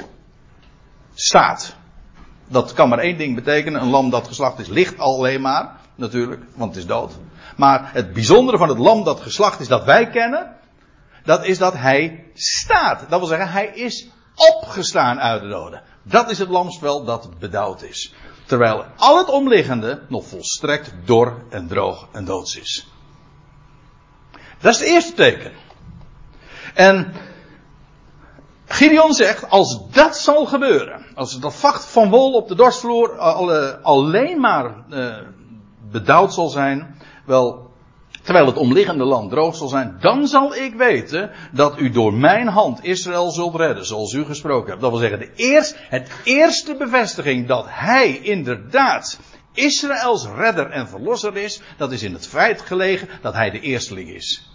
staat. 1.14 1.76
Dat 2.48 2.74
kan 2.74 2.90
maar 2.90 3.00
één 3.00 3.18
ding 3.18 3.36
betekenen. 3.36 3.82
Een 3.82 3.90
lam 3.90 4.10
dat 4.10 4.28
geslacht 4.28 4.60
is, 4.60 4.68
ligt 4.68 4.98
alleen 4.98 5.42
maar, 5.42 5.76
natuurlijk, 5.96 6.42
want 6.54 6.76
het 6.76 6.84
is 6.84 6.90
dood. 6.90 7.12
Maar 7.56 7.90
het 7.94 8.14
bijzondere 8.14 8.58
van 8.58 8.70
het 8.70 8.78
lam 8.78 9.04
dat 9.04 9.20
geslacht 9.20 9.60
is, 9.60 9.68
dat 9.68 9.84
wij 9.84 10.10
kennen, 10.10 10.56
dat 11.24 11.46
is 11.46 11.58
dat 11.58 11.74
hij 11.74 12.26
staat. 12.34 13.10
Dat 13.10 13.20
wil 13.20 13.28
zeggen, 13.28 13.52
hij 13.52 13.68
is 13.68 14.08
opgestaan 14.36 15.20
uit 15.20 15.42
de 15.42 15.48
doden. 15.48 15.82
Dat 16.04 16.30
is 16.30 16.40
het 16.40 16.50
lamspel 16.50 17.04
dat 17.04 17.40
bedouwd 17.40 17.82
is. 17.82 18.14
Terwijl 18.46 18.86
al 18.96 19.18
het 19.18 19.30
omliggende 19.30 20.02
nog 20.08 20.28
volstrekt 20.28 20.94
dor 21.06 21.44
en 21.50 21.68
droog 21.68 22.08
en 22.12 22.26
doods 22.26 22.56
is. 22.58 22.88
Dat 24.60 24.74
is 24.74 24.80
het 24.80 24.88
eerste 24.88 25.14
teken. 25.14 25.52
En 26.74 27.14
Gideon 28.66 29.14
zegt, 29.14 29.50
als 29.50 29.90
dat 29.92 30.18
zal 30.18 30.46
gebeuren, 30.46 31.06
als 31.16 31.40
dat 31.40 31.56
vacht 31.56 31.86
van 31.86 32.10
wol 32.10 32.34
op 32.34 32.48
de 32.48 32.56
dorsvloer 32.56 33.18
alleen 33.82 34.40
maar 34.40 34.76
uh, 34.90 35.16
bedouwd 35.92 36.34
zal 36.34 36.50
zijn, 36.50 36.96
wel, 37.26 37.72
terwijl 38.24 38.46
het 38.46 38.58
omliggende 38.58 39.04
land 39.04 39.30
droog 39.30 39.56
zal 39.56 39.68
zijn, 39.68 39.98
dan 40.00 40.28
zal 40.28 40.56
ik 40.56 40.76
weten 40.76 41.32
dat 41.52 41.80
u 41.80 41.90
door 41.90 42.14
mijn 42.14 42.48
hand 42.48 42.84
Israël 42.84 43.32
zult 43.32 43.56
redden, 43.56 43.86
zoals 43.86 44.14
u 44.14 44.26
gesproken 44.26 44.70
hebt. 44.70 44.82
Dat 44.82 44.92
wil 44.92 45.00
zeggen, 45.00 45.20
de 45.20 45.32
eerst, 45.36 45.76
het 45.78 46.12
eerste 46.24 46.76
bevestiging 46.76 47.48
dat 47.48 47.66
hij 47.68 48.18
inderdaad 48.18 49.20
Israëls 49.54 50.28
redder 50.36 50.70
en 50.70 50.88
verlosser 50.88 51.38
is, 51.38 51.62
dat 51.78 51.92
is 51.92 52.04
in 52.04 52.14
het 52.14 52.28
feit 52.28 52.62
gelegen 52.62 53.08
dat 53.22 53.34
hij 53.34 53.50
de 53.50 53.60
eersteling 53.60 54.10
is. 54.10 54.50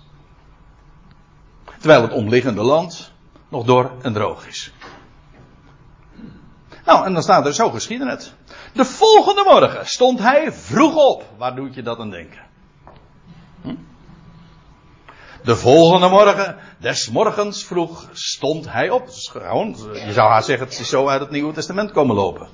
Terwijl 1.78 2.02
het 2.02 2.12
omliggende 2.12 2.62
land 2.62 3.12
nog 3.48 3.64
dor 3.64 3.90
en 4.02 4.12
droog 4.12 4.46
is. 4.46 4.72
Nou, 6.84 7.04
en 7.04 7.12
dan 7.12 7.22
staat 7.22 7.46
er 7.46 7.54
zo 7.54 7.70
geschieden 7.70 8.08
het. 8.08 8.34
De 8.72 8.84
volgende 8.84 9.42
morgen 9.44 9.86
stond 9.86 10.18
hij 10.18 10.52
vroeg 10.52 10.96
op. 10.96 11.24
Waar 11.38 11.54
doet 11.54 11.74
je 11.74 11.82
dat 11.82 11.98
aan 11.98 12.10
denken? 12.10 12.49
Hm? 13.62 13.74
De 15.42 15.56
volgende 15.56 16.08
morgen, 16.08 16.56
des 16.78 17.10
morgens 17.10 17.64
vroeg, 17.64 18.08
stond 18.12 18.72
hij 18.72 18.90
op. 18.90 19.08
gewoon, 19.08 19.76
je 20.06 20.12
zou 20.12 20.30
haar 20.30 20.42
zeggen, 20.42 20.66
het 20.66 20.78
is 20.78 20.88
zo 20.88 21.08
uit 21.08 21.20
het 21.20 21.30
Nieuwe 21.30 21.52
Testament 21.52 21.90
komen 21.90 22.16
lopen. 22.16 22.48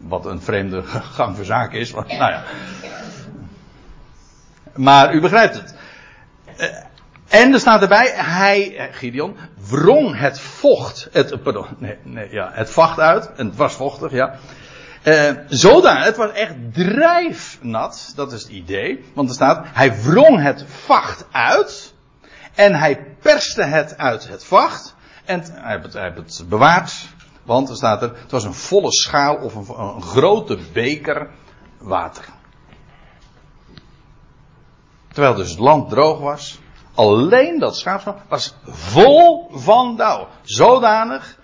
Wat 0.00 0.26
een 0.26 0.42
vreemde 0.42 0.82
gang 1.16 1.36
van 1.36 1.44
zaken 1.44 1.78
is. 1.78 1.92
Maar, 1.92 2.06
nou 2.06 2.32
ja. 2.32 2.42
maar 4.74 5.14
u 5.14 5.20
begrijpt 5.20 5.54
het. 5.54 5.74
Eh, 6.56 6.68
en 7.40 7.52
er 7.52 7.60
staat 7.60 7.82
erbij, 7.82 8.12
hij, 8.14 8.76
eh, 8.76 8.94
Gideon, 8.94 9.36
wrong 9.68 10.18
het 10.18 10.40
vocht, 10.40 11.08
het, 11.12 11.42
pardon, 11.42 11.66
nee, 11.78 11.96
nee, 12.02 12.30
ja, 12.30 12.50
het 12.52 12.70
vacht 12.70 12.98
uit. 13.00 13.32
En 13.32 13.46
het 13.46 13.56
was 13.56 13.74
vochtig, 13.74 14.12
ja. 14.12 14.38
Uh, 15.02 15.30
zodanig, 15.48 16.04
het 16.04 16.16
was 16.16 16.32
echt 16.32 16.54
drijfnat, 16.72 18.12
dat 18.16 18.32
is 18.32 18.42
het 18.42 18.50
idee. 18.50 19.04
Want 19.14 19.28
er 19.28 19.34
staat, 19.34 19.66
hij 19.72 20.02
wrong 20.02 20.42
het 20.42 20.64
vacht 20.66 21.26
uit. 21.30 21.94
En 22.54 22.74
hij 22.74 23.06
perste 23.20 23.62
het 23.62 23.98
uit 23.98 24.28
het 24.28 24.44
vacht. 24.44 24.94
En 25.24 25.42
hij 25.52 25.80
heeft 25.82 26.38
het, 26.38 26.48
bewaard. 26.48 27.08
Want 27.42 27.68
er 27.68 27.76
staat 27.76 28.02
er, 28.02 28.12
het 28.22 28.30
was 28.30 28.44
een 28.44 28.54
volle 28.54 28.92
schaal 28.92 29.36
of 29.36 29.54
een, 29.54 30.02
grote 30.02 30.58
beker 30.72 31.30
water. 31.78 32.24
Terwijl 35.12 35.34
dus 35.34 35.50
het 35.50 35.58
land 35.58 35.90
droog 35.90 36.18
was. 36.18 36.60
Alleen 36.94 37.58
dat 37.58 37.76
schaapsvel 37.76 38.16
was 38.28 38.54
vol 38.64 39.50
van 39.52 39.96
dauw. 39.96 40.28
Zodanig 40.42 41.38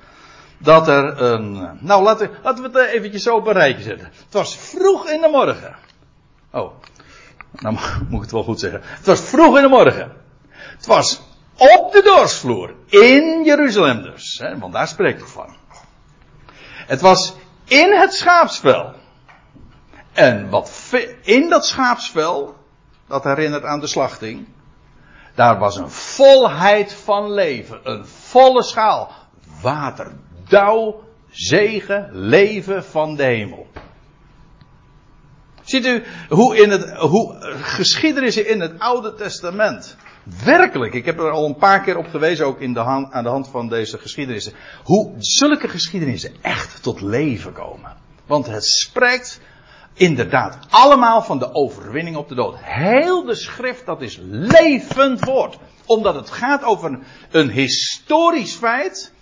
dat 0.59 0.89
er 0.89 1.23
een. 1.23 1.79
Nou, 1.81 2.03
laten, 2.03 2.31
we 2.43 2.63
het 2.63 2.77
eventjes 2.77 3.23
zo 3.23 3.37
op 3.37 3.47
een 3.47 3.53
rijtje 3.53 3.83
zetten. 3.83 4.07
Het 4.07 4.33
was 4.33 4.57
vroeg 4.57 5.09
in 5.09 5.21
de 5.21 5.29
morgen. 5.29 5.77
Oh, 6.51 6.73
nou 7.53 7.77
moet 8.09 8.17
ik 8.17 8.21
het 8.21 8.31
wel 8.31 8.45
goed 8.45 8.61
zeggen. 8.61 8.81
Het 8.85 9.07
was 9.07 9.21
vroeg 9.21 9.57
in 9.57 9.63
de 9.63 9.69
morgen. 9.69 10.13
Het 10.49 10.87
was 10.87 11.21
op 11.57 11.93
de 11.93 12.03
dorsvloer. 12.03 12.75
In 12.87 13.45
Jeruzalem 13.45 14.03
dus. 14.03 14.39
Hè, 14.39 14.59
want 14.59 14.73
daar 14.73 14.89
spreekt 14.89 15.21
het 15.21 15.31
van. 15.31 15.57
Het 16.87 17.01
was 17.01 17.35
in 17.65 17.93
het 17.93 18.15
schaapsvel. 18.15 18.95
En 20.13 20.51
wat 20.51 20.93
in 21.23 21.49
dat 21.49 21.67
schaapsvel, 21.67 22.57
dat 23.07 23.25
herinnert 23.25 23.65
aan 23.65 23.81
de 23.81 23.87
slachting. 23.87 24.47
Daar 25.35 25.59
was 25.59 25.77
een 25.77 25.91
volheid 25.91 26.93
van 26.93 27.33
leven. 27.33 27.81
Een 27.83 28.07
volle 28.07 28.63
schaal. 28.63 29.11
Water, 29.63 30.13
dauw, 30.49 31.03
zegen, 31.31 32.11
leven 32.13 32.85
van 32.85 33.17
de 33.17 33.23
hemel. 33.23 33.67
Ziet 35.63 35.87
u 35.87 36.03
hoe, 36.29 36.57
in 36.57 36.71
het, 36.71 36.91
hoe 36.91 37.37
geschiedenissen 37.61 38.49
in 38.49 38.61
het 38.61 38.79
Oude 38.79 39.15
Testament. 39.15 39.97
Werkelijk, 40.45 40.95
ik 40.95 41.05
heb 41.05 41.19
er 41.19 41.31
al 41.31 41.47
een 41.47 41.57
paar 41.57 41.83
keer 41.83 41.97
op 41.97 42.07
gewezen, 42.07 42.47
ook 42.47 42.61
in 42.61 42.73
de 42.73 42.81
aan 42.81 43.23
de 43.23 43.29
hand 43.29 43.49
van 43.49 43.69
deze 43.69 43.99
geschiedenissen. 43.99 44.53
Hoe 44.85 45.15
zulke 45.19 45.69
geschiedenissen 45.69 46.35
echt 46.43 46.83
tot 46.83 47.01
leven 47.01 47.53
komen. 47.53 47.97
Want 48.27 48.47
het 48.47 48.65
spreekt 48.65 49.41
inderdaad 49.95 50.59
allemaal 50.71 51.23
van 51.23 51.39
de 51.39 51.55
overwinning 51.55 52.17
op 52.17 52.29
de 52.29 52.35
dood. 52.35 52.55
Heel 52.59 53.25
de 53.25 53.35
schrift, 53.35 53.87
dat 53.87 54.03
is 54.03 54.19
levend 54.23 55.25
woord. 55.25 55.59
Omdat 55.87 56.15
het 56.15 56.31
gaat 56.31 56.63
over 56.63 56.99
een 57.31 57.51
historisch 57.51 58.55
feit. 58.55 59.13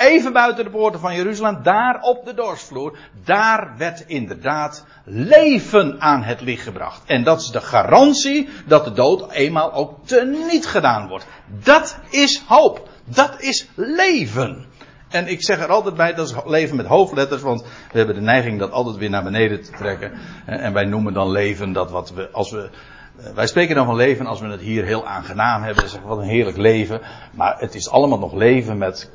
Even 0.00 0.32
buiten 0.32 0.64
de 0.64 0.70
poorten 0.70 1.00
van 1.00 1.14
Jeruzalem, 1.14 1.62
daar 1.62 2.00
op 2.02 2.24
de 2.24 2.34
dorsvloer. 2.34 2.98
Daar 3.24 3.74
werd 3.78 4.04
inderdaad 4.06 4.84
leven 5.04 6.00
aan 6.00 6.22
het 6.22 6.40
licht 6.40 6.62
gebracht. 6.62 7.02
En 7.06 7.24
dat 7.24 7.40
is 7.40 7.50
de 7.50 7.60
garantie 7.60 8.48
dat 8.66 8.84
de 8.84 8.92
dood 8.92 9.32
eenmaal 9.32 9.72
ook 9.72 10.06
teniet 10.06 10.66
gedaan 10.66 11.08
wordt. 11.08 11.26
Dat 11.62 11.98
is 12.10 12.42
hoop. 12.46 12.88
Dat 13.04 13.40
is 13.40 13.68
leven. 13.74 14.66
En 15.08 15.26
ik 15.26 15.42
zeg 15.42 15.60
er 15.60 15.68
altijd 15.68 15.94
bij, 15.94 16.14
dat 16.14 16.28
is 16.28 16.34
leven 16.44 16.76
met 16.76 16.86
hoofdletters, 16.86 17.42
want 17.42 17.62
we 17.62 17.98
hebben 17.98 18.14
de 18.14 18.20
neiging 18.20 18.58
dat 18.58 18.70
altijd 18.70 18.96
weer 18.96 19.10
naar 19.10 19.22
beneden 19.22 19.62
te 19.62 19.70
trekken. 19.70 20.12
En 20.46 20.72
wij 20.72 20.84
noemen 20.84 21.12
dan 21.12 21.30
leven 21.30 21.72
dat 21.72 21.90
wat 21.90 22.12
we, 22.12 22.28
als 22.30 22.50
we, 22.50 22.70
eh, 23.16 23.32
wij 23.34 23.46
spreken 23.46 23.74
dan 23.74 23.86
van 23.86 23.96
leven 23.96 24.26
als 24.26 24.40
we 24.40 24.46
het 24.46 24.60
hier 24.60 24.84
heel 24.84 25.06
aangenaam 25.06 25.62
hebben. 25.62 25.88
Zeggen 25.88 26.08
wat 26.08 26.18
een 26.18 26.24
heerlijk 26.24 26.56
leven. 26.56 27.00
Maar 27.32 27.58
het 27.58 27.74
is 27.74 27.90
allemaal 27.90 28.18
nog 28.18 28.34
leven 28.34 28.78
met 28.78 29.10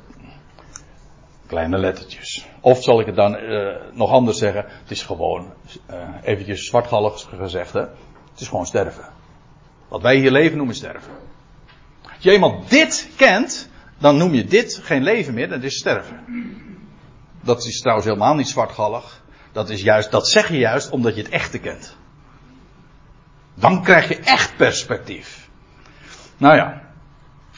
kleine 1.55 1.77
lettertjes. 1.77 2.45
Of 2.61 2.83
zal 2.83 2.99
ik 2.99 3.05
het 3.05 3.15
dan 3.15 3.35
uh, 3.35 3.75
nog 3.93 4.11
anders 4.11 4.37
zeggen? 4.37 4.65
Het 4.81 4.91
is 4.91 5.03
gewoon, 5.03 5.53
uh, 5.91 5.97
eventjes 6.23 6.65
zwartgallig 6.65 7.27
gezegd, 7.37 7.73
hè? 7.73 7.79
Het 8.31 8.39
is 8.39 8.47
gewoon 8.47 8.65
sterven. 8.65 9.03
Wat 9.87 10.01
wij 10.01 10.15
hier 10.15 10.31
leven 10.31 10.57
noemen 10.57 10.75
sterven. 10.75 11.11
Als 12.03 12.23
je 12.23 12.31
eenmaal 12.31 12.63
dit 12.67 13.09
kent, 13.15 13.69
dan 13.97 14.17
noem 14.17 14.33
je 14.33 14.45
dit 14.45 14.79
geen 14.83 15.03
leven 15.03 15.33
meer, 15.33 15.49
dat 15.49 15.63
is 15.63 15.77
sterven. 15.77 16.19
Dat 17.41 17.65
is 17.65 17.79
trouwens 17.79 18.07
helemaal 18.07 18.35
niet 18.35 18.47
zwartgallig. 18.47 19.23
Dat, 19.51 19.69
is 19.69 19.81
juist, 19.81 20.11
dat 20.11 20.27
zeg 20.27 20.47
je 20.47 20.57
juist 20.57 20.89
omdat 20.89 21.15
je 21.15 21.21
het 21.21 21.31
echte 21.31 21.59
kent. 21.59 21.97
Dan 23.53 23.83
krijg 23.83 24.07
je 24.07 24.19
echt 24.19 24.55
perspectief. 24.57 25.49
Nou 26.37 26.55
ja, 26.55 26.81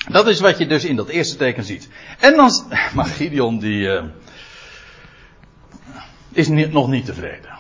dat 0.10 0.28
is 0.28 0.39
wat 0.39 0.58
je 0.58 0.68
dus 0.68 0.86
in 0.86 0.95
dat 0.95 1.08
eerste 1.08 1.36
teken 1.36 1.64
ziet. 1.64 1.89
En 2.20 2.36
dan, 2.36 2.51
maar 2.95 3.05
Gideon 3.05 3.60
die 3.60 3.80
uh, 3.80 4.03
is 6.32 6.47
niet, 6.47 6.72
nog 6.72 6.88
niet 6.88 7.05
tevreden. 7.05 7.55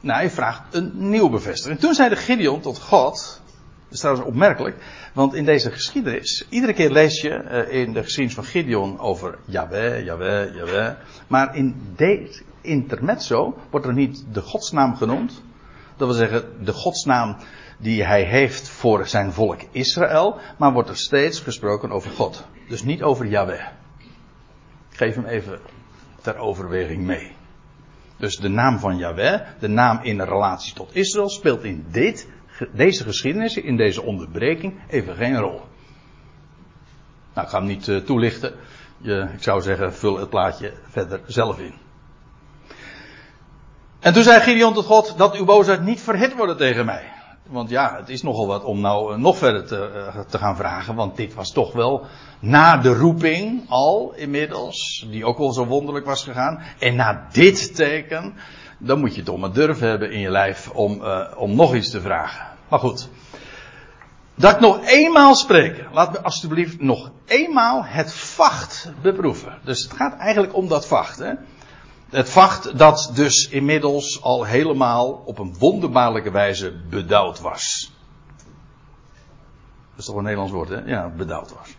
Nou, 0.00 0.18
hij 0.18 0.30
vraagt 0.30 0.74
een 0.74 0.92
nieuwe 0.94 1.30
bevestiging. 1.30 1.80
Toen 1.80 1.94
zei 1.94 2.08
de 2.08 2.16
Gideon 2.16 2.60
tot 2.60 2.78
God, 2.78 3.42
dat 3.84 3.92
is 3.92 3.98
trouwens 3.98 4.26
opmerkelijk, 4.26 4.76
want 5.12 5.34
in 5.34 5.44
deze 5.44 5.70
geschiedenis, 5.70 6.46
iedere 6.48 6.72
keer 6.72 6.90
lees 6.90 7.20
je 7.20 7.28
uh, 7.28 7.80
in 7.80 7.92
de 7.92 8.02
geschiedenis 8.02 8.34
van 8.34 8.44
Gideon 8.44 8.98
over 8.98 9.38
Yahweh, 9.44 10.04
Yahweh, 10.04 10.54
Yahweh. 10.54 10.94
Maar 11.26 11.56
in 11.56 11.92
deze 11.96 12.42
intermezzo 12.60 13.58
wordt 13.70 13.86
er 13.86 13.92
niet 13.92 14.24
de 14.32 14.40
godsnaam 14.40 14.96
genoemd. 14.96 15.42
Dat 15.96 16.08
wil 16.08 16.16
zeggen, 16.16 16.64
de 16.64 16.72
godsnaam 16.72 17.36
die 17.76 18.04
hij 18.04 18.22
heeft 18.22 18.68
voor 18.68 19.06
zijn 19.06 19.32
volk 19.32 19.60
Israël, 19.70 20.38
maar 20.56 20.72
wordt 20.72 20.88
er 20.88 20.96
steeds 20.96 21.40
gesproken 21.40 21.90
over 21.90 22.10
God. 22.10 22.46
Dus 22.68 22.82
niet 22.82 23.02
over 23.02 23.26
Yahweh. 23.26 23.66
Ik 24.90 24.96
geef 24.96 25.14
hem 25.14 25.26
even 25.26 25.60
ter 26.22 26.36
overweging 26.36 27.02
mee. 27.02 27.32
Dus 28.16 28.36
de 28.36 28.48
naam 28.48 28.78
van 28.78 28.96
Yahweh, 28.96 29.40
de 29.58 29.68
naam 29.68 29.98
in 30.02 30.20
relatie 30.20 30.74
tot 30.74 30.94
Israël, 30.94 31.28
speelt 31.28 31.64
in 31.64 31.86
dit, 31.90 32.28
deze 32.72 33.04
geschiedenis, 33.04 33.56
in 33.56 33.76
deze 33.76 34.02
onderbreking, 34.02 34.80
even 34.88 35.16
geen 35.16 35.38
rol. 35.38 35.60
Nou, 37.34 37.46
ik 37.46 37.52
ga 37.52 37.58
hem 37.58 37.66
niet 37.66 37.86
uh, 37.86 37.98
toelichten. 37.98 38.54
Je, 38.98 39.28
ik 39.34 39.42
zou 39.42 39.62
zeggen, 39.62 39.94
vul 39.94 40.18
het 40.18 40.30
plaatje 40.30 40.72
verder 40.88 41.20
zelf 41.26 41.58
in. 41.58 41.74
En 44.00 44.12
toen 44.12 44.22
zei 44.22 44.40
Gideon 44.40 44.74
tot 44.74 44.84
God, 44.84 45.18
dat 45.18 45.36
uw 45.36 45.44
boosheid 45.44 45.82
niet 45.82 46.00
verhit 46.00 46.34
worden 46.34 46.56
tegen 46.56 46.84
mij. 46.84 47.15
Want 47.48 47.70
ja, 47.70 47.96
het 47.96 48.08
is 48.08 48.22
nogal 48.22 48.46
wat 48.46 48.64
om 48.64 48.80
nou 48.80 49.12
eh, 49.12 49.18
nog 49.18 49.38
verder 49.38 49.66
te, 49.66 49.90
uh, 49.94 50.20
te, 50.24 50.38
gaan 50.38 50.56
vragen. 50.56 50.94
Want 50.94 51.16
dit 51.16 51.34
was 51.34 51.52
toch 51.52 51.72
wel 51.72 52.06
na 52.40 52.76
de 52.76 52.94
roeping 52.94 53.64
al 53.68 54.12
inmiddels. 54.16 55.06
Die 55.10 55.24
ook 55.24 55.38
wel 55.38 55.52
zo 55.52 55.66
wonderlijk 55.66 56.06
was 56.06 56.24
gegaan. 56.24 56.62
En 56.78 56.96
na 56.96 57.26
dit 57.32 57.74
teken. 57.74 58.34
Dan 58.78 59.00
moet 59.00 59.14
je 59.14 59.22
toch 59.22 59.38
maar 59.38 59.52
durf 59.52 59.78
hebben 59.78 60.12
in 60.12 60.20
je 60.20 60.30
lijf 60.30 60.70
om, 60.70 61.00
uh, 61.02 61.20
om 61.36 61.54
nog 61.54 61.74
iets 61.74 61.90
te 61.90 62.00
vragen. 62.00 62.46
Maar 62.68 62.78
goed. 62.78 63.08
Dat 64.34 64.54
ik 64.54 64.60
nog 64.60 64.86
eenmaal 64.86 65.34
spreek. 65.34 65.84
Laat 65.92 66.12
me 66.12 66.22
alsjeblieft 66.22 66.80
nog 66.80 67.10
eenmaal 67.26 67.84
het 67.84 68.14
vacht 68.14 68.92
beproeven. 69.02 69.58
Dus 69.64 69.82
het 69.82 69.92
gaat 69.92 70.16
eigenlijk 70.16 70.54
om 70.54 70.68
dat 70.68 70.86
vacht. 70.86 71.18
Hè? 71.18 71.32
Het 72.10 72.30
vacht 72.30 72.78
dat 72.78 73.10
dus 73.14 73.48
inmiddels 73.48 74.22
al 74.22 74.44
helemaal 74.44 75.22
op 75.24 75.38
een 75.38 75.54
wonderbaarlijke 75.58 76.30
wijze 76.30 76.72
bedouwd 76.88 77.40
was. 77.40 77.92
Dat 79.90 79.98
is 79.98 80.04
toch 80.04 80.16
een 80.16 80.22
Nederlands 80.22 80.52
woord, 80.52 80.68
hè? 80.68 80.80
Ja, 80.84 81.08
bedouwd 81.08 81.54
was. 81.54 81.76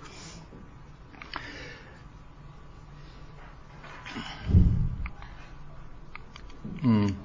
Hmm. 6.79 7.17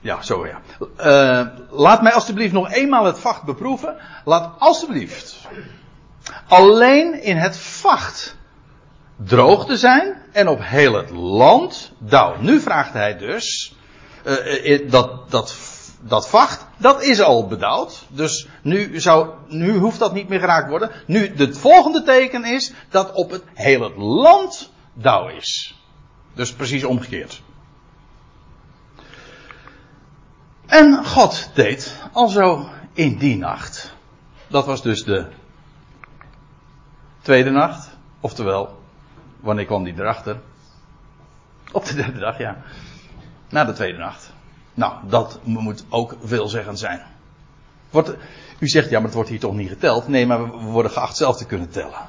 Ja, 0.00 0.22
zo 0.22 0.46
ja. 0.46 0.60
Uh, 0.98 1.46
laat 1.70 2.02
mij 2.02 2.12
alstublieft 2.12 2.52
nog 2.52 2.70
eenmaal 2.70 3.04
het 3.04 3.18
vacht 3.18 3.42
beproeven. 3.42 3.96
Laat 4.24 4.54
alstublieft 4.58 5.48
alleen 6.48 7.22
in 7.22 7.36
het 7.36 7.58
vacht 7.58 8.36
droog 9.16 9.66
te 9.66 9.76
zijn 9.76 10.22
en 10.32 10.48
op 10.48 10.58
heel 10.62 10.94
het 10.94 11.10
land 11.10 11.92
dauw. 11.98 12.36
Nu 12.40 12.60
vraagt 12.60 12.92
hij 12.92 13.16
dus, 13.16 13.74
uh, 14.24 14.90
dat, 14.90 15.30
dat, 15.30 15.56
dat 16.00 16.28
vacht, 16.28 16.66
dat 16.76 17.02
is 17.02 17.20
al 17.20 17.46
bedouwd. 17.46 18.04
Dus 18.08 18.48
nu, 18.62 19.00
zou, 19.00 19.30
nu 19.48 19.78
hoeft 19.78 19.98
dat 19.98 20.12
niet 20.12 20.28
meer 20.28 20.40
geraakt 20.40 20.68
worden. 20.68 20.90
Nu, 21.06 21.32
het 21.36 21.58
volgende 21.58 22.02
teken 22.02 22.44
is 22.44 22.72
dat 22.90 23.12
op 23.12 23.30
het 23.30 23.42
heel 23.54 23.82
het 23.82 23.96
land 23.96 24.72
dauw 24.92 25.28
is. 25.28 25.80
Dus 26.34 26.52
precies 26.52 26.84
omgekeerd. 26.84 27.42
En 30.66 31.04
God 31.04 31.50
deed 31.54 32.02
alzo 32.12 32.68
in 32.92 33.18
die 33.18 33.36
nacht. 33.36 33.94
Dat 34.46 34.66
was 34.66 34.82
dus 34.82 35.04
de 35.04 35.26
tweede 37.22 37.50
nacht. 37.50 37.88
Oftewel, 38.20 38.75
Wanneer 39.46 39.66
kwam 39.66 39.84
die 39.84 39.94
erachter? 39.96 40.40
Op 41.72 41.84
de 41.84 41.94
derde 41.94 42.18
dag, 42.18 42.38
ja. 42.38 42.56
Na 43.48 43.64
de 43.64 43.72
tweede 43.72 43.98
nacht. 43.98 44.32
Nou, 44.74 44.94
dat 45.08 45.40
moet 45.42 45.84
ook 45.88 46.16
veelzeggend 46.22 46.78
zijn. 46.78 47.00
U 48.58 48.68
zegt, 48.68 48.90
ja, 48.90 48.96
maar 48.96 49.06
het 49.06 49.14
wordt 49.14 49.28
hier 49.28 49.38
toch 49.38 49.54
niet 49.54 49.68
geteld? 49.68 50.08
Nee, 50.08 50.26
maar 50.26 50.50
we 50.50 50.64
worden 50.64 50.90
geacht 50.90 51.16
zelf 51.16 51.36
te 51.36 51.46
kunnen 51.46 51.70
tellen. 51.70 52.00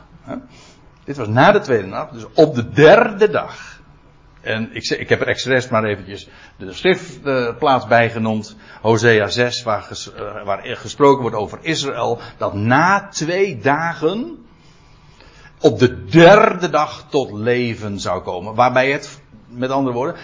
Dit 1.04 1.18
was 1.18 1.28
na 1.28 1.52
de 1.52 1.60
tweede 1.60 1.88
nacht, 1.88 2.14
dus 2.14 2.26
op 2.34 2.56
de 2.56 2.70
derde 2.70 3.30
dag. 3.30 3.82
En 4.42 4.76
ik, 4.76 4.90
ik 4.90 5.10
heb 5.10 5.22
er 5.22 5.28
expres 5.28 5.70
maar 5.70 5.84
eventjes 5.84 6.30
de 6.58 6.74
schriftplaats 6.74 7.88
bij 7.88 8.10
genoemd. 8.10 8.56
Hosea 8.82 9.28
6, 9.28 9.64
waar, 9.64 9.90
uh, 10.16 10.44
waar 10.44 10.64
gesproken 10.64 11.22
wordt 11.22 11.36
over 11.36 11.60
Israël. 11.62 12.20
Dat 12.38 12.54
na 12.54 13.08
twee 13.08 13.58
dagen 13.58 14.47
op 15.62 15.80
de 15.80 16.06
derde 16.06 16.70
dag 16.70 17.06
tot 17.10 17.32
leven 17.32 18.00
zou 18.00 18.22
komen. 18.22 18.56
Waarbij 18.56 18.92
het, 18.92 19.22
met 19.48 19.70
andere 19.70 19.96
woorden, 19.96 20.16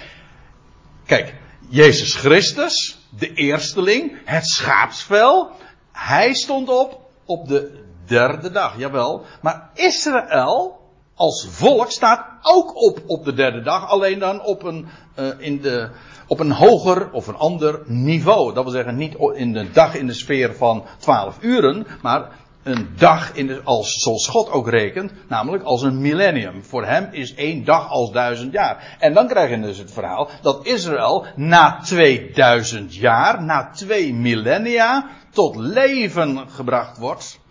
kijk, 1.06 1.36
Jezus 1.70 2.16
Christus 2.16 2.98
de 3.18 3.34
eersteling, 3.34 4.18
het 4.26 4.46
schaapsvel. 4.46 5.52
Hij 5.92 6.34
stond 6.34 6.70
op 6.70 7.00
op 7.26 7.48
de 7.48 7.84
derde 8.06 8.52
dag, 8.52 8.78
jawel. 8.78 9.26
Maar 9.42 9.70
Israël 9.74 10.82
als 11.16 11.48
volk 11.50 11.92
staat 11.92 12.26
ook 12.42 12.76
op 12.76 13.04
op 13.08 13.26
de 13.26 13.34
derde 13.34 13.62
dag, 13.62 13.88
alleen 13.88 14.20
dan 14.20 14.44
op 14.44 14.64
een, 14.64 14.88
uh, 15.20 15.28
in 15.38 15.62
de, 15.62 15.90
op 16.28 16.40
een 16.40 16.52
hoger 16.52 17.12
of 17.12 17.28
een 17.28 17.36
ander 17.36 17.82
niveau. 17.86 18.54
Dat 18.54 18.64
wil 18.64 18.74
zeggen 18.74 18.96
niet 18.96 19.16
in 19.34 19.54
de 19.54 19.72
dag 19.72 19.96
in 19.96 20.08
de 20.08 20.14
sfeer 20.14 20.56
van 20.56 20.84
12 21.00 21.38
uren, 21.42 21.88
maar 22.02 22.30
een 22.64 22.88
dag 22.98 23.34
in 23.34 23.48
de, 23.48 23.62
als, 23.64 23.94
zoals 23.94 24.28
God 24.28 24.50
ook 24.50 24.70
rekent, 24.70 25.12
namelijk 25.28 25.64
als 25.64 25.82
een 25.82 26.02
millennium. 26.02 26.64
Voor 26.64 26.86
hem 26.86 27.08
is 27.12 27.36
één 27.36 27.64
dag 27.64 27.90
als 27.90 28.12
duizend 28.12 28.52
jaar. 28.52 28.98
En 29.00 29.14
dan 29.14 29.28
krijg 29.28 29.50
je 29.50 29.60
dus 29.60 29.78
het 29.78 29.92
verhaal 29.92 30.30
dat 30.42 30.66
Israël 30.66 31.26
na 31.36 31.80
2000 31.82 32.96
jaar, 32.96 33.44
na 33.44 33.70
twee 33.74 34.14
millennia, 34.14 35.08
tot 35.30 35.56
leven 35.56 36.50
gebracht 36.50 36.98
wordt. 36.98 37.42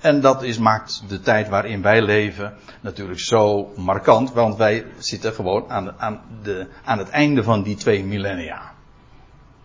En 0.00 0.20
dat 0.20 0.42
is, 0.42 0.58
maakt 0.58 1.02
de 1.08 1.20
tijd 1.20 1.48
waarin 1.48 1.82
wij 1.82 2.02
leven 2.02 2.54
natuurlijk 2.80 3.20
zo 3.20 3.72
markant, 3.76 4.32
want 4.32 4.56
wij 4.56 4.84
zitten 4.98 5.32
gewoon 5.32 5.70
aan, 5.70 5.94
aan, 5.98 6.20
de, 6.42 6.66
aan 6.84 6.98
het 6.98 7.10
einde 7.10 7.42
van 7.42 7.62
die 7.62 7.76
twee 7.76 8.04
millennia. 8.04 8.72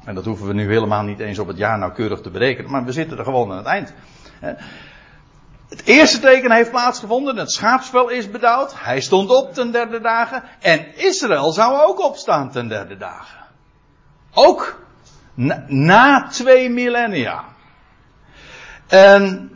En 0.06 0.16
dat 0.16 0.26
hoeven 0.26 0.48
we 0.48 0.54
nu 0.54 0.68
helemaal 0.68 1.04
niet 1.04 1.20
eens 1.20 1.40
op 1.40 1.48
het 1.48 1.58
jaar 1.58 1.78
nauwkeurig 1.78 2.22
te 2.22 2.30
berekenen, 2.30 2.72
maar 2.72 2.86
we 2.86 2.92
zitten 2.92 3.18
er 3.18 3.24
gewoon 3.24 3.52
aan 3.52 3.58
het 3.58 3.66
eind. 3.66 3.94
Het 5.70 5.86
eerste 5.86 6.20
teken 6.20 6.52
heeft 6.52 6.72
plaatsgevonden, 6.72 7.38
het 7.38 7.52
schaapsvel 7.52 8.10
is 8.10 8.32
bedouwd, 8.32 8.74
hij 8.76 9.02
stond 9.02 9.30
op 9.30 9.54
ten 9.54 9.72
derde 9.72 10.02
dagen 10.02 10.44
en 10.60 10.98
Israël 10.98 11.52
zou 11.52 11.82
ook 11.82 12.00
opstaan 12.00 12.52
ten 12.52 12.68
derde 12.68 12.98
dagen. 12.98 13.40
Ook 14.34 14.84
na, 15.68 16.28
twee 16.28 16.70
millennia. 16.70 17.44
En 18.88 19.52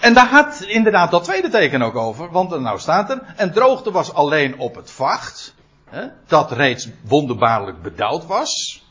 en 0.00 0.14
daar 0.14 0.28
had 0.28 0.60
inderdaad 0.60 1.10
dat 1.10 1.24
tweede 1.24 1.48
teken 1.48 1.82
ook 1.82 1.96
over, 1.96 2.30
want 2.30 2.52
er 2.52 2.60
nou 2.60 2.78
staat 2.78 3.10
er, 3.10 3.22
en 3.36 3.52
droogte 3.52 3.90
was 3.90 4.12
alleen 4.12 4.58
op 4.58 4.74
het 4.74 4.90
vacht, 4.90 5.54
hè, 5.84 6.06
dat 6.26 6.52
reeds 6.52 6.88
wonderbaarlijk 7.02 7.82
bedouwd 7.82 8.26
was. 8.26 8.82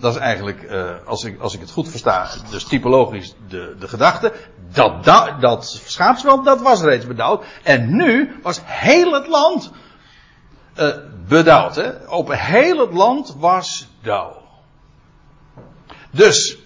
Dat 0.00 0.14
is 0.14 0.20
eigenlijk, 0.20 0.62
uh, 0.62 0.90
als, 1.06 1.24
ik, 1.24 1.40
als 1.40 1.54
ik 1.54 1.60
het 1.60 1.70
goed 1.70 1.88
versta, 1.88 2.28
dus 2.50 2.64
typologisch 2.64 3.34
de, 3.48 3.76
de 3.78 3.88
gedachte, 3.88 4.32
dat, 4.72 5.04
dat, 5.04 5.40
dat 5.40 5.80
schaapsveld, 5.84 6.44
dat 6.44 6.60
was 6.60 6.82
reeds 6.82 7.06
bedouwd. 7.06 7.44
En 7.62 7.96
nu 7.96 8.38
was 8.42 8.60
heel 8.64 9.12
het 9.12 9.26
land 9.26 9.70
uh, 10.78 10.88
bedouwd. 11.28 11.76
Hè? 11.76 11.90
Op 12.08 12.32
heel 12.32 12.78
het 12.78 12.92
land 12.92 13.34
was 13.38 13.88
dauw. 14.02 14.36
Dus, 16.10 16.58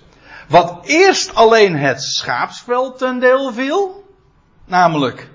wat 0.48 0.78
eerst 0.82 1.34
alleen 1.34 1.76
het 1.76 2.02
schaapsveld 2.02 2.98
ten 2.98 3.18
deel 3.18 3.52
viel, 3.52 4.04
namelijk 4.64 5.30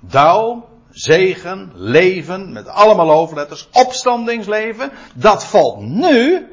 dauw, 0.00 0.68
zegen, 0.90 1.72
leven, 1.74 2.52
met 2.52 2.68
allemaal 2.68 3.08
hoofdletters, 3.10 3.68
opstandingsleven, 3.72 4.92
dat 5.14 5.44
valt 5.44 5.80
nu, 5.80 6.46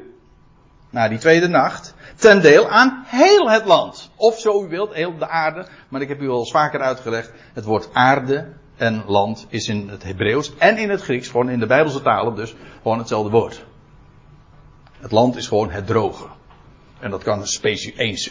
na 0.90 1.08
die 1.08 1.18
tweede 1.18 1.48
nacht, 1.48 1.94
ten 2.16 2.42
deel 2.42 2.68
aan 2.68 3.02
heel 3.06 3.50
het 3.50 3.64
land. 3.64 4.10
Of 4.16 4.38
zo 4.38 4.64
u 4.64 4.68
wilt, 4.68 4.94
heel 4.94 5.18
de 5.18 5.28
aarde, 5.28 5.66
maar 5.88 6.00
ik 6.00 6.08
heb 6.08 6.20
u 6.20 6.28
al 6.28 6.38
eens 6.38 6.50
vaker 6.50 6.80
uitgelegd, 6.80 7.32
het 7.52 7.64
woord 7.64 7.88
aarde 7.92 8.48
en 8.76 9.02
land 9.06 9.46
is 9.48 9.68
in 9.68 9.88
het 9.88 10.02
Hebreeuws 10.02 10.56
en 10.56 10.76
in 10.76 10.90
het 10.90 11.02
Grieks, 11.02 11.28
gewoon 11.28 11.50
in 11.50 11.58
de 11.58 11.66
Bijbelse 11.66 12.02
talen 12.02 12.34
dus, 12.34 12.54
gewoon 12.82 12.98
hetzelfde 12.98 13.30
woord. 13.30 13.64
Het 15.00 15.10
land 15.10 15.36
is 15.36 15.46
gewoon 15.46 15.70
het 15.70 15.86
droge. 15.86 16.26
En 17.00 17.10
dat 17.10 17.22
kan 17.22 17.44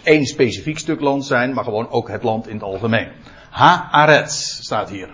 één 0.03 0.25
specifiek 0.25 0.79
stuk 0.79 1.01
land 1.01 1.25
zijn, 1.25 1.53
maar 1.53 1.63
gewoon 1.63 1.89
ook 1.89 2.09
het 2.09 2.23
land 2.23 2.47
in 2.47 2.53
het 2.53 2.63
algemeen. 2.63 3.11
Haaretz 3.49 4.59
staat 4.61 4.89
hier. 4.89 5.09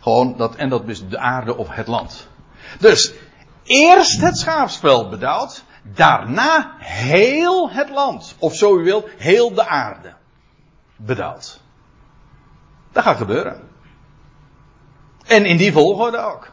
Gewoon 0.00 0.34
dat, 0.36 0.54
en 0.54 0.68
dat 0.68 0.88
is 0.88 1.08
de 1.08 1.18
aarde 1.18 1.56
of 1.56 1.68
het 1.70 1.86
land. 1.86 2.28
Dus, 2.78 3.12
eerst 3.64 4.20
het 4.20 4.38
schaapsveld 4.38 5.10
bedouwd, 5.10 5.64
daarna 5.82 6.74
heel 6.78 7.70
het 7.70 7.90
land. 7.90 8.34
Of 8.38 8.54
zo 8.54 8.78
u 8.78 8.84
wilt, 8.84 9.08
heel 9.16 9.54
de 9.54 9.66
aarde 9.66 10.14
bedouwd. 10.96 11.60
Dat 12.92 13.02
gaat 13.02 13.16
gebeuren. 13.16 13.68
En 15.26 15.46
in 15.46 15.56
die 15.56 15.72
volgorde 15.72 16.18
ook. 16.18 16.50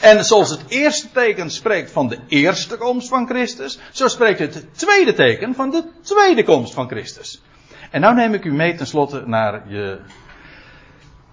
En 0.00 0.24
zoals 0.24 0.50
het 0.50 0.64
eerste 0.68 1.10
teken 1.10 1.50
spreekt 1.50 1.90
van 1.90 2.08
de 2.08 2.18
eerste 2.28 2.76
komst 2.76 3.08
van 3.08 3.26
Christus, 3.26 3.78
zo 3.90 4.08
spreekt 4.08 4.38
het 4.38 4.78
tweede 4.78 5.14
teken 5.14 5.54
van 5.54 5.70
de 5.70 5.84
tweede 6.02 6.44
komst 6.44 6.74
van 6.74 6.88
Christus. 6.88 7.42
En 7.90 8.00
nou 8.00 8.14
neem 8.14 8.34
ik 8.34 8.44
u 8.44 8.52
mee 8.52 8.74
tenslotte 8.74 9.22
naar 9.26 9.62
je, 9.68 10.00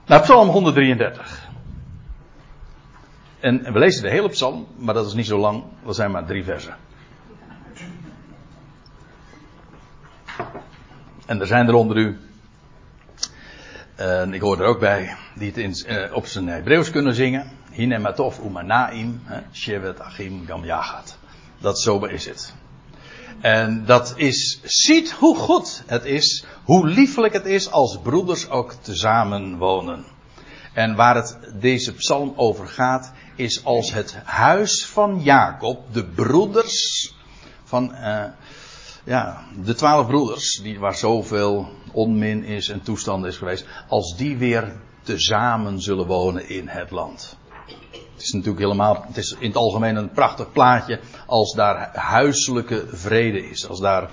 naar 0.06 0.22
Psalm 0.22 0.50
133. 0.50 1.49
En 3.40 3.74
we 3.74 3.80
lezen 3.80 4.02
de 4.02 4.10
hele 4.10 4.30
psalm, 4.30 4.68
maar 4.78 4.94
dat 4.94 5.08
is 5.08 5.14
niet 5.14 5.26
zo 5.26 5.38
lang, 5.38 5.64
dat 5.86 5.96
zijn 5.96 6.12
maar 6.12 6.26
drie 6.26 6.44
versen. 6.44 6.78
En 11.26 11.40
er 11.40 11.48
zijn 11.48 11.68
er 11.68 11.74
onder 11.74 11.98
u, 11.98 12.18
en 14.00 14.34
ik 14.34 14.42
hoor 14.42 14.60
er 14.60 14.66
ook 14.66 14.80
bij, 14.80 15.16
die 15.36 15.48
het 15.48 15.58
in, 15.58 15.74
eh, 15.74 16.14
op 16.14 16.26
zijn 16.26 16.48
Hebreeuws 16.48 16.92
kunnen 16.92 17.14
zingen. 17.14 17.52
Hinematov 17.72 18.40
umanaim, 18.40 19.22
Shevet 19.52 20.00
Achim 20.00 20.46
Gam 20.46 20.64
Dat 21.60 21.80
zo 21.80 22.06
is 22.06 22.26
het. 22.26 22.54
En 23.42 23.86
dat 23.86 24.14
is, 24.16 24.60
ziet 24.64 25.12
hoe 25.12 25.36
goed 25.36 25.84
het 25.86 26.06
is, 26.06 26.46
hoe 26.64 26.88
liefelijk 26.88 27.34
het 27.34 27.46
is 27.46 27.72
als 27.72 28.00
broeders 28.00 28.50
ook 28.50 28.74
tezamen 28.74 29.58
wonen. 29.58 30.06
En 30.74 30.96
waar 30.96 31.16
het 31.16 31.40
deze 31.54 31.94
psalm 31.94 32.34
over 32.36 32.68
gaat, 32.68 33.12
is 33.40 33.64
als 33.64 33.94
het 33.94 34.16
huis 34.24 34.86
van 34.86 35.22
Jacob, 35.22 35.94
de 35.94 36.06
broeders 36.06 37.14
van, 37.64 37.92
uh, 37.94 38.24
ja, 39.04 39.46
de 39.64 39.74
twaalf 39.74 40.08
broeders, 40.08 40.60
die, 40.64 40.80
waar 40.80 40.96
zoveel 40.96 41.70
onmin 41.92 42.44
is 42.44 42.70
en 42.70 42.82
toestand 42.82 43.26
is 43.26 43.38
geweest, 43.38 43.66
als 43.88 44.18
die 44.18 44.38
weer 44.38 44.76
tezamen 45.04 45.82
zullen 45.82 46.06
wonen 46.06 46.50
in 46.50 46.68
het 46.68 46.92
land. 46.92 47.38
Het 48.14 48.22
is 48.28 48.32
natuurlijk 48.32 48.64
helemaal, 48.64 49.04
het 49.08 49.18
is 49.18 49.36
in 49.40 49.48
het 49.48 49.58
algemeen 49.58 49.96
een 49.96 50.12
prachtig 50.12 50.52
plaatje 50.52 51.00
als 51.26 51.54
daar 51.54 51.96
huiselijke 51.98 52.86
vrede 52.92 53.50
is. 53.50 53.68
Als 53.68 53.80
daar, 53.80 54.10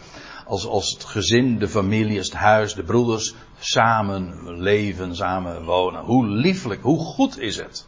als, 0.46 0.66
als 0.66 0.90
het 0.90 1.04
gezin, 1.04 1.58
de 1.58 1.68
familie, 1.68 2.18
het 2.18 2.32
huis, 2.32 2.74
de 2.74 2.82
broeders 2.82 3.34
samen 3.58 4.50
leven, 4.60 5.16
samen 5.16 5.64
wonen. 5.64 6.04
Hoe 6.04 6.26
lieflijk, 6.26 6.82
hoe 6.82 6.98
goed 6.98 7.38
is 7.38 7.56
het. 7.56 7.86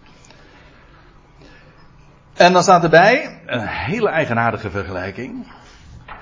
En 2.38 2.52
dan 2.52 2.62
staat 2.62 2.82
erbij 2.82 3.40
een 3.46 3.66
hele 3.66 4.08
eigenaardige 4.08 4.70
vergelijking. 4.70 5.46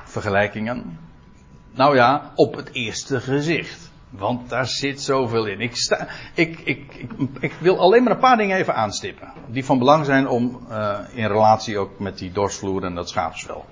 Vergelijkingen. 0.05 0.99
Nou 1.75 1.97
ja, 1.97 2.33
op 2.35 2.57
het 2.57 2.69
eerste 2.73 3.21
gezicht. 3.21 3.91
Want 4.11 4.49
daar 4.49 4.67
zit 4.67 5.03
zoveel 5.03 5.47
in. 5.47 5.61
Ik, 5.61 5.77
sta, 5.77 6.07
ik, 6.35 6.59
ik, 6.59 7.05
ik, 7.41 7.53
wil 7.61 7.79
alleen 7.79 8.03
maar 8.03 8.12
een 8.12 8.19
paar 8.19 8.37
dingen 8.37 8.57
even 8.57 8.75
aanstippen. 8.75 9.33
Die 9.47 9.64
van 9.64 9.79
belang 9.79 10.05
zijn 10.05 10.29
om 10.29 10.67
uh, 10.71 10.99
in 11.12 11.27
relatie 11.27 11.79
ook 11.79 11.99
met 11.99 12.19
die 12.19 12.33
dorsvloer 12.33 12.85
en 12.85 12.95
dat 12.95 13.09
schaapsvel. 13.09 13.64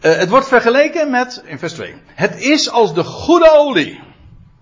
Uh, 0.00 0.16
het 0.16 0.28
wordt 0.28 0.48
vergeleken 0.48 1.10
met, 1.10 1.42
in 1.46 1.58
vers 1.58 1.72
2. 1.72 1.94
Het 2.06 2.40
is 2.40 2.70
als 2.70 2.94
de 2.94 3.04
goede 3.04 3.50
olie. 3.52 4.00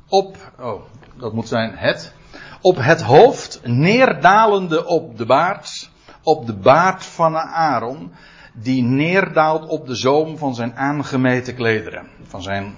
Op, 0.08 0.36
oh, 0.60 0.82
dat 1.14 1.32
moet 1.32 1.48
zijn 1.48 1.76
het. 1.76 2.12
Op 2.60 2.76
het 2.76 3.02
hoofd 3.02 3.60
neerdalende 3.64 4.86
op 4.86 5.18
de 5.18 5.26
baard. 5.26 5.90
Op 6.22 6.46
de 6.46 6.54
baard 6.54 7.04
van 7.04 7.36
Aaron. 7.36 8.12
Die 8.54 8.82
neerdaalt 8.82 9.68
op 9.68 9.86
de 9.86 9.94
zoom 9.94 10.38
van 10.38 10.54
zijn 10.54 10.76
aangemeten 10.76 11.54
klederen. 11.54 12.08
Van 12.22 12.42
zijn 12.42 12.74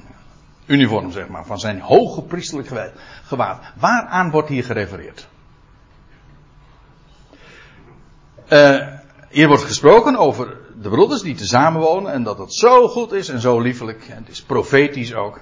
uniform, 0.67 1.11
zeg 1.13 1.29
maar, 1.29 1.47
van 1.47 1.61
zijn 1.61 1.81
hoge 1.81 2.23
priesterlijk 2.23 2.93
gewaad. 3.25 3.61
Waaraan 3.75 4.31
wordt 4.31 4.49
hier 4.49 4.65
gerefereerd? 4.65 5.29
Uh, 8.49 8.87
hier 9.29 9.49
wordt 9.49 9.63
gesproken 9.63 10.17
over 10.17 10.57
de 10.81 10.89
broeders 10.89 11.23
die 11.23 11.35
tezamen 11.35 11.81
wonen 11.81 12.13
en 12.13 12.23
dat 12.23 12.39
het 12.39 12.55
zo 12.55 12.89
goed 12.89 13.13
is 13.13 13.29
en 13.29 13.41
zo 13.41 13.61
liefelijk. 13.61 14.09
En 14.09 14.17
het 14.17 14.29
is 14.29 14.43
profetisch 14.43 15.15
ook. 15.15 15.41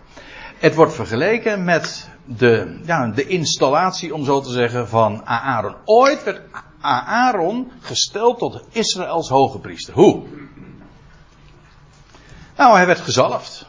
Het 0.59 0.75
wordt 0.75 0.95
vergeleken 0.95 1.65
met 1.65 2.09
de, 2.25 2.81
ja, 2.85 3.09
de 3.09 3.27
installatie, 3.27 4.15
om 4.15 4.25
zo 4.25 4.41
te 4.41 4.51
zeggen, 4.51 4.89
van 4.89 5.27
Aaron. 5.27 5.75
Ooit 5.85 6.25
werd 6.25 6.41
Aaron 6.83 7.73
gesteld 7.81 8.39
tot 8.39 8.63
Israëls 8.71 9.29
hoge 9.29 9.59
priester. 9.59 9.95
Hoe? 9.95 10.23
Nou, 12.57 12.77
hij 12.77 12.87
werd 12.87 13.01
gezalfd. 13.01 13.67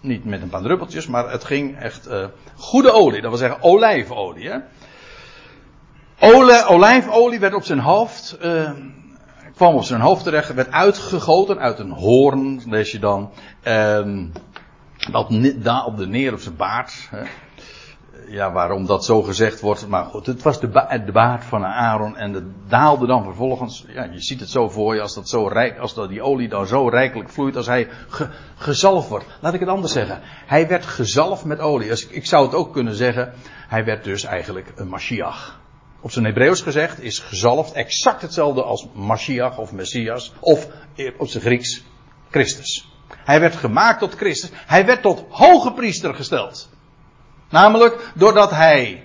Niet 0.00 0.24
met 0.24 0.42
een 0.42 0.48
paar 0.48 0.62
druppeltjes, 0.62 1.06
maar 1.06 1.30
het 1.30 1.44
ging 1.44 1.78
echt 1.78 2.08
uh, 2.08 2.26
goede 2.56 2.92
olie. 2.92 3.20
Dat 3.20 3.30
wil 3.30 3.38
zeggen 3.38 3.62
olijfolie. 3.62 4.50
Hè? 4.50 4.58
Olijfolie 6.66 7.40
werd 7.40 7.54
op 7.54 7.64
zijn 7.64 7.78
hoofd, 7.78 8.38
uh, 8.42 8.70
kwam 9.54 9.74
op 9.74 9.84
zijn 9.84 10.00
hoofd 10.00 10.24
terecht, 10.24 10.54
werd 10.54 10.70
uitgegoten 10.70 11.58
uit 11.58 11.78
een 11.78 11.90
hoorn, 11.90 12.62
lees 12.66 12.92
je 12.92 12.98
dan. 12.98 13.30
En 13.62 14.32
dat 15.10 15.28
daalde 15.56 16.06
neer 16.06 16.32
op 16.32 16.40
zijn 16.40 16.56
baard. 16.56 17.08
Hè. 17.10 17.22
Ja, 18.28 18.52
waarom 18.52 18.86
dat 18.86 19.04
zo 19.04 19.22
gezegd 19.22 19.60
wordt, 19.60 19.88
maar 19.88 20.04
goed, 20.04 20.26
het 20.26 20.42
was 20.42 20.60
de, 20.60 20.68
ba 20.68 20.98
de 20.98 21.12
baard 21.12 21.44
van 21.44 21.64
Aaron 21.64 22.16
en 22.16 22.32
het 22.32 22.44
daalde 22.68 23.06
dan 23.06 23.24
vervolgens, 23.24 23.84
ja, 23.88 24.04
je 24.04 24.20
ziet 24.20 24.40
het 24.40 24.50
zo 24.50 24.68
voor 24.68 24.94
je, 24.94 25.00
als 25.00 25.14
dat 25.14 25.28
zo 25.28 25.46
rijk, 25.46 25.78
als 25.78 25.94
dat 25.94 26.08
die 26.08 26.22
olie 26.22 26.48
dan 26.48 26.66
zo 26.66 26.88
rijkelijk 26.88 27.28
vloeit, 27.28 27.56
als 27.56 27.66
hij 27.66 27.88
ge, 28.08 28.28
gezalfd 28.56 29.08
wordt. 29.08 29.26
Laat 29.40 29.54
ik 29.54 29.60
het 29.60 29.68
anders 29.68 29.92
zeggen. 29.92 30.20
Hij 30.46 30.68
werd 30.68 30.86
gezalfd 30.86 31.44
met 31.44 31.58
olie. 31.58 31.88
Dus 31.88 32.06
ik 32.06 32.26
zou 32.26 32.44
het 32.44 32.54
ook 32.54 32.72
kunnen 32.72 32.94
zeggen, 32.94 33.32
hij 33.68 33.84
werd 33.84 34.04
dus 34.04 34.24
eigenlijk 34.24 34.72
een 34.76 34.88
Mashiach 34.88 35.60
op 36.02 36.10
zijn 36.10 36.24
Hebreeuws 36.24 36.60
gezegd, 36.60 37.02
is 37.02 37.18
gezalfd 37.18 37.72
exact 37.72 38.22
hetzelfde 38.22 38.62
als 38.62 38.88
Mashiach 38.92 39.58
of 39.58 39.72
Messias, 39.72 40.32
of 40.40 40.68
op 41.18 41.28
zijn 41.28 41.42
Grieks 41.42 41.84
Christus. 42.30 42.88
Hij 43.24 43.40
werd 43.40 43.56
gemaakt 43.56 43.98
tot 43.98 44.14
Christus. 44.14 44.50
Hij 44.54 44.86
werd 44.86 45.02
tot 45.02 45.24
hoge 45.28 45.72
priester 45.72 46.14
gesteld. 46.14 46.68
Namelijk 47.52 48.10
doordat 48.14 48.50
hij 48.50 49.02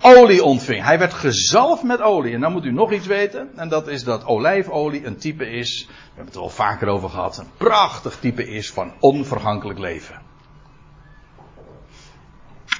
olie 0.00 0.44
ontving. 0.44 0.84
Hij 0.84 0.98
werd 0.98 1.14
gezalfd 1.14 1.82
met 1.82 2.00
olie. 2.00 2.34
En 2.34 2.40
dan 2.40 2.52
moet 2.52 2.64
u 2.64 2.72
nog 2.72 2.92
iets 2.92 3.06
weten. 3.06 3.50
En 3.56 3.68
dat 3.68 3.88
is 3.88 4.04
dat 4.04 4.26
olijfolie 4.26 5.06
een 5.06 5.16
type 5.16 5.50
is. 5.50 5.86
We 5.86 5.92
hebben 6.06 6.26
het 6.26 6.34
er 6.34 6.40
al 6.40 6.48
vaker 6.48 6.88
over 6.88 7.08
gehad. 7.08 7.38
Een 7.38 7.50
prachtig 7.56 8.18
type 8.20 8.48
is 8.48 8.70
van 8.70 8.92
onvergankelijk 9.00 9.78
leven. 9.78 10.14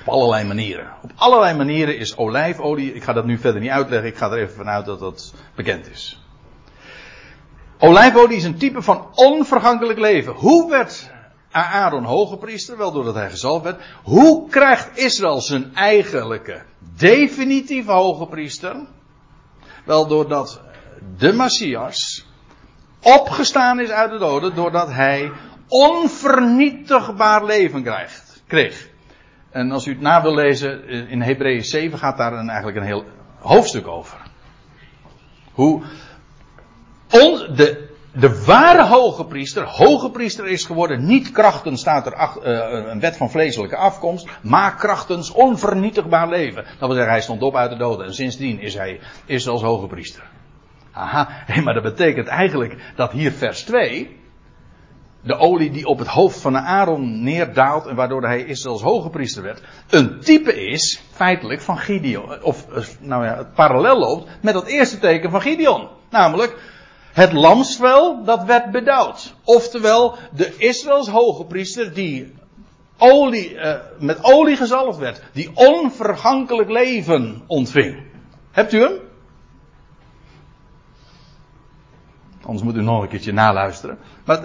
Op 0.01 0.13
allerlei 0.13 0.45
manieren. 0.45 0.93
Op 1.03 1.11
allerlei 1.15 1.57
manieren 1.57 1.99
is 1.99 2.17
olijfolie, 2.17 2.95
ik 2.95 3.03
ga 3.03 3.13
dat 3.13 3.25
nu 3.25 3.39
verder 3.39 3.61
niet 3.61 3.71
uitleggen, 3.71 4.09
ik 4.09 4.17
ga 4.17 4.31
er 4.31 4.39
even 4.39 4.57
vanuit 4.57 4.87
dat 4.87 4.99
dat 4.99 5.35
bekend 5.55 5.91
is. 5.91 6.21
Olijfolie 7.79 8.37
is 8.37 8.45
een 8.45 8.59
type 8.59 8.83
van 8.83 9.07
onvergankelijk 9.15 9.99
leven. 9.99 10.33
Hoe 10.33 10.71
werd 10.71 11.11
Aaron 11.65 12.05
hoge 12.05 12.37
priester? 12.37 12.77
Wel 12.77 12.93
doordat 12.93 13.15
hij 13.15 13.31
gezalfd 13.31 13.65
werd. 13.65 13.83
Hoe 14.03 14.49
krijgt 14.49 14.99
Israël 14.99 15.41
zijn 15.41 15.75
eigenlijke, 15.75 16.63
definitieve 16.97 17.93
hoge 17.93 18.27
priester? 18.27 18.77
Wel 19.85 20.07
doordat 20.07 20.61
de 21.17 21.33
Messias 21.33 22.27
opgestaan 23.03 23.81
is 23.81 23.91
uit 23.91 24.11
de 24.11 24.19
doden, 24.19 24.55
doordat 24.55 24.93
hij 24.93 25.33
onvernietigbaar 25.69 27.45
leven 27.45 27.83
krijgt, 27.83 28.43
kreeg. 28.47 28.89
En 29.51 29.71
als 29.71 29.87
u 29.87 29.91
het 29.91 30.01
na 30.01 30.23
wil 30.23 30.35
lezen, 30.35 30.89
in 31.09 31.23
Hebreeën 31.23 31.65
7 31.65 31.99
gaat 31.99 32.17
daar 32.17 32.33
eigenlijk 32.33 32.77
een 32.77 32.83
heel 32.83 33.05
hoofdstuk 33.39 33.87
over. 33.87 34.19
Hoe 35.53 35.83
on, 37.11 37.55
de, 37.55 37.96
de 38.19 38.45
ware 38.45 38.85
hoge 38.85 39.25
priester, 39.25 39.65
hoge 39.65 40.11
priester 40.11 40.47
is 40.47 40.65
geworden, 40.65 41.07
niet 41.07 41.31
krachtens 41.31 41.81
staat 41.81 42.07
er 42.07 42.15
ach, 42.15 42.37
uh, 42.37 42.45
een 42.91 43.01
wet 43.01 43.17
van 43.17 43.31
vleeselijke 43.31 43.77
afkomst, 43.77 44.29
maar 44.43 44.75
krachtens 44.75 45.31
onvernietigbaar 45.31 46.29
leven. 46.29 46.65
Dat 46.65 46.89
wil 46.89 46.93
zeggen, 46.93 47.13
hij 47.13 47.21
stond 47.21 47.43
op 47.43 47.57
uit 47.57 47.71
de 47.71 47.77
doden 47.77 48.07
en 48.07 48.15
sindsdien 48.15 48.61
is 48.61 48.75
hij 48.75 49.01
is 49.25 49.49
als 49.49 49.63
hoge 49.63 49.87
priester. 49.87 50.23
Aha, 50.93 51.29
maar 51.65 51.75
dat 51.75 51.83
betekent 51.83 52.27
eigenlijk 52.27 52.93
dat 52.95 53.13
hier 53.13 53.33
vers 53.33 53.63
2, 53.63 54.17
de 55.23 55.37
olie 55.37 55.71
die 55.71 55.87
op 55.87 55.99
het 55.99 56.09
hoofd 56.09 56.41
van 56.41 56.59
Aaron 56.59 57.23
neerdaalt 57.23 57.87
en 57.87 57.97
waardoor 57.97 58.23
hij 58.23 58.45
Israëls 58.45 58.83
hoge 58.83 59.11
priester 59.11 59.43
werd, 59.43 59.63
een 59.91 60.21
type 60.21 60.67
is, 60.67 61.03
feitelijk, 61.13 61.61
van 61.61 61.79
Gideon. 61.79 62.43
Of, 62.43 62.69
eh, 62.73 62.85
nou 63.01 63.25
ja, 63.25 63.37
het 63.37 63.55
parallel 63.55 63.99
loopt 63.99 64.29
met 64.43 64.55
dat 64.55 64.67
eerste 64.67 64.99
teken 64.99 65.31
van 65.31 65.41
Gideon. 65.41 65.89
Namelijk, 66.11 66.57
het 67.17 67.33
lamsvel 67.33 68.25
dat 68.25 68.45
werd 68.45 68.71
bedouwd. 68.71 69.35
Oftewel, 69.45 70.17
de 70.33 70.57
Israëls 70.57 71.09
hoge 71.09 71.45
priester 71.45 71.95
die 71.95 72.35
uh, 73.55 73.75
met 73.99 74.25
olie 74.25 74.57
gezalfd 74.57 74.99
werd. 74.99 75.23
Die 75.33 75.51
onvergankelijk 75.55 76.71
leven 76.71 77.43
ontving. 77.47 78.03
Hebt 78.51 78.73
u 78.73 78.81
hem? 78.81 78.93
Anders 82.43 82.65
moet 82.65 82.77
u 82.77 82.83
nog 82.83 83.03
een 83.03 83.09
keertje 83.09 83.33
naluisteren. 83.33 83.99
Maar 84.25 84.41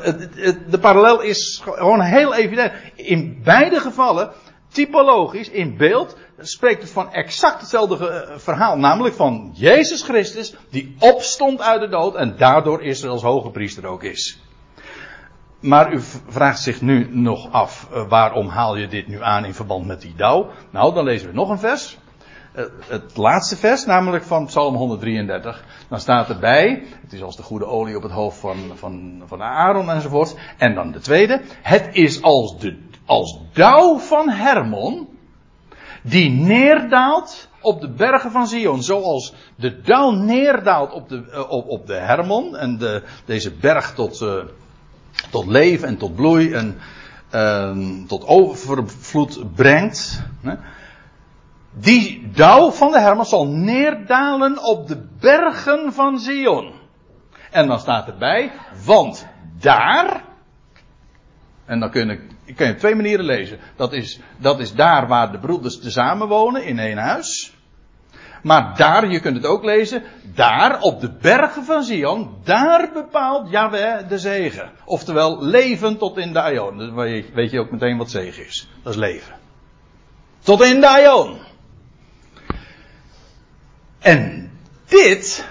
de 0.70 0.80
parallel 0.82 1.22
is 1.22 1.62
gewoon 1.64 2.02
heel 2.02 2.34
evident. 2.34 2.72
In 2.96 3.42
beide 3.44 3.80
gevallen, 3.80 4.32
typologisch, 4.72 5.50
in 5.50 5.78
beeld, 5.78 6.18
spreekt 6.38 6.82
het 6.82 6.92
van 6.92 7.14
exact 7.14 7.60
hetzelfde 7.60 8.10
eh, 8.10 8.38
verhaal. 8.38 8.78
Namelijk 8.78 9.16
van 9.16 9.52
Jezus 9.54 10.04
Christus, 10.04 10.56
die 10.70 10.96
opstond 11.00 11.62
uit 11.62 11.82
de 11.82 11.90
dood 11.90 12.16
en 12.16 12.38
daardoor 12.38 12.82
Israëls 12.82 13.22
hoge 13.22 13.50
priester 13.50 13.86
ook 13.86 14.04
is. 14.04 14.40
Maar 15.60 15.94
u 15.94 16.02
vraagt 16.28 16.60
zich 16.60 16.82
nu 16.82 17.08
nog 17.12 17.52
af, 17.52 17.88
uh, 17.94 18.08
waarom 18.08 18.48
haal 18.48 18.78
je 18.78 18.88
dit 18.88 19.08
nu 19.08 19.24
aan 19.24 19.46
in 19.46 19.54
verband 19.54 19.86
met 19.86 20.02
die 20.02 20.16
dauw? 20.16 20.50
Nou, 20.70 20.94
dan 20.94 21.04
lezen 21.04 21.28
we 21.28 21.34
nog 21.34 21.50
een 21.50 21.60
vers. 21.60 21.98
Uh, 22.56 22.66
het 22.88 23.18
laatste 23.18 23.58
vers, 23.58 23.86
namelijk 23.86 24.24
van 24.24 24.46
Psalm 24.46 24.76
133. 24.76 25.64
Dan 25.90 26.00
staat 26.00 26.30
erbij, 26.30 26.84
het 27.02 27.14
is 27.14 27.22
als 27.22 27.36
de 27.36 27.44
goede 27.44 27.66
olie 27.66 27.96
op 27.96 28.04
het 28.04 28.12
hoofd 28.12 28.38
van, 28.38 28.58
van, 28.76 29.24
van 29.26 29.42
Aaron 29.42 29.90
enzovoort. 29.90 30.36
En 30.58 30.76
dan 30.76 30.92
de 30.92 31.00
tweede, 31.00 31.42
het 31.62 31.90
is 31.92 32.22
als, 32.22 32.60
de, 32.60 32.90
als 33.12 33.38
dauw 33.54 33.98
van 33.98 34.30
Hermon, 34.30 35.08
die 36.02 36.30
neerdaalt 36.30 37.48
op 37.62 37.82
de 37.82 37.90
bergen 37.90 38.32
van 38.32 38.48
Zion. 38.48 38.84
Zoals 38.84 39.34
de 39.56 39.82
dauw 39.82 40.12
neerdaalt 40.12 40.94
op 40.94 41.10
de, 41.10 41.24
uh, 41.32 41.52
op, 41.52 41.70
op 41.70 41.88
de 41.88 41.94
Hermon. 41.94 42.58
En 42.58 42.78
de, 42.78 43.04
deze 43.26 43.52
berg 43.52 43.94
tot, 43.94 44.22
uh, 44.22 44.44
tot 45.30 45.46
leven 45.46 45.88
en 45.88 45.98
tot 45.98 46.16
bloei 46.16 46.54
en 46.54 46.78
uh, 47.34 48.06
tot 48.08 48.28
overvloed 48.28 49.56
brengt. 49.56 50.24
Die 51.74 52.32
dauw 52.34 52.72
van 52.72 52.92
de 52.92 53.00
Hermon 53.00 53.26
zal 53.26 53.48
neerdalen 53.48 54.64
op 54.64 54.88
de 54.88 55.08
bergen 55.20 55.94
van 55.94 56.20
Zion. 56.20 56.72
En 57.52 57.68
dan 57.68 57.80
staat 57.80 58.08
erbij, 58.08 58.52
want 58.86 59.28
daar, 59.60 60.24
en 61.66 61.80
dan 61.80 61.90
kun 61.90 62.30
je, 62.52 62.58
kun 62.58 62.68
je 62.68 62.74
op 62.74 62.80
twee 62.80 62.96
manieren 62.96 63.26
lezen. 63.26 63.60
Dat 63.76 63.94
is, 63.94 64.20
dat 64.38 64.60
is 64.60 64.74
daar 64.74 65.08
waar 65.08 65.32
de 65.32 65.40
broeders 65.40 65.80
tezamen 65.80 66.28
wonen 66.28 66.66
in 66.66 66.80
één 66.80 66.98
huis. 66.98 67.54
Maar 68.44 68.78
daar, 68.78 69.08
je 69.08 69.20
kunt 69.20 69.36
het 69.36 69.46
ook 69.46 69.64
lezen, 69.64 70.04
daar 70.24 70.82
op 70.82 71.02
de 71.02 71.12
bergen 71.12 71.64
van 71.64 71.84
Zion, 71.84 72.36
daar 72.44 72.90
bepaalt 72.94 73.50
Yahweh 73.50 74.10
de 74.10 74.20
zegen. 74.20 74.72
Oftewel, 74.86 75.44
leven 75.44 75.98
tot 75.98 76.18
in 76.18 76.34
de 76.34 76.42
Aion. 76.42 76.78
Dus 76.78 76.90
weet 77.34 77.52
je 77.52 77.60
ook 77.60 77.72
meteen 77.72 77.98
wat 77.98 78.12
zegen 78.12 78.46
is. 78.46 78.70
Dat 78.84 78.94
is 78.94 79.00
leven. 79.00 79.36
Tot 80.40 80.64
in 80.64 80.80
de 80.80 80.88
Aion. 80.88 81.38
En 84.00 84.52
dit, 84.88 85.46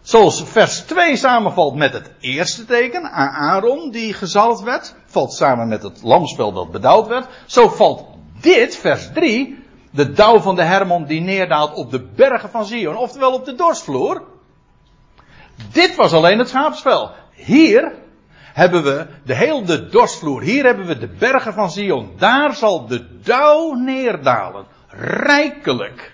zoals 0.00 0.42
vers 0.44 0.78
2 0.80 1.16
samenvalt 1.16 1.74
met 1.74 1.92
het 1.92 2.10
eerste 2.20 2.64
teken, 2.64 3.10
Aaron 3.12 3.90
die 3.90 4.14
gezalfd 4.14 4.62
werd, 4.62 4.94
valt 5.10 5.32
samen 5.32 5.68
met 5.68 5.82
het 5.82 6.02
lamspel 6.02 6.52
dat 6.52 6.70
bedouwd 6.70 7.06
werd, 7.06 7.26
zo 7.46 7.68
valt 7.68 8.04
dit, 8.40 8.76
vers 8.76 9.10
3, 9.14 9.64
de 9.90 10.12
dauw 10.12 10.40
van 10.40 10.56
de 10.56 10.62
Hermon 10.62 11.04
die 11.04 11.20
neerdaalt 11.20 11.74
op 11.74 11.90
de 11.90 12.00
bergen 12.00 12.50
van 12.50 12.66
Zion, 12.66 12.96
oftewel 12.96 13.32
op 13.32 13.44
de 13.44 13.54
dorsvloer. 13.54 14.22
Dit 15.72 15.94
was 15.96 16.12
alleen 16.12 16.38
het 16.38 16.48
schaapsvel. 16.48 17.10
Hier 17.34 17.92
hebben 18.52 18.82
we 18.82 19.06
de 19.24 19.34
hele 19.34 19.88
dorsvloer. 19.88 20.42
Hier 20.42 20.64
hebben 20.64 20.86
we 20.86 20.98
de 20.98 21.08
bergen 21.08 21.52
van 21.52 21.70
Zion. 21.70 22.12
Daar 22.16 22.54
zal 22.54 22.86
de 22.86 23.20
dauw 23.20 23.72
neerdalen. 23.72 24.66
Rijkelijk. 24.88 26.12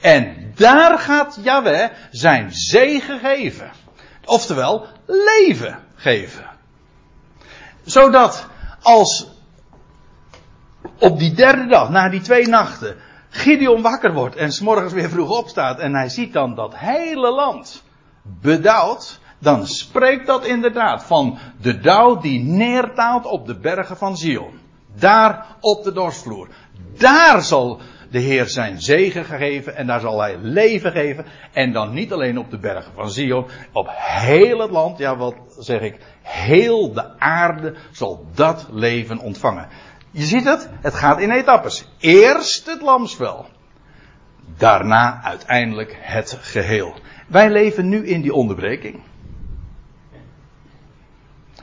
En 0.00 0.52
daar 0.54 0.98
gaat 0.98 1.38
Yahweh 1.42 1.90
zijn 2.10 2.52
zegen 2.52 3.18
geven. 3.18 3.70
Oftewel, 4.24 4.86
leven 5.06 5.78
geven. 5.94 6.57
Zodat 7.90 8.46
als 8.82 9.26
op 10.98 11.18
die 11.18 11.32
derde 11.34 11.66
dag, 11.66 11.90
na 11.90 12.08
die 12.08 12.20
twee 12.20 12.48
nachten, 12.48 12.96
Gideon 13.28 13.82
wakker 13.82 14.12
wordt 14.12 14.36
en 14.36 14.52
s'morgens 14.52 14.92
weer 14.92 15.08
vroeg 15.08 15.38
opstaat 15.38 15.78
en 15.78 15.94
hij 15.94 16.08
ziet 16.08 16.32
dan 16.32 16.54
dat 16.54 16.76
hele 16.76 17.30
land 17.30 17.82
bedauwd, 18.22 19.20
dan 19.38 19.66
spreekt 19.66 20.26
dat 20.26 20.44
inderdaad 20.44 21.04
van 21.04 21.38
de 21.60 21.80
dauw 21.80 22.18
die 22.18 22.42
neertaalt 22.42 23.26
op 23.26 23.46
de 23.46 23.58
bergen 23.58 23.96
van 23.96 24.16
Zion. 24.16 24.60
Daar 24.94 25.46
op 25.60 25.84
de 25.84 25.92
dorsvloer. 25.92 26.48
Daar 26.98 27.42
zal 27.42 27.80
de 28.10 28.18
Heer 28.18 28.46
zijn 28.46 28.80
zegen 28.80 29.24
gegeven 29.24 29.76
en 29.76 29.86
daar 29.86 30.00
zal 30.00 30.20
hij 30.20 30.36
leven 30.40 30.92
geven. 30.92 31.24
En 31.52 31.72
dan 31.72 31.94
niet 31.94 32.12
alleen 32.12 32.38
op 32.38 32.50
de 32.50 32.58
bergen 32.58 32.92
van 32.94 33.10
Zion, 33.10 33.46
op 33.72 33.88
heel 33.90 34.58
het 34.60 34.70
land, 34.70 34.98
ja 34.98 35.16
wat 35.16 35.34
zeg 35.58 35.80
ik, 35.80 35.96
heel 36.22 36.92
de 36.92 37.18
aarde 37.18 37.74
zal 37.90 38.26
dat 38.34 38.68
leven 38.70 39.18
ontvangen. 39.18 39.68
Je 40.10 40.22
ziet 40.22 40.44
het, 40.44 40.68
het 40.80 40.94
gaat 40.94 41.20
in 41.20 41.30
etappes. 41.30 41.88
Eerst 41.98 42.66
het 42.66 42.82
lamsvel. 42.82 43.46
daarna 44.56 45.20
uiteindelijk 45.22 45.96
het 46.00 46.38
geheel. 46.40 46.94
Wij 47.26 47.50
leven 47.50 47.88
nu 47.88 48.06
in 48.06 48.20
die 48.20 48.34
onderbreking. 48.34 49.02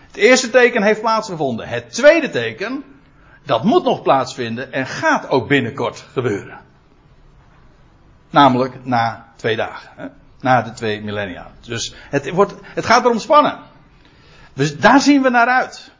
Het 0.07 0.15
eerste 0.15 0.49
teken 0.49 0.83
heeft 0.83 1.01
plaatsgevonden. 1.01 1.67
Het 1.67 1.93
tweede 1.93 2.29
teken, 2.29 2.83
dat 3.45 3.63
moet 3.63 3.83
nog 3.83 4.01
plaatsvinden 4.01 4.71
en 4.71 4.85
gaat 4.85 5.29
ook 5.29 5.47
binnenkort 5.47 6.05
gebeuren. 6.11 6.59
Namelijk 8.29 8.85
na 8.85 9.33
twee 9.35 9.55
dagen. 9.55 9.89
Hè? 9.95 10.07
Na 10.39 10.61
de 10.61 10.71
twee 10.71 11.01
millennia. 11.01 11.51
Dus 11.61 11.95
het, 12.09 12.29
wordt, 12.29 12.53
het 12.61 12.85
gaat 12.85 13.05
erom 13.05 13.19
spannen. 13.19 13.59
Dus 14.53 14.77
daar 14.77 15.01
zien 15.01 15.21
we 15.21 15.29
naar 15.29 15.47
uit. 15.47 15.93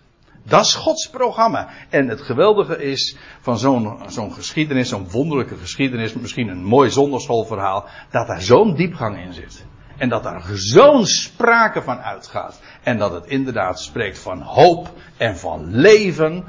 Dat 0.43 0.65
is 0.65 0.73
Gods 0.73 1.09
programma. 1.09 1.69
En 1.89 2.07
het 2.07 2.21
geweldige 2.21 2.83
is 2.83 3.17
van 3.41 3.57
zo'n 3.57 3.99
zo'n 4.07 4.33
geschiedenis, 4.33 4.89
zo'n 4.89 5.09
wonderlijke 5.09 5.57
geschiedenis, 5.57 6.13
misschien 6.13 6.47
een 6.47 6.63
mooi 6.63 6.89
zonderschoolverhaal, 6.89 7.85
dat 8.11 8.27
daar 8.27 8.41
zo'n 8.41 8.75
diepgang 8.75 9.17
in 9.17 9.33
zit. 9.33 9.65
En 9.97 10.09
dat 10.09 10.23
daar 10.23 10.43
zo'n 10.53 11.05
sprake 11.05 11.81
van 11.81 11.99
uitgaat. 11.99 12.61
En 12.83 12.97
dat 12.97 13.11
het 13.11 13.25
inderdaad 13.25 13.79
spreekt 13.79 14.19
van 14.19 14.41
hoop 14.41 14.91
en 15.17 15.37
van 15.37 15.75
leven 15.75 16.45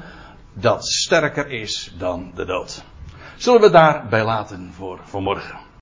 dat 0.59 0.85
sterker 0.85 1.47
is 1.47 1.93
dan 1.97 2.31
de 2.35 2.45
dood. 2.45 2.83
Zullen 3.35 3.61
we 3.61 3.69
daarbij 3.69 4.23
laten 4.23 4.71
voor 4.73 4.99
vanmorgen? 5.03 5.66